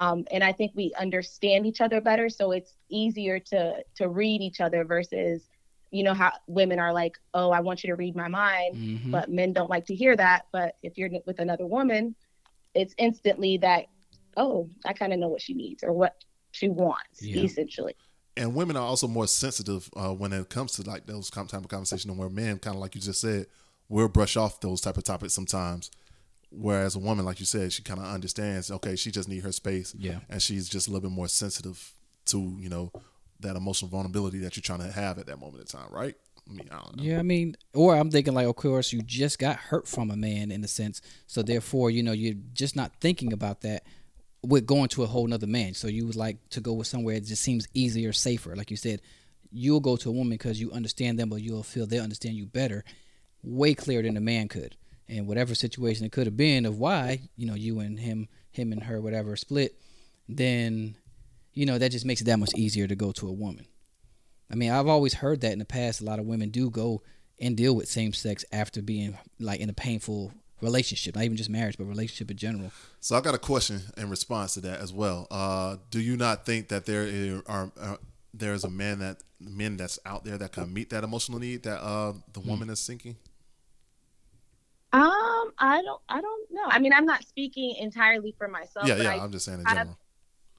[0.02, 4.42] Um, and I think we understand each other better, so it's easier to to read
[4.42, 5.48] each other versus,
[5.92, 9.12] you know, how women are like, "Oh, I want you to read my mind," Mhm.
[9.12, 10.48] but men don't like to hear that.
[10.52, 12.16] But if you're with another woman,
[12.74, 13.86] it's instantly that,
[14.36, 16.16] "Oh, I kind of know what she needs or what
[16.50, 17.44] she wants," Yeah.
[17.44, 17.96] essentially.
[18.38, 21.68] and women are also more sensitive uh, when it comes to like those type of
[21.68, 23.46] conversation where men kind of like you just said
[23.90, 25.92] will brush off those type of topics sometimes
[26.52, 29.52] whereas a woman like you said she kind of understands okay she just need her
[29.52, 30.20] space Yeah.
[30.30, 31.94] and she's just a little bit more sensitive
[32.26, 32.92] to you know
[33.40, 36.16] that emotional vulnerability that you're trying to have at that moment in time right
[36.50, 39.02] i mean i don't know Yeah, I mean, or I'm thinking like, of course, you
[39.02, 42.76] just got hurt from a man in a sense, so therefore, you know, you're just
[42.76, 43.84] not thinking about that
[44.44, 45.74] with going to a whole nother man.
[45.76, 48.56] So you would like to go with somewhere it just seems easier, safer.
[48.56, 49.02] Like you said,
[49.52, 52.48] you'll go to a woman because you understand them, but you'll feel they understand you
[52.48, 52.84] better,
[53.44, 54.76] way clearer than a man could.
[55.10, 58.72] And whatever situation it could have been of why, you know, you and him, him
[58.72, 59.76] and her, whatever, split,
[60.30, 60.96] then,
[61.54, 63.66] you know, that just makes it that much easier to go to a woman.
[64.50, 66.02] I mean, I've always heard that in the past.
[66.02, 67.02] A lot of women do go
[67.40, 71.50] and deal with same sex after being like in a painful relationship, not even just
[71.50, 72.72] marriage, but relationship in general.
[73.00, 75.28] So I got a question in response to that as well.
[75.32, 77.98] Uh, do you not think that there are, are
[78.34, 81.82] there's a man that men that's out there that can meet that emotional need that
[81.82, 82.50] uh the Hmm.
[82.50, 83.16] woman is seeking?
[84.94, 86.64] Um, I don't, I don't know.
[86.66, 88.88] I mean, I'm not speaking entirely for myself.
[88.88, 89.12] yeah, yeah.
[89.12, 89.98] I, I'm just saying in I- general.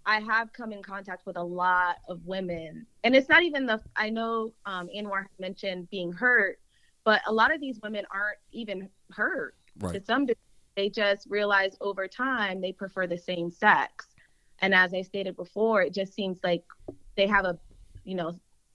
[0.04, 3.80] I have come in contact with a lot of women, and it's not even the.
[3.94, 6.58] I know um, Anwar mentioned being hurt,
[7.04, 9.54] but a lot of these women aren't even hurt.
[9.78, 9.94] Right.
[9.94, 10.42] To some degree,
[10.76, 14.08] they just realize over time they prefer the same sex,
[14.58, 16.64] and as I stated before, it just seems like
[17.16, 17.56] they have a,
[18.04, 18.32] you know,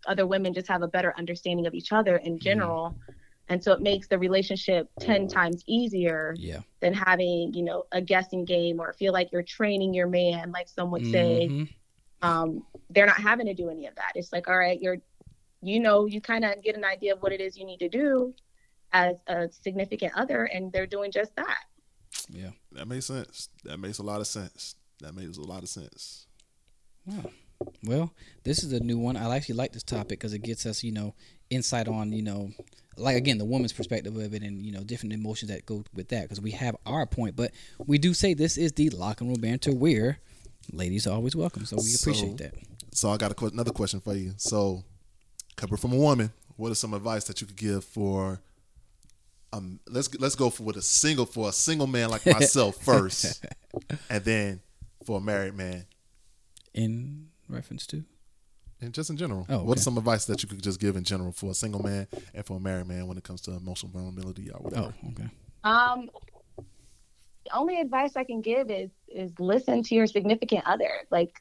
[0.08, 2.96] other women just have a better understanding of each other in general,
[3.50, 6.62] and so it makes the relationship ten times easier Yeah.
[6.82, 10.68] than having you know a guessing game or feel like you're training your man like
[10.68, 11.70] some would say Mhm.
[12.22, 14.98] um they're not having to do any of that it's like all right you're
[15.62, 17.90] you know you kind of get an idea of what it is you need to
[17.90, 18.34] do
[18.94, 21.64] as a significant other and they're doing just that
[22.30, 22.52] Yeah.
[22.74, 23.50] That makes sense.
[23.64, 24.76] That makes a lot of sense.
[25.02, 26.28] That makes a lot of sense.
[27.84, 28.14] Well,
[28.44, 29.18] this is a new one.
[29.18, 31.16] I actually like this topic because it gets us, you know,
[31.50, 32.52] insight on, you know,
[32.98, 36.10] like again the woman's perspective of it, and you know, different emotions that go with
[36.10, 36.24] that.
[36.24, 37.52] Because we have our point, but
[37.86, 40.20] we do say this is the Locker Room Banter where
[40.72, 41.66] ladies are always welcome.
[41.66, 42.54] So we appreciate So- that.
[42.94, 44.34] So I got a, que- another question for you.
[44.38, 44.84] So,
[45.56, 46.32] cover from a woman.
[46.56, 48.42] What is some advice that you could give for?
[49.54, 53.46] Um, let's let's go for with a single for a single man like myself first,
[54.10, 54.62] and then
[55.06, 55.86] for a married man,
[56.74, 58.04] In reference to
[58.82, 59.46] and just in general.
[59.50, 62.08] Oh, What's some advice that you could just give in general for a single man
[62.34, 64.94] and for a married man when it comes to emotional vulnerability or whatever?
[65.04, 65.30] oh, okay,
[65.64, 66.10] um
[67.46, 71.34] the only advice i can give is is listen to your significant other like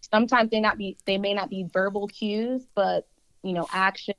[0.00, 3.06] sometimes they not be they may not be verbal cues but
[3.42, 4.16] you know actions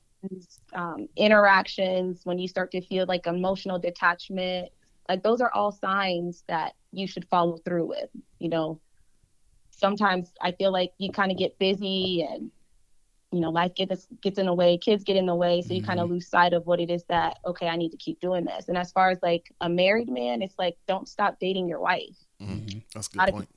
[0.74, 4.68] um, interactions when you start to feel like emotional detachment
[5.08, 8.80] like those are all signs that you should follow through with you know
[9.82, 12.50] sometimes i feel like you kind of get busy and
[13.32, 15.82] you know life gets gets in the way kids get in the way so you
[15.82, 18.44] kind of lose sight of what it is that okay i need to keep doing
[18.44, 21.80] this and as far as like a married man it's like don't stop dating your
[21.80, 22.82] wife Mhm.
[22.94, 23.48] That's a good of point.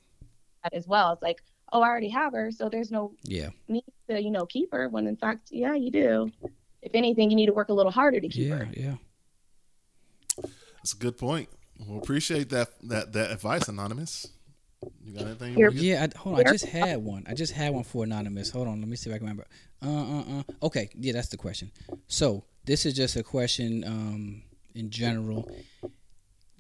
[0.64, 1.40] that as well it's like
[1.74, 4.90] oh i already have her so there's no yeah, need to you know keep her
[4.90, 6.32] when in fact yeah you do
[6.82, 8.96] if anything you need to work a little harder to keep yeah, her yeah.
[10.78, 11.50] That's a good point.
[11.80, 14.28] We'll appreciate that that that advice, anonymous.
[15.04, 15.54] You got anything?
[15.54, 15.84] You You're- wanna get?
[15.84, 16.42] Yeah, I, hold on.
[16.42, 17.24] I just had one.
[17.28, 18.50] I just had one for anonymous.
[18.50, 18.80] Hold on.
[18.80, 19.46] Let me see if I can remember.
[19.84, 20.44] Uh, uh, uh.
[20.64, 20.90] Okay.
[20.96, 21.72] Yeah, that's the question.
[22.08, 24.42] So this is just a question, um,
[24.74, 25.50] in general.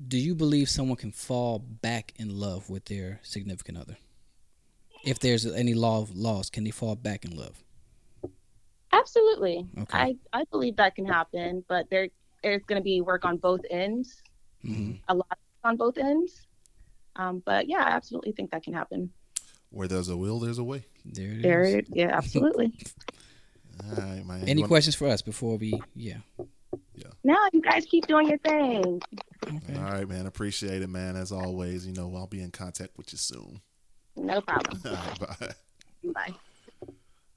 [0.07, 3.97] Do you believe someone can fall back in love with their significant other?
[5.05, 7.61] If there's any law of laws, can they fall back in love?
[8.91, 9.97] absolutely Okay.
[9.97, 12.07] i i believe that can happen but there
[12.43, 14.21] there's going to be work on both ends
[14.61, 16.44] hmm a lot on both ends
[17.15, 19.09] um, but yeah i absolutely think that can happen
[19.69, 20.85] Where there's a will, there's a way.
[21.05, 21.41] There it is.
[21.43, 22.73] there yeah absolutely
[23.83, 24.43] All right, man.
[24.47, 25.73] Any wanna- questions for us before we?
[25.95, 26.19] Yeah.
[26.95, 27.07] Yeah.
[27.25, 29.01] No you guys keep doing your thing
[29.45, 29.75] Okay.
[29.77, 30.25] All right, man.
[30.27, 31.15] Appreciate it, man.
[31.17, 33.59] As always, you know, I'll be in contact with you soon.
[34.15, 35.55] no problem All right, bye.
[36.13, 36.33] bye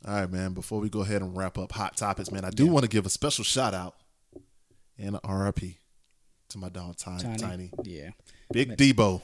[0.07, 0.53] All right, man.
[0.55, 3.05] Before we go ahead and wrap up hot topics, man, I do want to give
[3.05, 3.97] a special shout out
[4.97, 5.61] and a RIP
[6.51, 7.23] to my dog Tiny.
[7.23, 7.39] Tiny.
[7.39, 7.71] Tiny.
[7.83, 8.11] Yeah.
[8.53, 9.21] Big Debo.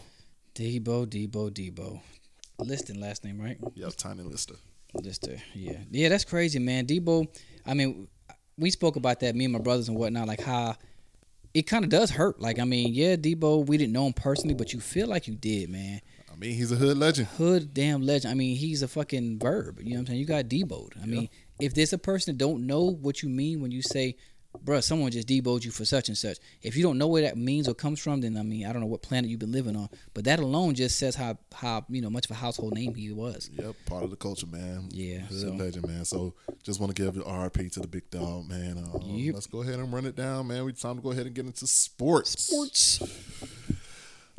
[0.55, 2.01] Debo, Debo, Debo.
[2.61, 3.59] Liston last name, right?
[3.75, 4.55] Yeah, Tiny Lister.
[5.03, 6.87] To, yeah, yeah, that's crazy, man.
[6.87, 7.27] Debo,
[7.67, 8.07] I mean,
[8.57, 10.77] we spoke about that, me and my brothers and whatnot, like how
[11.53, 12.41] it kind of does hurt.
[12.41, 15.35] Like, I mean, yeah, Debo, we didn't know him personally, but you feel like you
[15.35, 16.01] did, man.
[16.33, 17.27] I mean, he's a hood legend.
[17.29, 18.31] Hood damn legend.
[18.31, 19.81] I mean, he's a fucking verb.
[19.81, 20.19] You know what I'm saying?
[20.21, 21.01] You got Deboed.
[21.03, 21.29] I mean,
[21.61, 24.17] if there's a person that don't know what you mean when you say,
[24.65, 26.39] bruh, someone just deboed you for such and such.
[26.63, 28.81] If you don't know where that means or comes from, then I mean, I don't
[28.83, 29.89] know what planet you've been living on.
[30.13, 33.11] But that alone just says how how you know much of a household name he
[33.13, 33.51] was.
[33.55, 34.89] Yep, part of the culture, man.
[34.91, 36.05] Yeah, so- legend, man.
[36.05, 38.79] So just want to give the RIP to the big dog, man.
[38.79, 39.35] Uh, Yep.
[39.35, 40.65] Let's go ahead and run it down, man.
[40.65, 42.43] We time to go ahead and get into sports.
[42.45, 43.01] Sports.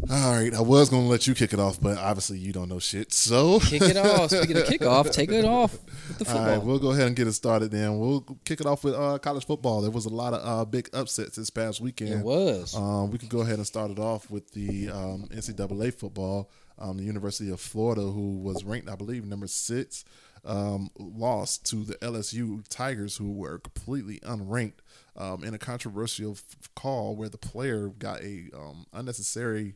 [0.10, 2.80] All right, I was gonna let you kick it off, but obviously you don't know
[2.80, 3.12] shit.
[3.14, 4.30] So Kick it off.
[4.30, 5.72] Speaking of kickoff, take it off
[6.10, 6.46] with the football.
[6.46, 7.72] right, we'll go ahead and get it started.
[7.72, 9.82] Then we'll kick it off with uh, college football.
[9.82, 12.12] There was a lot of uh, big upsets this past weekend.
[12.22, 12.76] it was.
[12.76, 16.52] Um, we can go ahead and start it off with the um, NCAA football.
[16.78, 20.04] Um, the University of Florida, who was ranked, I believe, number six,
[20.44, 24.80] um, lost to the LSU Tigers, who were completely unranked
[25.16, 29.76] um, in a controversial f- call where the player got a um, unnecessary.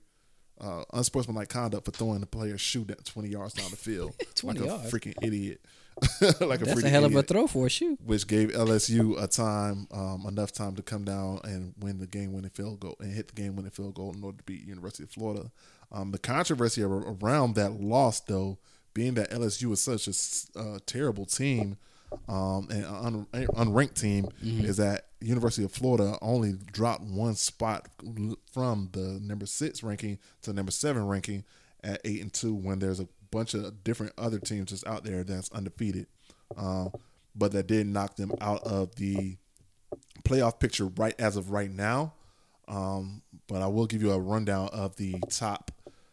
[0.61, 4.59] Uh, unsportsmanlike conduct for throwing the player's shoe that 20 yards down the field 20
[4.59, 4.93] like yards?
[4.93, 5.61] a freaking idiot
[6.21, 7.97] like a That's freaking a hell of a throw for a shoe.
[8.05, 12.31] which gave LSU a time, um, enough time to come down and win the game
[12.33, 15.03] winning field goal and hit the game winning field goal in order to beat University
[15.03, 15.51] of Florida.
[15.91, 18.59] Um, the controversy around that loss, though,
[18.93, 20.07] being that LSU is such
[20.55, 21.77] a uh, terrible team
[22.27, 27.87] um, and un- unranked team, is that University of Florida only dropped one spot
[28.53, 31.43] from the number six ranking to number seven ranking
[31.83, 35.23] at eight and two when there's a bunch of different other teams just out there
[35.23, 36.07] that's undefeated,
[36.57, 36.89] uh,
[37.35, 39.37] but that did knock them out of the
[40.23, 42.13] playoff picture right as of right now.
[42.67, 45.71] Um, but I will give you a rundown of the top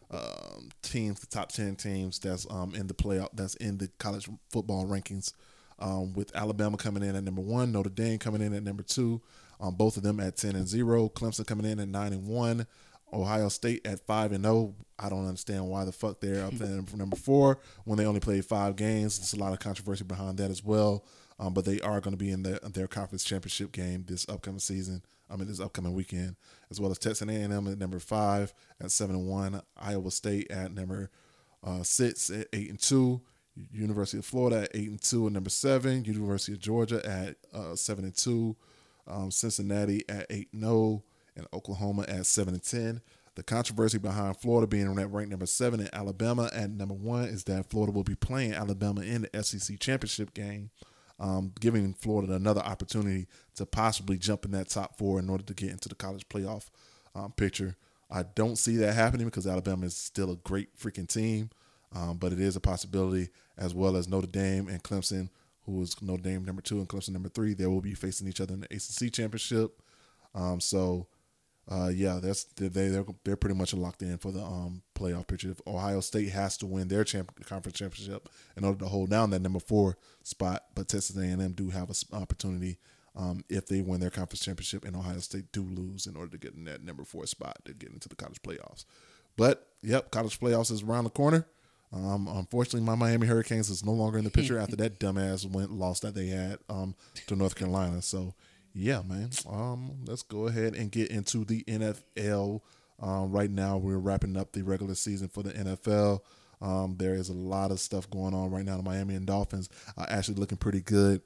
[0.09, 4.27] um, teams, the top ten teams that's um, in the playoff, that's in the college
[4.51, 5.33] football rankings.
[5.79, 9.21] Um, with Alabama coming in at number one, Notre Dame coming in at number two,
[9.59, 11.09] um, both of them at ten and zero.
[11.09, 12.65] Clemson coming in at nine and one.
[13.13, 14.73] Ohio State at five and zero.
[14.99, 18.45] I don't understand why the fuck they're up there number four when they only played
[18.45, 19.19] five games.
[19.19, 21.05] There's a lot of controversy behind that as well.
[21.39, 24.59] Um, but they are going to be in their, their conference championship game this upcoming
[24.59, 25.03] season.
[25.29, 26.35] I mean, this upcoming weekend,
[26.71, 29.61] as well as Texas A&M at number five at seven and one.
[29.77, 31.11] Iowa State at number
[31.63, 33.21] uh, six at eight and two.
[33.71, 36.05] University of Florida at eight and two and number seven.
[36.05, 38.55] University of Georgia at uh, seven and two.
[39.07, 41.03] Um, Cincinnati at eight and zero,
[41.35, 43.01] and Oklahoma at seven and ten.
[43.37, 47.69] The controversy behind Florida being ranked number seven and Alabama at number one is that
[47.69, 50.71] Florida will be playing Alabama in the SEC championship game,
[51.19, 55.53] um, giving Florida another opportunity to possibly jump in that top four in order to
[55.53, 56.71] get into the college playoff
[57.13, 57.75] um, picture.
[58.09, 61.51] I don't see that happening because Alabama is still a great freaking team,
[61.95, 65.29] um, but it is a possibility as well as Notre Dame and Clemson,
[65.65, 67.53] who is Notre Dame number two and Clemson number three.
[67.53, 69.81] They will be facing each other in the ACC championship.
[70.35, 71.07] Um, so,
[71.69, 75.51] uh, yeah, that's they they're they're pretty much locked in for the um, playoff picture.
[75.51, 79.31] If Ohio State has to win their champ- conference championship in order to hold down
[79.31, 82.77] that number four spot, but Texas A&M do have an opportunity
[83.17, 86.37] um, if they win their conference championship and Ohio State do lose in order to
[86.37, 88.85] get in that number four spot to get into the college playoffs.
[89.35, 91.47] But yep, college playoffs is around the corner.
[91.93, 95.71] Um, unfortunately, my Miami Hurricanes is no longer in the picture after that dumbass went
[95.71, 96.95] loss that they had um,
[97.27, 98.01] to North Carolina.
[98.01, 98.33] So
[98.73, 99.29] yeah, man.
[99.49, 102.61] Um, let's go ahead and get into the NFL.
[103.01, 106.21] Um, right now, we're wrapping up the regular season for the NFL.
[106.61, 108.77] Um, there is a lot of stuff going on right now.
[108.77, 111.21] The Miami and Dolphins are actually looking pretty good,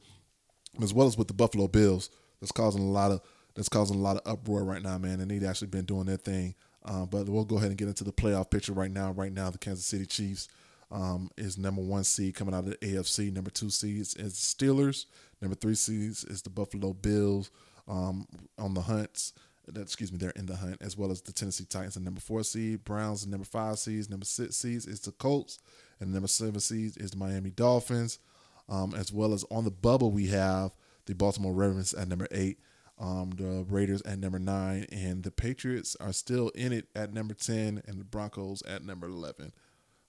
[0.81, 2.09] as well as with the Buffalo Bills.
[2.39, 3.21] That's causing a lot of
[3.55, 5.19] that's causing a lot of uproar right now, man.
[5.19, 6.55] And they've actually been doing their thing.
[6.83, 9.11] Um, but we'll go ahead and get into the playoff picture right now.
[9.11, 10.49] Right now, the Kansas City Chiefs
[10.91, 13.31] um, is number one seed coming out of the AFC.
[13.31, 15.05] Number two seeds is the Steelers.
[15.41, 17.51] Number three seeds is the Buffalo Bills
[17.87, 18.27] um,
[18.57, 19.33] on the hunts.
[19.67, 21.95] That, excuse me, they're in the hunt as well as the Tennessee Titans.
[21.95, 23.23] And number four seed, Browns.
[23.23, 25.59] And number five seeds, number six seeds is the Colts,
[25.99, 28.19] and number seven seeds is the Miami Dolphins.
[28.67, 30.71] Um, as well as on the bubble, we have
[31.05, 32.59] the Baltimore Ravens at number eight,
[33.01, 37.33] um, the Raiders at number nine, and the Patriots are still in it at number
[37.33, 39.51] ten, and the Broncos at number eleven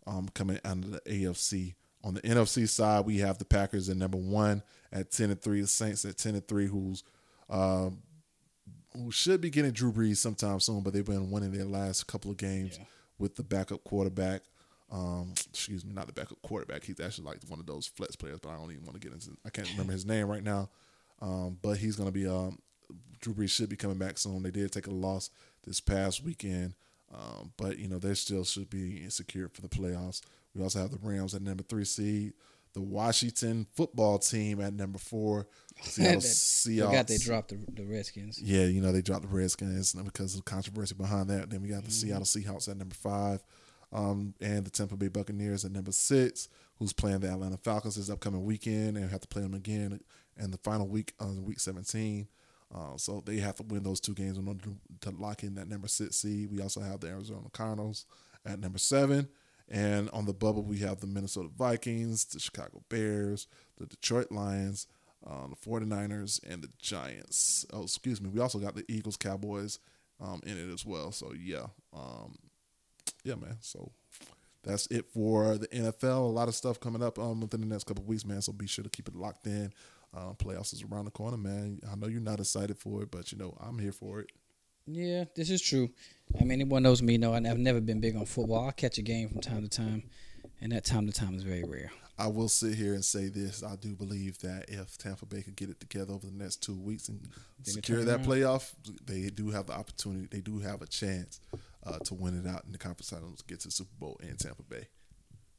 [0.07, 1.75] um, coming out of the AFC.
[2.05, 4.63] On the NFC side, we have the Packers at number one
[4.93, 5.61] at ten and three.
[5.63, 7.03] The Saints at ten and three, who's
[7.49, 7.91] uh,
[8.95, 12.31] who should be getting Drew Brees sometime soon, but they've been winning their last couple
[12.31, 12.85] of games Yeah.
[13.19, 14.43] with the backup quarterback.
[14.91, 16.85] Um, excuse me, not the backup quarterback.
[16.85, 19.15] He's actually like one of those flex players, but I don't even want to get
[19.15, 19.31] into.
[19.47, 20.69] I can't remember his name right now.
[21.23, 22.27] Um, but he's going to be.
[22.27, 22.59] Um,
[23.21, 24.43] Drew Brees should be coming back soon.
[24.43, 25.31] They did take a loss
[25.65, 26.75] this past weekend,
[27.15, 30.23] um, but you know they still should be secure for the playoffs.
[30.55, 32.35] We also have the Rams at number three seed,
[32.75, 35.47] the Washington football team at number four,
[35.83, 36.87] Seattle Seahawks.
[36.87, 38.41] Forgot they dropped the, the Redskins.
[38.43, 41.51] Yeah, you know they dropped the Redskins because of the controversy behind that.
[41.51, 43.43] Then we got the Seattle Seahawks at number five,
[43.93, 46.49] um, and the Tampa Bay Buccaneers at number six,
[46.79, 50.01] who's playing the Atlanta Falcons this upcoming weekend and have to play them again
[50.37, 52.27] in the final week on week seventeen.
[52.75, 55.55] Uh, so they have to win those two games in order to, to lock in
[55.57, 56.51] that number six seed.
[56.51, 58.07] We also have the Arizona Cardinals
[58.47, 59.29] at number seven.
[59.69, 63.47] And on the bubble, we have the Minnesota Vikings, the Chicago Bears,
[63.79, 64.87] the Detroit Lions,
[65.27, 67.65] uh, the 49ers, and the Giants.
[67.73, 68.29] Oh, excuse me.
[68.29, 69.79] We also got the Eagles, Cowboys
[70.21, 71.13] um, in it as well.
[71.13, 71.67] So, yeah.
[71.95, 72.37] Um,
[73.25, 73.57] yeah, man.
[73.61, 73.93] So
[74.63, 76.19] that's it for the NFL.
[76.19, 78.43] A lot of stuff coming up um, within the next couple of weeks, man.
[78.43, 79.73] So be sure to keep it locked in.
[80.15, 81.81] Uh, playoffs is around the corner, man.
[81.91, 84.31] I know you're not excited for it, but you know I'm here for it.
[84.87, 85.91] Yeah, this is true.
[86.39, 88.67] I mean, anyone knows me know I've never been big on football.
[88.67, 90.03] I'll catch a game from time to time,
[90.61, 91.93] and that time to time is very rare.
[92.19, 95.55] I will sit here and say this: I do believe that if Tampa Bay can
[95.55, 97.27] get it together over the next two weeks and
[97.63, 98.27] secure that around.
[98.27, 98.75] playoff,
[99.07, 100.29] they do have the opportunity.
[100.31, 101.41] They do have a chance
[101.87, 104.37] uh, to win it out in the conference finals, get to the Super Bowl in
[104.37, 104.89] Tampa Bay.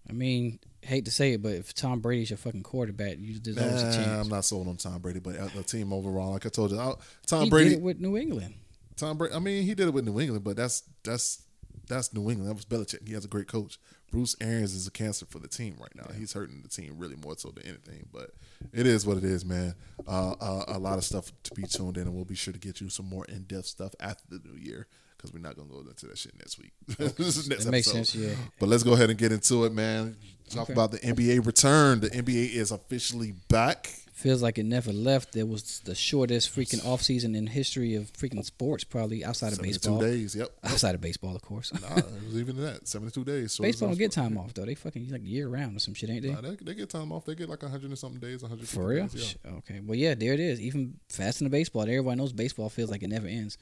[0.09, 3.63] I mean, hate to say it, but if Tom Brady's your fucking quarterback, you deserve
[3.71, 4.07] a Nah, chance.
[4.25, 6.93] I'm not sold on Tom Brady, but the team overall, like I told you, I,
[7.25, 7.69] Tom he Brady.
[7.69, 8.55] did it with New England.
[8.97, 9.33] Tom Brady.
[9.33, 11.41] I mean, he did it with New England, but that's that's
[11.87, 12.49] that's New England.
[12.49, 13.07] That was Belichick.
[13.07, 13.77] He has a great coach.
[14.11, 16.05] Bruce Arians is a cancer for the team right now.
[16.15, 18.05] He's hurting the team really more so than anything.
[18.13, 18.29] But
[18.71, 19.73] it is what it is, man.
[20.07, 22.59] Uh, uh, a lot of stuff to be tuned in, and we'll be sure to
[22.59, 24.85] get you some more in depth stuff after the new year
[25.23, 26.71] because we're not gonna go into that shit next week.
[27.17, 28.05] this is next That makes episode.
[28.11, 28.35] sense, yeah.
[28.59, 30.17] But let's go ahead and get into it, man.
[30.49, 30.73] Talk Okay.
[30.73, 32.01] about the NBA return.
[32.01, 33.89] The NBA is officially back.
[34.11, 35.31] Feels like it never left.
[35.33, 39.79] There was the shortest freaking offseason in history of freaking sports, probably outside of 72
[39.79, 39.99] baseball.
[39.99, 40.35] days.
[40.35, 40.49] Yep.
[40.63, 41.73] Outside of baseball, of course.
[41.73, 42.87] Nah, it was even that.
[42.87, 43.53] 72 days.
[43.53, 44.65] So baseball don't get time off though.
[44.65, 46.31] They fucking like year round or some shit, ain't they?
[46.31, 47.25] Nah, they, they get time off.
[47.25, 49.07] They get like 100 and something days, 100 For real?
[49.07, 49.79] Days, Sh- Okay.
[49.83, 50.61] Well, yeah, there it is.
[50.61, 51.81] Even faster than baseball.
[51.83, 53.57] Everybody knows baseball feels like it never ends.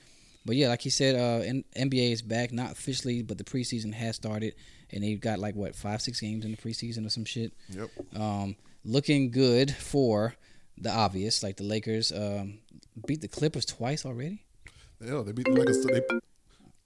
[0.45, 3.93] But yeah, like he said, uh, N- NBA is back, not officially, but the preseason
[3.93, 4.55] has started,
[4.91, 7.53] and they've got like what five, six games in the preseason or some shit.
[7.69, 7.89] Yep.
[8.15, 10.34] Um, looking good for
[10.77, 12.57] the obvious, like the Lakers um,
[13.05, 14.41] beat the Clippers twice already.
[14.99, 15.85] Yeah, they beat the Lakers.
[15.85, 16.01] They,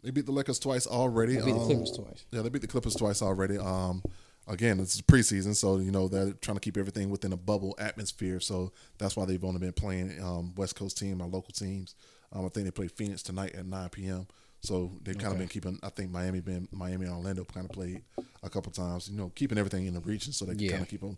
[0.04, 1.36] they beat the Lakers twice already.
[1.38, 2.26] They beat the Um, Clippers twice.
[2.32, 3.58] Yeah, they beat the Clippers twice already.
[3.58, 4.04] Um,
[4.48, 8.42] again, it's preseason, so you know they're trying to keep everything within a bubble atmosphere.
[8.42, 11.96] So that's why they've only been playing um, West Coast team, our local teams.
[12.36, 14.28] Um, I think they play Phoenix tonight at 9 p.m.
[14.62, 15.80] So they've kind of been keeping.
[15.84, 18.02] I think Miami been Miami and Orlando kind of played
[18.44, 19.08] a couple times.
[19.10, 20.72] You know, keeping everything in the region so they can Yeah.
[20.72, 21.18] kind of keep them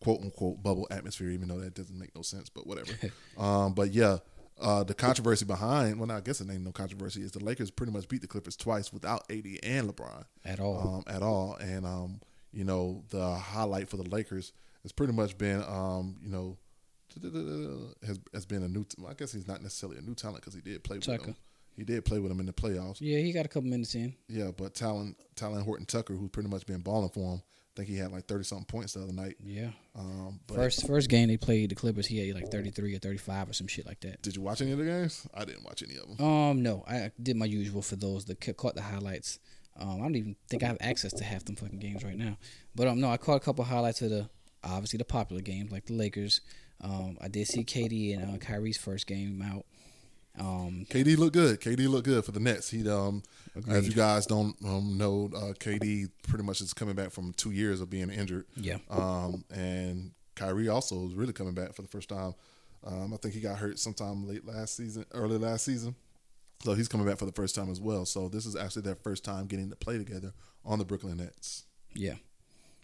[0.00, 2.48] quote unquote bubble atmosphere, even though that doesn't make no sense.
[2.48, 2.92] But whatever.
[3.38, 4.18] um, but yeah.
[4.62, 7.92] Uh, the controversy behind, well, I guess it ain't no controversy, is the Lakers pretty
[7.94, 10.96] much beat the Clippers twice without AD and LeBron At all.
[10.96, 11.54] um, at all.
[11.54, 12.20] And um,
[12.52, 14.52] you know, the highlight for the Lakers
[14.82, 16.58] has pretty much been, um, you know,
[18.06, 18.84] has has been a new.
[19.08, 21.36] I guess he's not necessarily a new talent because he did play with him.
[21.76, 22.98] He did play with him in the playoffs.
[23.00, 24.14] yeah, he got a couple minutes in.
[24.28, 27.42] Yeah, but Talen Talen Horton Tucker, who's pretty much been balling for him.
[27.42, 29.36] I think he had like thirty something points the other night.
[29.42, 29.70] Yeah.
[29.96, 33.50] Um, but First first game they played the Clippers, he had like 33 or 35
[33.50, 34.20] or some shit like that.
[34.22, 35.26] did you watch any of the games?
[35.32, 36.26] I didn't watch any of them.
[36.26, 39.38] Um, no, I did my usual for those that caught the highlights.
[39.78, 42.36] Um, I don't even think I have access to half them fucking games right now.
[42.74, 44.28] But um, no, I caught a couple highlights of the
[44.64, 46.40] obviously the popular games like the Lakers.
[46.82, 49.66] Um, I did see KD and uh, Kyrie's first game out.
[50.38, 51.60] Um, KD looked good.
[51.60, 52.70] KD looked good for the Nets.
[52.70, 53.22] He um,
[53.68, 57.50] as you guys don't um, know, uh, KD pretty much is coming back from two
[57.50, 58.46] years of being injured.
[58.56, 62.34] yeah, Um, and Kyrie also is really coming back for the first time.
[62.84, 65.94] Um, I think he got hurt sometime late last season, early last season.
[66.62, 68.06] So he's coming back for the first time as well.
[68.06, 70.32] So this is actually their first time getting to play together
[70.64, 71.64] on the Brooklyn Nets.
[71.94, 72.14] yeah.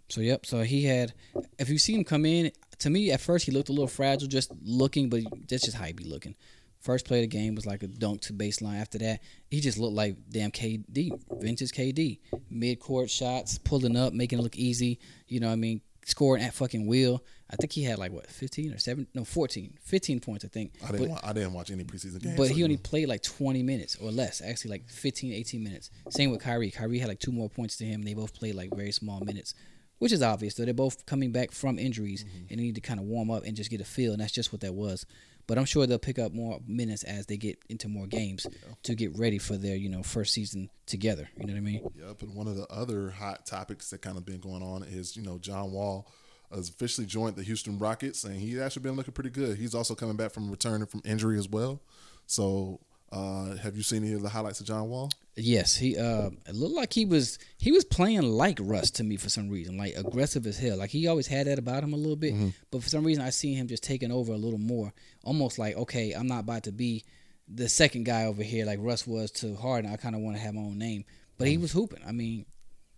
[0.09, 0.47] So yep.
[0.47, 1.13] So he had.
[1.59, 4.29] If you see him come in, to me at first he looked a little fragile,
[4.29, 6.35] just looking, but that's just how he be looking.
[6.81, 8.81] First play of the game was like a dunk to baseline.
[8.81, 9.21] After that,
[9.51, 12.21] he just looked like damn KD, vintage KD.
[12.51, 15.01] Mid court shots, pulling up, making it look easy.
[15.27, 15.81] You know what I mean?
[16.05, 17.25] Scoring at fucking will.
[17.51, 19.09] I think he had like what, 15 or 7?
[19.15, 19.75] No, 14.
[19.83, 20.75] 15 points, I think.
[20.85, 22.37] I didn't, But- wa- I didn't watch any preseason games.
[22.37, 22.83] but so, he only know.
[22.85, 25.91] played like 20 minutes or less, actually like 15, 18 minutes.
[26.11, 26.71] Same with Kyrie.
[26.71, 28.03] Kyrie had like two more points to him.
[28.03, 29.55] They both played like very small minutes,
[29.99, 30.55] which is obvious.
[30.57, 32.47] So they're both coming back from injuries Mm-hmm.
[32.51, 34.33] and they need to kind of warm up and just get a feel, and that's
[34.33, 35.07] just what that was.
[35.49, 38.49] But I'm sure they'll pick up more minutes as they get into more games
[38.83, 41.29] to get ready for their you know first season together.
[41.39, 41.89] You know what I mean?
[41.95, 45.17] Yep, and one of the other hot topics that kind of been going on is
[45.17, 46.09] you know John Wall
[46.53, 49.57] has officially joined the Houston Rockets, and he's actually been looking pretty good.
[49.57, 51.81] He's also coming back from returning from injury as well.
[52.27, 52.81] So,
[53.13, 55.11] uh, have you seen any of the highlights of John Wall?
[55.39, 59.17] Yes, he uh it looked like he was he was playing like Russ to me
[59.19, 60.79] for some reason, like aggressive as hell.
[60.79, 62.35] Like he always had that about him a little bit,
[62.71, 64.95] but for some reason I seen him just taking over a little more,
[65.25, 67.05] almost like okay, I'm not about to be
[67.49, 69.93] the second guy over here like Russ was to Harden.
[69.93, 71.05] I kind of want to have my own name,
[71.37, 72.01] but he was hooping.
[72.07, 72.47] I mean,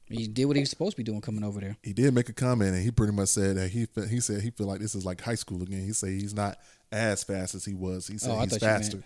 [0.08, 1.76] he did what he was supposed to be doing coming over there.
[1.82, 4.50] He did make a comment, and he pretty much said that he he said he
[4.52, 5.84] feel like this is like high school again.
[5.84, 6.56] He said he's not
[6.92, 8.06] as fast as he was.
[8.06, 9.02] He said Oh, he's thought you meant- faster.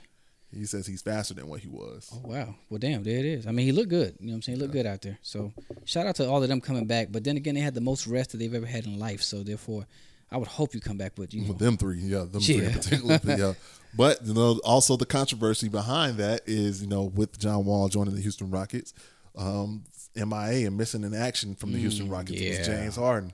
[0.55, 2.11] He says he's faster than what he was.
[2.13, 2.55] Oh wow.
[2.71, 3.47] Well damn, there it is.
[3.47, 4.17] I mean he looked good.
[4.21, 4.57] You know what I'm saying?
[4.59, 5.19] He looked good out there.
[5.23, 5.53] So
[5.85, 7.09] shout out to all of them coming back.
[7.11, 9.23] But then again they had the most rest that they've ever had in life.
[9.23, 9.87] So therefore
[10.31, 12.65] I would hope you come back with you know, them three, yeah, them three in
[12.65, 12.73] Yeah.
[12.73, 13.53] particular, but yeah.
[13.95, 18.15] But you know, also the controversy behind that is you know with John Wall joining
[18.15, 18.95] the Houston Rockets,
[19.37, 19.85] um,
[20.17, 22.59] MIA and missing in action from the Houston Rockets Mm, yeah.
[22.59, 23.33] was James Harden,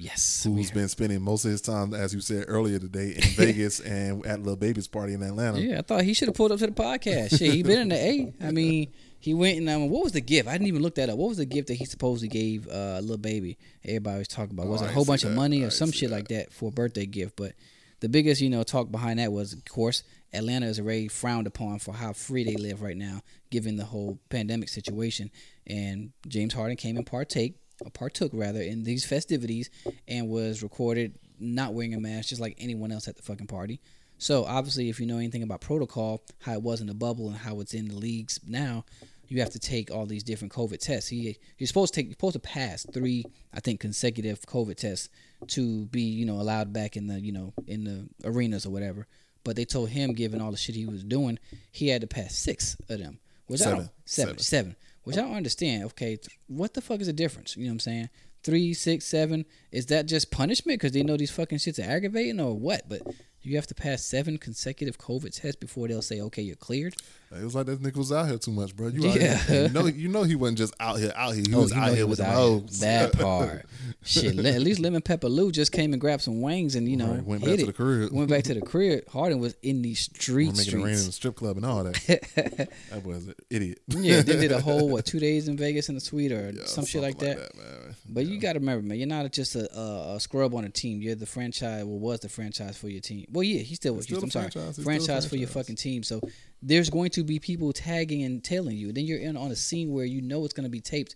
[0.00, 0.44] Yes.
[0.44, 4.24] who's been spending most of his time, as you said earlier today, in Vegas and
[4.24, 5.60] at Lil Baby's party in Atlanta.
[5.60, 7.36] Yeah, I thought he should have pulled up to the podcast.
[7.38, 8.32] Shit, he been in the A.
[8.46, 10.48] I mean, he went and um, what was the gift?
[10.48, 11.18] I didn't even look that up.
[11.18, 13.58] What was the gift that he supposedly gave uh, Lil Baby?
[13.84, 14.68] Everybody was talking about.
[14.68, 16.14] Was Oh, it I a whole bunch see of money or some shit that.
[16.16, 17.34] like that for a birthday gift?
[17.36, 17.54] But
[17.98, 21.80] the biggest, you know, talk behind that was, of course, Atlanta is already frowned upon
[21.80, 25.30] for how free they live right now, given the whole pandemic situation.
[25.66, 27.56] And James Harden came and partake,
[27.92, 29.70] partook rather, in these festivities
[30.06, 33.80] and was recorded not wearing a mask, just like anyone else at the fucking party.
[34.18, 37.36] So obviously, if you know anything about protocol, how it was in the bubble and
[37.36, 38.84] how it's in the leagues now,
[39.28, 41.08] you have to take all these different COVID tests.
[41.10, 43.24] He you're supposed to take you're supposed to pass three,
[43.54, 45.08] I think, consecutive COVID tests
[45.48, 49.06] to be you know allowed back in the you know in the arenas or whatever.
[49.44, 51.38] But they told him, given all the shit he was doing,
[51.70, 53.20] he had to pass six of them.
[53.46, 53.78] Which I Seven.
[53.78, 54.38] don't, seven, Seven.
[54.38, 54.76] seven.
[55.08, 55.84] Which I don't understand.
[55.84, 57.56] Okay, th- what the fuck is the difference?
[57.56, 58.10] You know what I'm saying?
[58.42, 59.46] Three, six, seven.
[59.72, 62.90] Is that just punishment because they know these fucking shits are aggravating or what?
[62.90, 63.00] But
[63.42, 66.94] you have to pass seven consecutive COVID tests before they'll say, okay, you're cleared.
[67.30, 68.88] It was like that nigga was out here too much, bro.
[68.88, 69.36] You out Yeah.
[69.36, 71.44] here, you know, you know he wasn't just out here, out here.
[71.46, 72.80] He Oh, was out he here was with out hoes.
[72.80, 73.66] That part.
[74.02, 77.12] Shit, at least Lemon Pepper Lou just came and grabbed some wings and you know
[77.12, 77.66] Right, went hit back to it.
[77.66, 78.12] the crib.
[78.12, 79.06] Went back to the crib.
[79.08, 81.84] Harden was in the We're street making it rain in the strip club and all
[81.84, 81.94] that.
[82.90, 83.80] that boy's an idiot.
[83.88, 86.64] yeah, they did a whole what two days in Vegas in the suite or Yeah,
[86.64, 87.54] some shit like something that.
[87.56, 87.94] man.
[88.08, 90.70] But you got to remember, man, you're not just a, a, a scrub on a
[90.70, 91.02] team.
[91.02, 91.84] You're the franchise.
[91.84, 93.26] Well, was the franchise for your team?
[93.30, 94.06] Well, yeah, he still was.
[94.06, 94.76] He's still I'm the sorry, franchise.
[94.76, 96.02] He's franchise for your fucking team.
[96.02, 96.20] So
[96.62, 98.92] there's going to be people tagging and tailing you.
[98.92, 101.14] Then you're in on a scene where you know it's going to be taped.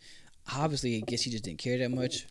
[0.56, 2.26] Obviously, I guess he just didn't care that much.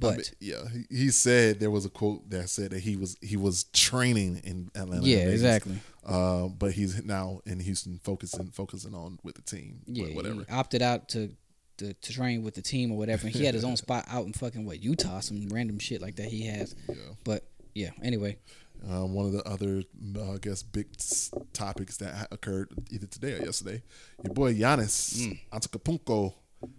[0.00, 2.96] But I mean, yeah, he, he said there was a quote that said that he
[2.96, 5.06] was he was training in Atlanta.
[5.06, 5.32] yeah, Vegas.
[5.34, 5.78] exactly.
[6.04, 9.80] Uh, but he's now in Houston, focusing focusing on with the team.
[9.86, 10.44] Yeah, whatever.
[10.48, 11.30] He opted out to,
[11.78, 13.26] to to train with the team or whatever.
[13.26, 16.16] And he had his own spot out in fucking what Utah, some random shit like
[16.16, 16.74] that he has.
[16.88, 16.94] Yeah.
[17.24, 17.44] But
[17.74, 18.36] yeah, anyway,
[18.86, 19.82] Uh, one of the other,
[20.16, 23.82] uh, I guess, big s- topics that occurred either today or yesterday.
[24.24, 25.38] Your boy Giannis Mm.
[25.52, 26.34] Antetokounmpo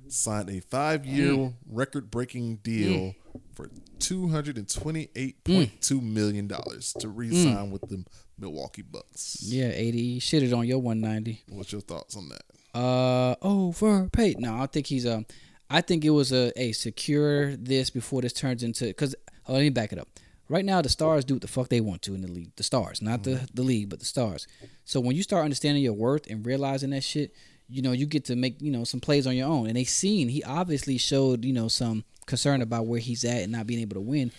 [0.07, 3.15] signed a five-year record-breaking deal
[3.53, 3.69] for
[3.99, 8.03] two hundred and twenty-eight point two million dollars to re-sign with the
[8.37, 9.37] Milwaukee Bucks.
[9.41, 11.43] yeah, AD shitted on your one ninety.
[11.49, 12.43] What's your thoughts on that?
[12.73, 14.39] Uh, overpaid.
[14.39, 15.25] No, I think he's um,
[15.69, 19.15] I think it was a a secure this before this turns into because
[19.47, 20.07] oh, let me back it up.
[20.49, 22.55] Right now, the stars do what the fuck they want to in the league.
[22.55, 24.47] The stars, not the the league, but the stars.
[24.83, 27.35] So when you start understanding your worth and realizing that shit,
[27.69, 29.67] you know you get to make you know some plays on your own.
[29.67, 33.51] And they seen he obviously showed you know some concern about where he's at and
[33.51, 34.31] not being able to win,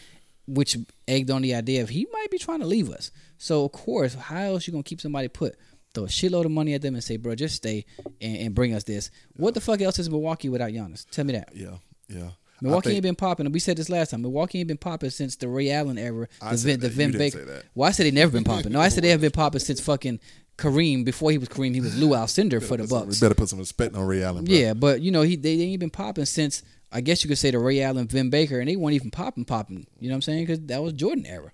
[0.48, 0.76] which
[1.06, 3.12] egged on the idea of he might be trying to leave us.
[3.38, 5.54] So of course, how else you gonna keep somebody put?
[5.94, 7.84] Throw a shitload of money at them and say, bro, just stay
[8.20, 9.10] and, and bring us this.
[9.36, 11.08] What the fuck else is Milwaukee without Giannis?
[11.10, 11.50] Tell me that.
[11.52, 11.78] Yeah,
[12.08, 12.30] yeah.
[12.62, 13.50] Milwaukee think- ain't been popping.
[13.52, 14.22] We said this last time.
[14.22, 16.28] Milwaukee ain't been popping since the Ray Allen era.
[16.42, 16.88] I The Vin, the.
[16.88, 17.38] Vin Baker.
[17.38, 17.64] say that.
[17.74, 18.72] Well, I said they never been popping.
[18.72, 20.20] No, I said they have been popping since fucking
[20.58, 21.04] Kareem.
[21.04, 23.20] Before he was Kareem, he was Lew Alcindor for the some- Bucks.
[23.20, 24.44] We better put some respect on Ray Allen.
[24.44, 24.54] Bro.
[24.54, 26.62] Yeah, but you know he they, they ain't been popping since
[26.92, 29.44] I guess you could say the Ray Allen, Vin Baker, and they weren't even popping,
[29.44, 29.86] popping.
[30.00, 30.46] You know what I'm saying?
[30.46, 31.52] Because that was Jordan era.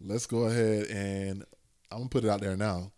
[0.00, 1.42] Let's go ahead and
[1.90, 2.92] I'm gonna put it out there now.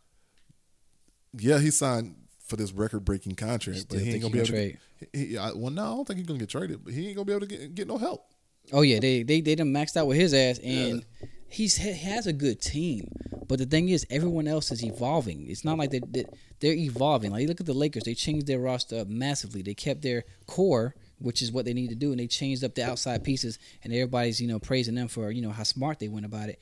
[1.39, 2.17] Yeah, he signed
[2.47, 4.77] for this record-breaking contract, Still but he ain't gonna be able to.
[5.13, 7.25] He, I, well, no, I don't think he's gonna get traded, but he ain't gonna
[7.25, 8.25] be able to get, get no help.
[8.73, 11.05] Oh yeah, they they they done maxed out with his ass, and
[11.49, 13.11] he's he has a good team.
[13.49, 15.47] But the thing is, everyone else is evolving.
[15.49, 16.25] It's not like they they-
[16.59, 17.33] they're evolving.
[17.33, 19.61] Like you look at the Lakers, they changed their roster up massively.
[19.61, 22.75] They kept their core, which is what they need to do, and they changed up
[22.75, 23.59] the outside pieces.
[23.85, 26.61] And everybody's you know praising them for you know how smart they went about it.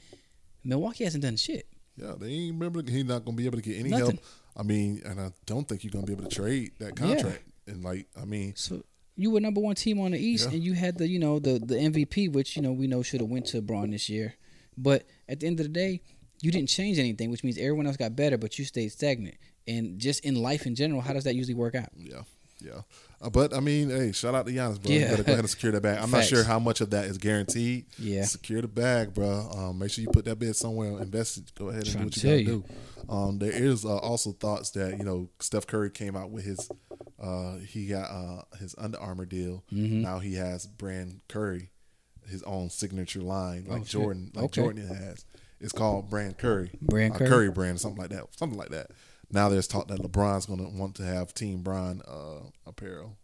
[0.65, 1.67] Milwaukee hasn't done shit.
[1.97, 2.83] Yeah, they ain't remember.
[2.91, 4.07] He's not gonna be able to get any Nothing.
[4.17, 4.21] help.
[4.57, 7.43] I mean, and I don't think you're gonna be able to trade that contract.
[7.67, 8.85] And like, I mean, So
[9.17, 10.55] you were number one team on the East, Yeah.
[10.57, 13.21] and you had the you know the the MVP, which you know we know should
[13.21, 14.35] have went to Bron this year.
[14.77, 16.01] But at the end of the day,
[16.43, 19.37] you didn't change anything, which means everyone else got better, but you stayed stagnant.
[19.67, 21.89] And just in life in general, how does that usually work out?
[21.97, 22.23] yeah,
[22.61, 22.83] yeah.
[23.25, 24.93] Uh, but I mean, hey, shout out to Giannis, bro.
[24.93, 25.99] You gotta go ahead and secure that bag.
[26.03, 27.87] I'm not sure how much of that is guaranteed.
[27.99, 28.25] Yeah.
[28.25, 29.49] secure the bag, bro.
[29.57, 31.53] Um, make sure you put that bid somewhere, invest it.
[31.55, 32.65] Go ahead and do what to you gotta do.
[33.09, 36.71] Um, there is uh, also thoughts that you know Steph Curry came out with his,
[37.23, 39.65] uh, he got uh, his Under Armour deal.
[39.73, 40.03] Mm-hmm.
[40.03, 41.71] Now he has brand Curry,
[42.29, 43.91] his own signature line like Oh, shit.
[43.93, 44.61] Jordan, like Okay.
[44.63, 45.25] Jordan has.
[45.61, 47.29] It's called Brand Curry, Brand Curry?
[47.29, 48.91] Curry brand, something like that, something like that.
[49.31, 53.17] Now there's talk that LeBron's gonna want to have Team Bron uh, apparel.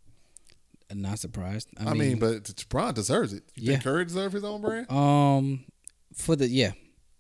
[0.90, 1.68] I'm not surprised.
[1.78, 3.44] I, I, mean, but LeBron deserves it.
[3.55, 3.82] You think Yeah.
[3.85, 4.90] Curry deserves his own brand?
[4.90, 5.64] um,
[6.14, 6.72] for the yeah,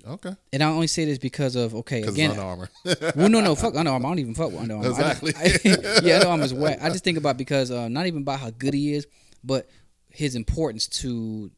[0.06, 2.30] Okay, and I only say this because of okay again.
[2.30, 2.70] Under Armour.
[3.14, 4.06] well, no, no, fuck Under Armour.
[4.06, 4.86] I don't even fuck with Under Armour.
[4.86, 5.32] I Exactly.
[5.36, 6.78] I- yeah, Under Armour's whack.
[6.82, 9.06] I just think about because uh, not even about how good he is,
[9.44, 9.68] but
[10.08, 11.50] his importance to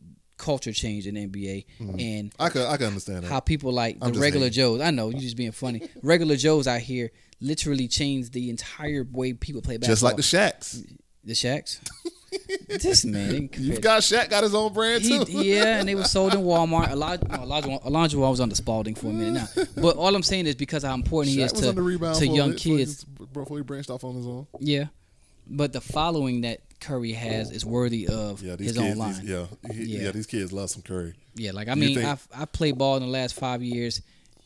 [0.42, 2.00] culture change in the NBA mm-hmm.
[2.00, 3.28] and I could I can understand that.
[3.28, 4.52] how people like the regular hating.
[4.52, 4.80] Joes.
[4.80, 5.88] I know you just being funny.
[6.02, 9.92] regular Joes out here literally changed the entire way people play basketball.
[9.92, 10.96] Just like the Shaqs.
[11.24, 11.80] the Shaqs.
[12.82, 15.44] this man, You've got Shaq got his own brand he, too.
[15.44, 16.90] yeah, and they were sold in Walmart.
[16.90, 19.64] Elijah, no, Elijah, Elijah was under Spalding for a minute now.
[19.76, 22.52] But all I'm saying is because how important he is to, on the to young
[22.52, 23.04] he kids.
[23.04, 24.46] before he branched off on his own.
[24.58, 24.86] Yeah,
[25.46, 28.90] but the following that Curry has is worthy of Yeah, these his kids.
[28.92, 29.14] own line.
[29.20, 30.02] These, yeah, he- Yeah.
[30.04, 31.14] yeah, these kids love some Curry.
[31.34, 34.02] Yeah, like I mean, I've I played ball in the last five years.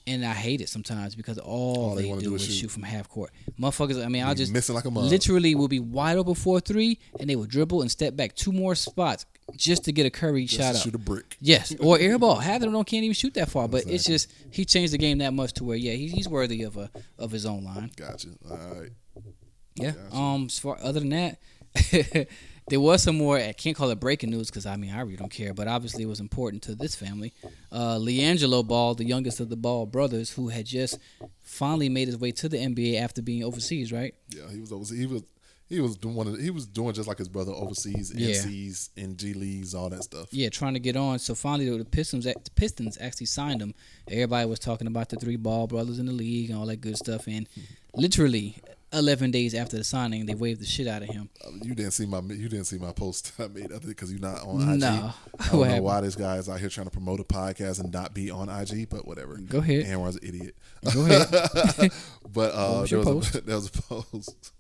[0.09, 2.53] and I hate it sometimes because all, All they they, do do is shoot.
[2.53, 2.71] shoot.
[2.71, 3.33] from half court.
[3.59, 5.11] Motherfuckers, I mean, I'll Be just missing like a mug.
[5.11, 8.53] literally will be wide open for three, and they will dribble and step back two
[8.53, 9.27] more spots
[9.57, 10.85] just to get a Curry Just shot to up.
[10.85, 11.37] shoot a brick.
[11.41, 12.37] Yes, or air ball.
[12.37, 15.19] Half of them can't even shoot that far, but it's just he changed the game
[15.19, 16.89] that much to where yeah, he, he's worthy of a
[17.19, 17.91] of his own line.
[17.97, 18.29] Gotcha.
[18.49, 18.91] All right.
[19.75, 19.91] Yeah.
[19.91, 20.15] Gotcha.
[20.17, 20.45] Um.
[20.45, 21.39] As far other than that,
[22.69, 23.39] there was some more.
[23.39, 26.03] I can't call it breaking news because I mean I really don't care, but obviously
[26.03, 27.33] it was important to this family.
[27.71, 30.99] Uh, LiAngelo Ball, the youngest of the Ball brothers, who had just
[31.43, 34.15] finally made his way to the NBA after being overseas, right?
[34.35, 34.99] Yeah, he was overseas.
[34.99, 35.23] He was
[35.69, 38.29] he was doing one of, he was doing just like his brother overseas, Yeah.
[38.37, 40.29] NCs, NG leagues, all that stuff.
[40.31, 41.19] Yeah, trying to get on.
[41.19, 43.75] So finally, the Pistons, the Pistons actually signed him.
[44.09, 46.97] Everybody was talking about the three Ball brothers in the league and all that good
[46.97, 47.27] stuff.
[47.27, 47.49] And
[47.97, 48.59] literally,
[48.97, 51.29] eleven days after the signing, they waived the shit out of him.
[51.45, 54.43] Uh, You didn't see my you didn't see my post I made because you're not
[54.43, 54.81] on IG.
[54.81, 55.13] No.
[55.39, 57.93] I don't know why this guy is out here trying to promote a podcast and
[57.93, 59.37] not be on IG, but whatever.
[59.37, 59.87] Go ahead.
[59.87, 60.57] Aaron's an idiot.
[60.93, 61.29] Go ahead.
[62.33, 63.47] but uh, was there was a, post?
[63.47, 64.53] there was a post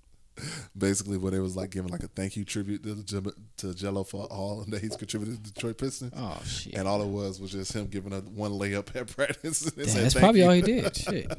[0.77, 3.23] basically where they was like giving like a thank you tribute to
[3.57, 6.13] to Gelo for all that he's contributed to Detroit Pistons.
[6.17, 6.75] oh shit.
[6.75, 9.61] And all it was was just him giving a one layup at practice.
[9.61, 10.95] Damn, that's probably you." all he did.
[10.95, 11.33] Shit.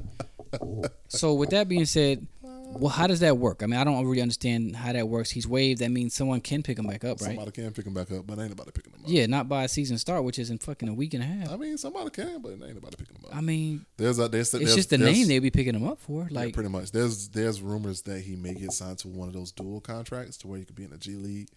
[1.09, 2.25] So with that being said,
[2.73, 3.63] well, how does that work?
[3.63, 5.29] I mean, I don't really understand how that works.
[5.31, 5.81] He's waived.
[5.81, 7.27] That means someone can pick him back up, right?
[7.35, 9.09] Somebody can pick him back up, but ain't nobody picking him up.
[9.09, 11.49] Yeah, not by a season start, which is in fucking a week and a half.
[11.51, 13.35] I mean, somebody can, but ain't nobody picking him up.
[13.35, 15.99] I mean, there's a there's, it's there's just the name they'll be picking him up
[15.99, 16.27] for.
[16.29, 16.91] Yeah, Like, pretty much.
[16.91, 20.47] There's there's rumors that he may get signed to one of those dual contracts to
[20.47, 21.49] where he could be in the G League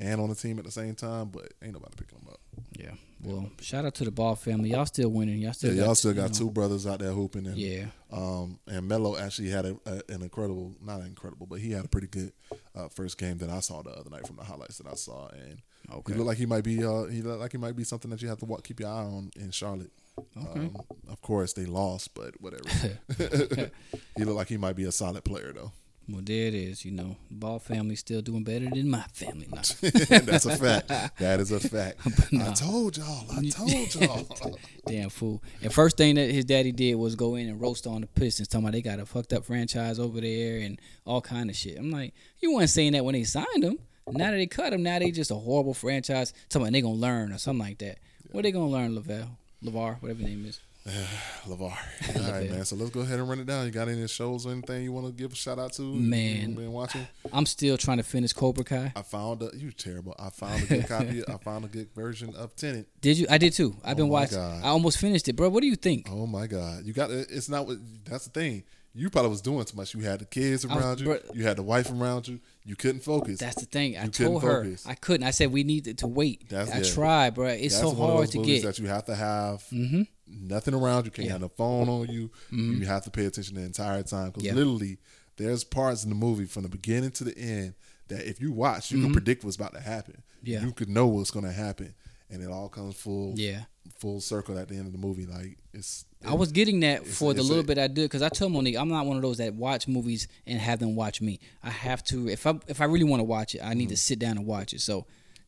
[0.00, 2.40] and on the team at the same time, but ain't nobody picking him up.
[2.78, 2.90] yeah.
[3.22, 4.70] Well, shout out to the Ball family.
[4.70, 5.38] Y'all still winning.
[5.38, 7.86] Y'all still Yeah, got, y'all still got know, two brothers out there hooping, and Yeah.
[8.12, 11.88] um, and Melo actually had a, a, an incredible, not incredible, but he had a
[11.88, 12.32] pretty good
[12.74, 15.28] uh, first game that I saw the other night from the highlights that I saw,
[15.28, 15.62] and
[15.92, 16.12] Okay.
[16.12, 18.20] he looked like he might be, uh, he looked like he might be something that
[18.20, 19.92] you have to walk, keep your eye on in Charlotte.
[20.36, 20.74] Um,
[21.08, 22.68] of course, they lost, but whatever.
[24.16, 25.72] he looked like he might be a solid player though.
[26.08, 26.84] Well, there it is.
[26.84, 29.48] You know, Ball family still doing better than my family.
[29.52, 31.18] That's a fact.
[31.18, 31.98] That is a fact.
[32.32, 33.26] I told y'all.
[33.32, 34.58] I told y'all.
[34.86, 35.42] Damn fool.
[35.62, 38.46] And first thing that his daddy did was go in and roast on the Pistons,
[38.48, 41.76] talking about they got a fucked up franchise over there and all kind of shit.
[41.76, 43.78] I'm like, you weren't saying that when they signed him.
[44.08, 46.32] Now that they cut him, now they just a horrible franchise.
[46.48, 47.98] Talking about they gonna learn or something like that.
[48.30, 49.38] What they gonna learn, Lavelle?
[49.64, 50.60] Lavar, whatever your name is.
[51.46, 51.76] Lavar.
[52.26, 52.64] All right, man.
[52.64, 53.66] So let's go ahead and run it down.
[53.66, 55.82] You got any shows or anything you want to give a shout out to?
[55.82, 56.54] Man.
[56.54, 57.06] been watching.
[57.32, 58.92] I'm still trying to finish Cobra Kai.
[58.94, 60.14] I found a you terrible.
[60.18, 61.22] I found a good copy.
[61.28, 62.86] I found a good version of Tenet.
[63.00, 63.26] Did you?
[63.28, 63.76] I did too.
[63.84, 64.38] I've been Oh my watching.
[64.38, 64.62] God.
[64.64, 65.48] I almost finished it, bro.
[65.48, 66.08] What do you think?
[66.10, 67.28] Oh my god, you got it.
[67.30, 68.62] it's not what that's the thing.
[68.98, 69.92] You probably was doing too much.
[69.94, 71.04] You had the kids was- around you.
[71.06, 72.40] bro- You had the wife around you.
[72.64, 73.38] You couldn't focus.
[73.38, 73.94] That's the thing.
[73.98, 74.86] I You told her focus.
[74.86, 75.26] I couldn't.
[75.26, 76.48] I said we needed to wait.
[76.48, 76.94] That's- I yeah.
[76.94, 77.48] tried, bro.
[77.48, 78.62] It's so hard to get.
[78.62, 80.02] that you have to have mm-hmm.
[80.26, 81.10] Nothing around you.
[81.10, 81.32] Can't Yeah.
[81.32, 82.30] have no phone on you.
[82.50, 84.54] You have to pay attention the entire time because Yeah.
[84.54, 84.98] literally,
[85.36, 87.74] there's parts in the movie from the beginning to the end
[88.08, 90.14] that if you watch, you can predict what's about to happen.
[90.14, 90.50] Mm-hmm.
[90.52, 90.64] Yeah.
[90.64, 91.94] you could know what's going to happen,
[92.30, 93.64] and it all comes full Yeah.
[93.98, 95.26] full circle at the end of the movie.
[95.26, 98.28] Like it's I was getting that for the little a- bit I did because I
[98.28, 101.38] told Monique I'm not one of those that watch movies and have them watch me.
[101.62, 103.90] I have to if I if I really want to watch it, I need Mm-hmm.
[103.90, 104.80] to sit down and watch it.
[104.80, 105.06] So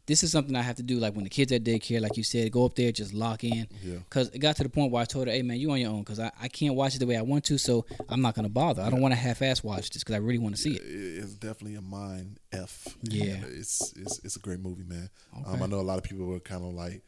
[0.09, 0.99] this is something I have to do.
[0.99, 3.69] Like when the kids at daycare, like you said, go up there, just lock in.
[3.85, 3.99] Yeah.
[3.99, 5.91] Because it got to the point where I told her, "Hey man, you on your
[5.91, 7.59] own because I, I can't watch it the way I want to.
[7.59, 8.83] So I'm not gonna bother.
[8.83, 10.83] I don't want to half-ass watch this because I really want to see it.
[10.83, 12.89] it's definitely a mind f.
[13.03, 13.37] Yeah.
[13.47, 15.11] it's it's it's a great movie, man.
[15.47, 17.03] Um, I know a lot of people were kind of like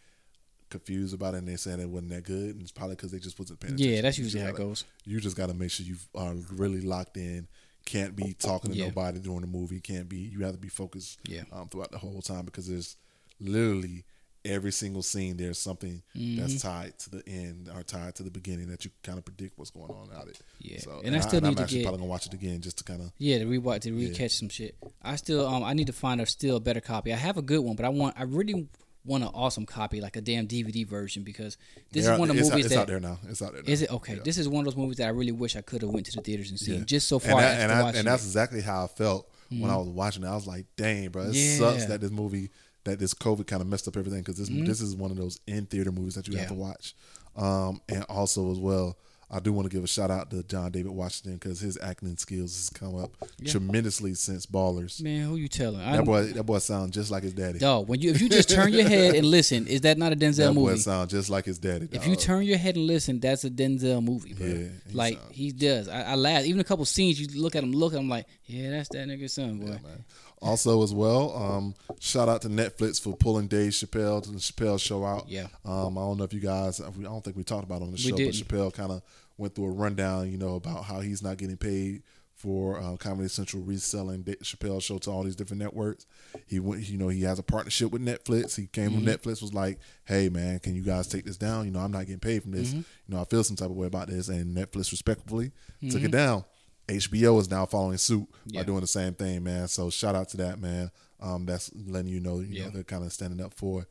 [0.69, 3.19] confused about it, and they saying it wasn't that good, and it's probably because they
[3.19, 3.95] just wasn't paying attention.
[3.95, 4.85] Yeah, that's usually how it goes.
[5.05, 7.49] You just got to make sure you are really locked in.
[7.85, 8.87] Can't be talking to Yeah.
[8.87, 9.81] nobody during the movie.
[9.81, 10.19] Can't be.
[10.19, 11.19] You have to be focused.
[11.25, 11.43] Yeah.
[11.53, 12.97] Um, throughout the whole time because there's
[13.41, 14.05] literally
[14.45, 15.37] every single scene.
[15.37, 16.41] There's something Mm-hmm.
[16.41, 19.59] that's tied to the end or tied to the beginning that you kind of predict
[19.59, 20.41] what's going on out of it.
[20.61, 20.79] Yeah.
[20.81, 22.61] So, And I still and need I'm to actually get- probably gonna watch it again
[22.61, 23.13] just to kind of.
[23.19, 24.09] Yeah, to rewatch to Yeah.
[24.11, 24.77] recatch some shit.
[25.03, 27.13] I still um I need to find a still better copy.
[27.13, 28.69] I have a good one, but I want I really
[29.05, 31.57] want an awesome copy, like a damn DVD version, because
[31.93, 33.19] this is one of the movies it's that out there now.
[33.29, 33.63] It's out there.
[33.63, 33.69] Now.
[33.73, 34.17] is it okay.
[34.17, 34.23] Yeah.
[34.25, 36.13] This is one of those movies that I really wish I could have went to
[36.17, 36.81] the theaters and seen.
[36.81, 36.85] Yeah.
[36.85, 39.77] Just so and far that- and, I- and that's exactly how I felt when I
[39.77, 40.29] was watching it.
[40.29, 41.57] I was like, "Dang, bro, it Yeah.
[41.59, 42.51] sucks that this movie,
[42.85, 45.41] that this COVID kind of messed up everything because this this is one of those
[45.47, 46.55] in theater movies that you have Mm-hmm.
[46.55, 46.95] To watch."
[47.37, 48.97] Um, and also as well,
[49.33, 52.17] I do want to give a shout out to John David Washington because his acting
[52.17, 53.13] skills has come up
[53.47, 55.01] tremendously since Ballers.
[55.01, 55.79] Man, who you telling?
[55.79, 57.59] That boy, that boy sounds just like his daddy.
[57.61, 60.17] dog, when you if you just turn your head and listen, is that not a
[60.17, 60.79] Denzel that boy movie?
[60.79, 61.89] sounds just like his daddy.
[61.93, 64.47] If you turn your head and listen, that's a Denzel movie, bro.
[64.47, 65.89] Yeah, he like sound- he does.
[65.89, 66.45] I, I laugh.
[66.45, 69.33] Even a couple scenes, you look at him, look, I'm like, yeah, that's that nigga's
[69.35, 69.67] son, boy.
[69.67, 70.05] man.
[70.43, 74.81] Also, as well, um, shout out to Netflix for pulling Dave Chappelle to the Chappelle
[74.81, 75.29] show out.
[75.29, 75.49] Yeah.
[75.67, 77.91] Um, I don't know if you guys, I don't think we talked about it on
[77.91, 79.03] the show, but Chappelle kind of
[79.37, 82.03] went through a rundown, you know, about how he's not getting paid
[82.35, 86.07] for uh, Comedy Central reselling Dave Chappelle show to all these different networks.
[86.47, 88.57] He went, you know, he has a partnership with Netflix.
[88.57, 89.05] He came Mm-hmm.
[89.05, 91.67] from Netflix, was like, "Hey, man, can you guys take this down?
[91.67, 92.69] You know, I'm not getting paid from this.
[92.71, 92.79] Mm-hmm.
[92.79, 95.53] You know, I feel some type of way about this." And Netflix respectfully
[95.83, 96.05] took Mm-hmm.
[96.07, 96.45] it down.
[96.91, 98.61] HBO is now following suit Yeah.
[98.63, 99.69] by doing the same thing, man.
[99.69, 100.91] So shout out to that, man.
[101.21, 102.65] Um, that's letting you know, you Yeah.
[102.67, 103.87] know, they're kind of standing up for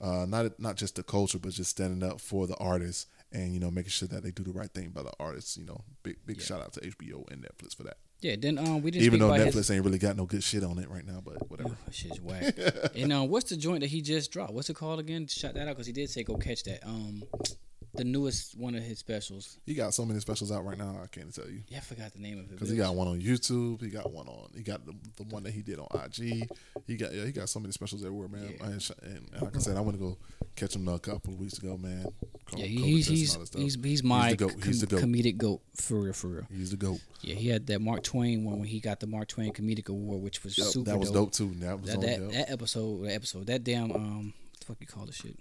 [0.00, 3.60] uh, not not just the culture, but just standing up for the artists and you
[3.60, 5.56] know making sure that they do the right thing by the artists.
[5.56, 7.96] You know, big big shout out to HBO and Netflix for that.
[8.20, 10.64] Yeah, then um, we didn't Even though Netflix his, ain't really got no good shit
[10.64, 11.76] on it right now, but whatever.
[11.84, 12.54] That shit's whack.
[12.94, 14.52] and um, what's the joint that he just dropped?
[14.52, 15.26] What's it called again?
[15.26, 16.84] Shout that out because he did say go catch that.
[16.86, 17.22] Um,
[17.96, 19.58] the newest one of his specials.
[19.66, 20.98] He got so many specials out right now.
[21.02, 22.50] I can't tell you Yeah, I forgot the name of it.
[22.52, 23.80] because he got one on YouTube.
[23.82, 24.50] He got one on.
[24.56, 26.48] He got the, the one that he did on IG.
[26.86, 27.24] He got yeah.
[27.24, 28.54] He got so many specials everywhere, man.
[28.58, 28.66] Yeah.
[28.66, 30.16] And, and, like I said, I went to go
[30.56, 32.06] catch him a couple of weeks ago, man.
[32.56, 34.52] Yeah, he's he's he's he's my the goat.
[34.64, 35.00] He's the goat.
[35.00, 36.46] comedic goat for real, for real.
[36.50, 37.00] He's the goat.
[37.22, 40.22] Yeah, he had that Mark Twain one when he got the Mark Twain Comedic Award,
[40.22, 41.52] which was Yep, super that was dope, too.
[41.60, 42.02] That was That on.
[42.02, 42.30] that, yep.
[42.32, 45.36] that episode, that episode, that damn um, what the fuck you call the shit?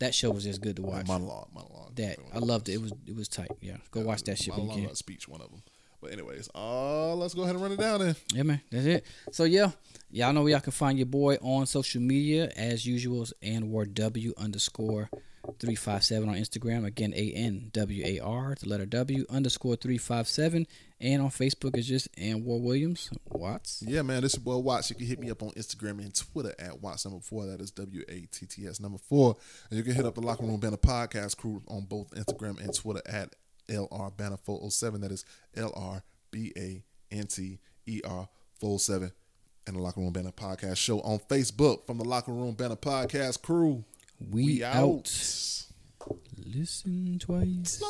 [0.00, 1.06] That show was just good to watch.
[1.06, 1.94] monologue, monologue.
[1.96, 2.74] That I loved it.
[2.74, 3.50] It was it was tight.
[3.60, 4.94] Yeah, go watch that shit when you can.
[4.94, 5.62] speech, one of them.
[6.00, 8.16] But anyways, uh, let's go ahead and run it down then.
[8.32, 9.04] Yeah, man, that's it.
[9.32, 9.72] So yeah,
[10.10, 14.32] y'all know where y'all can find your boy on social media as usual, Anwar W
[14.38, 15.10] underscore
[15.58, 16.84] three five seven on Instagram.
[16.84, 20.66] Again, A N W A R, the letter W underscore three five seven,
[21.00, 23.82] and on Facebook is just Anwar Williams Watts.
[23.86, 24.90] Yeah, man, this is boy Watts.
[24.90, 27.46] You can hit me up on Instagram and Twitter at Watts number four.
[27.46, 29.36] That is W A T T S number four.
[29.70, 32.74] And you can hit up the Locker Room Banter podcast crew on both Instagram and
[32.74, 33.34] Twitter at
[33.68, 35.00] LR Banter 407.
[35.00, 35.24] That is
[35.56, 38.28] L R B A N T E R
[38.60, 39.12] 407.
[39.66, 43.42] And the Locker Room Banter podcast show on Facebook from the Locker Room Banter podcast
[43.42, 43.84] crew.
[44.28, 44.74] We, We out.
[44.76, 45.66] out.
[46.36, 47.82] Listen twice.